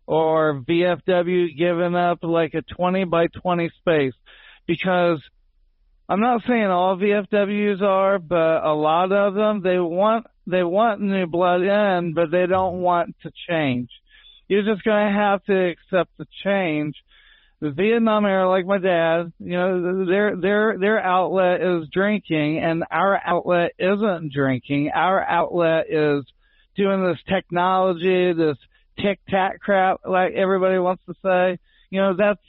Or 0.06 0.62
VFW 0.62 1.58
giving 1.58 1.96
up 1.96 2.20
like 2.22 2.54
a 2.54 2.62
20 2.62 3.06
by 3.06 3.28
20 3.42 3.70
space. 3.80 4.14
Because 4.68 5.22
I'm 6.10 6.22
not 6.22 6.44
saying 6.48 6.66
all 6.66 6.98
VFWs 6.98 7.82
are, 7.82 8.20
but 8.20 8.64
a 8.64 8.74
lot 8.74 9.12
of 9.12 9.34
them, 9.34 9.62
they 9.62 9.80
want 9.80 10.28
they 10.46 10.64
want 10.64 11.02
new 11.02 11.28
blood 11.28 11.62
in, 11.62 12.14
but 12.14 12.32
they 12.32 12.46
don't 12.46 12.82
want 12.82 13.16
to 13.24 13.32
change. 13.50 13.90
You're 14.48 14.64
just 14.64 14.84
going 14.84 15.08
to 15.08 15.20
have 15.20 15.44
to 15.46 15.70
accept 15.70 16.18
the 16.18 16.26
change. 16.44 16.96
The 17.60 17.72
Vietnam 17.72 18.26
era, 18.26 18.48
like 18.48 18.66
my 18.66 18.78
dad, 18.78 19.34
you 19.40 19.58
know, 19.58 20.06
their 20.06 20.36
their 20.38 20.78
their 20.78 21.00
outlet 21.04 21.62
is 21.62 21.90
drinking, 21.92 22.60
and 22.60 22.86
our 22.90 23.20
outlet 23.26 23.72
isn't 23.80 24.32
drinking. 24.32 24.92
Our 24.94 25.22
outlet 25.22 25.88
is 25.90 26.24
doing 26.78 27.04
this 27.04 27.18
technology, 27.28 28.32
this 28.32 28.58
TikTok 29.00 29.60
crap, 29.60 30.02
like 30.08 30.34
everybody 30.34 30.78
wants 30.78 31.04
to 31.08 31.16
say. 31.24 31.60
You 31.90 32.02
know, 32.02 32.16
that's 32.16 32.40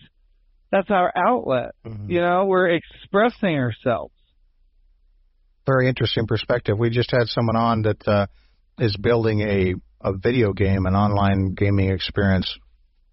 that's 0.70 0.90
our 0.90 1.12
outlet. 1.16 1.74
Mm-hmm. 1.86 2.10
You 2.10 2.20
know, 2.20 2.46
we're 2.46 2.68
expressing 2.68 3.56
ourselves 3.56 4.12
very 5.68 5.86
interesting 5.86 6.26
perspective. 6.26 6.78
We 6.78 6.88
just 6.88 7.10
had 7.10 7.26
someone 7.26 7.56
on 7.56 7.82
that 7.82 8.08
uh, 8.08 8.26
is 8.78 8.96
building 8.96 9.40
a 9.42 9.74
a 10.00 10.16
video 10.16 10.52
game, 10.52 10.86
an 10.86 10.94
online 10.94 11.54
gaming 11.54 11.90
experience, 11.90 12.56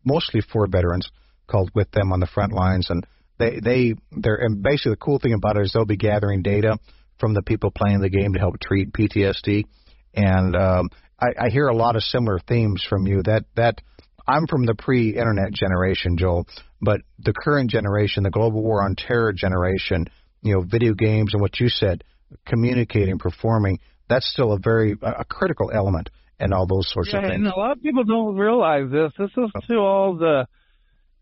mostly 0.06 0.40
for 0.40 0.68
veterans, 0.68 1.10
called 1.48 1.72
With 1.74 1.92
Them 1.92 2.14
on 2.14 2.20
the 2.20 2.28
Front 2.28 2.54
Lines, 2.54 2.90
and 2.90 3.06
they 3.38 3.60
they 3.60 3.96
they're 4.12 4.36
and 4.36 4.64
basically 4.64 4.92
the 4.92 4.98
cool 4.98 5.20
thing 5.20 5.34
about 5.34 5.58
it 5.58 5.64
is 5.64 5.74
they'll 5.74 5.86
be 5.86 5.98
gathering 5.98 6.44
data 6.44 6.78
from 7.20 7.34
the 7.34 7.42
people 7.42 7.72
playing 7.72 8.00
the 8.00 8.10
game 8.10 8.34
to 8.34 8.40
help 8.40 8.60
treat 8.60 8.94
PTSD, 8.94 9.66
and 10.14 10.56
um, 10.56 10.90
I, 11.20 11.46
I 11.46 11.50
hear 11.50 11.68
a 11.68 11.76
lot 11.76 11.98
of 11.98 12.04
similar 12.04 12.40
themes 12.40 12.86
from 12.88 13.06
you. 13.06 13.22
That 13.24 13.44
that 13.56 13.82
I'm 14.28 14.48
from 14.48 14.66
the 14.66 14.76
pre-internet 14.76 15.54
generation, 15.54 16.18
Joel, 16.18 16.48
but 16.82 17.02
the 17.20 17.34
current 17.34 17.70
generation, 17.70 18.24
the 18.24 18.32
global 18.32 18.64
war 18.64 18.84
on 18.84 18.96
terror 18.96 19.34
generation, 19.34 20.08
you 20.42 20.56
know, 20.56 20.62
video 20.62 20.94
games 20.94 21.34
and 21.34 21.42
what 21.42 21.60
you 21.60 21.70
said, 21.70 22.04
communicating, 22.46 23.20
performing, 23.20 23.80
that's 24.10 24.30
still 24.32 24.54
a 24.54 24.60
very 24.60 24.96
a 25.02 25.26
critical 25.26 25.72
element 25.72 26.10
in 26.40 26.54
all 26.54 26.68
those 26.68 26.92
sorts 26.92 27.10
yeah, 27.12 27.20
of 27.20 27.24
things. 27.26 27.36
And 27.36 27.48
a 27.48 27.58
lot 27.58 27.72
of 27.72 27.82
people 27.82 28.04
don't 28.04 28.36
realize 28.36 28.92
this. 28.92 29.12
This 29.18 29.32
is 29.32 29.52
oh. 29.56 29.60
to 29.68 29.76
all 29.76 30.16
the 30.16 30.48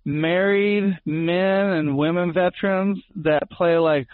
married 0.05 0.97
men 1.05 1.69
and 1.69 1.97
women 1.97 2.33
veterans 2.33 3.01
that 3.17 3.49
play 3.49 3.77
like 3.77 4.07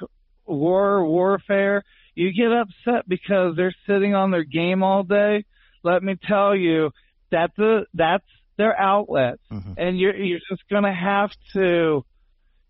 war 0.46 1.06
warfare. 1.06 1.84
You 2.16 2.34
get 2.34 2.52
upset 2.52 3.08
because 3.08 3.56
they're 3.56 3.76
sitting 3.88 4.14
on 4.14 4.32
their 4.32 4.44
game 4.44 4.84
all 4.84 5.04
day. 5.04 5.46
Let 5.84 6.04
me 6.04 6.16
tell 6.28 6.56
you, 6.56 6.92
that's 7.32 7.58
a, 7.60 7.86
that's 7.94 8.26
their 8.60 8.80
outlet, 8.80 9.40
mm-hmm. 9.52 9.74
and 9.78 9.98
you're 9.98 10.16
you're 10.16 10.40
just 10.50 10.64
gonna 10.70 10.94
have 10.94 11.32
to 11.54 12.06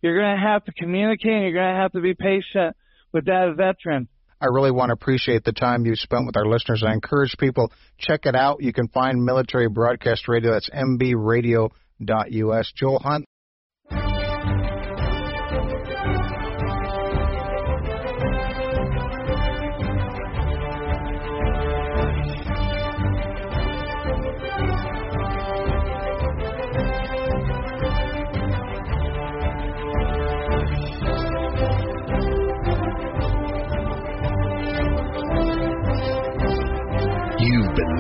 you're 0.02 0.18
gonna 0.22 0.40
have 0.40 0.64
to 0.66 0.72
communicate. 0.72 1.32
And 1.32 1.44
you're 1.44 1.54
gonna 1.54 1.82
have 1.82 1.92
to 1.94 2.00
be 2.00 2.14
patient 2.14 2.78
with 3.12 3.26
that 3.26 3.56
veteran. 3.58 4.08
I 4.40 4.46
really 4.46 4.72
want 4.72 4.90
to 4.90 4.94
appreciate 4.94 5.44
the 5.44 5.52
time 5.52 5.86
you 5.86 5.96
spent 5.96 6.28
with 6.28 6.38
our 6.38 6.46
listeners. 6.46 6.84
I 6.88 6.94
encourage 6.94 7.36
people 7.38 7.74
check 7.98 8.26
it 8.26 8.36
out. 8.36 8.64
You 8.64 8.72
can 8.72 8.88
find 8.88 9.26
Military 9.26 9.68
Broadcast 9.68 10.30
Radio. 10.30 10.52
That's 10.54 10.70
mbradio.us. 10.70 11.72
Joel 12.76 13.00
Hunt, 13.00 13.26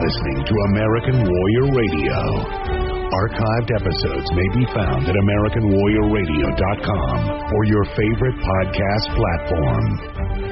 listening 0.09 0.41
to 0.41 0.55
American 0.73 1.21
Warrior 1.21 1.69
Radio. 1.69 2.17
Archived 3.13 3.69
episodes 3.77 4.25
may 4.33 4.49
be 4.57 4.65
found 4.73 5.05
at 5.05 5.13
AmericanWarriorRadio.com 5.13 7.53
or 7.53 7.61
your 7.65 7.85
favorite 7.93 8.33
podcast 8.41 9.05
platform. 9.13 10.48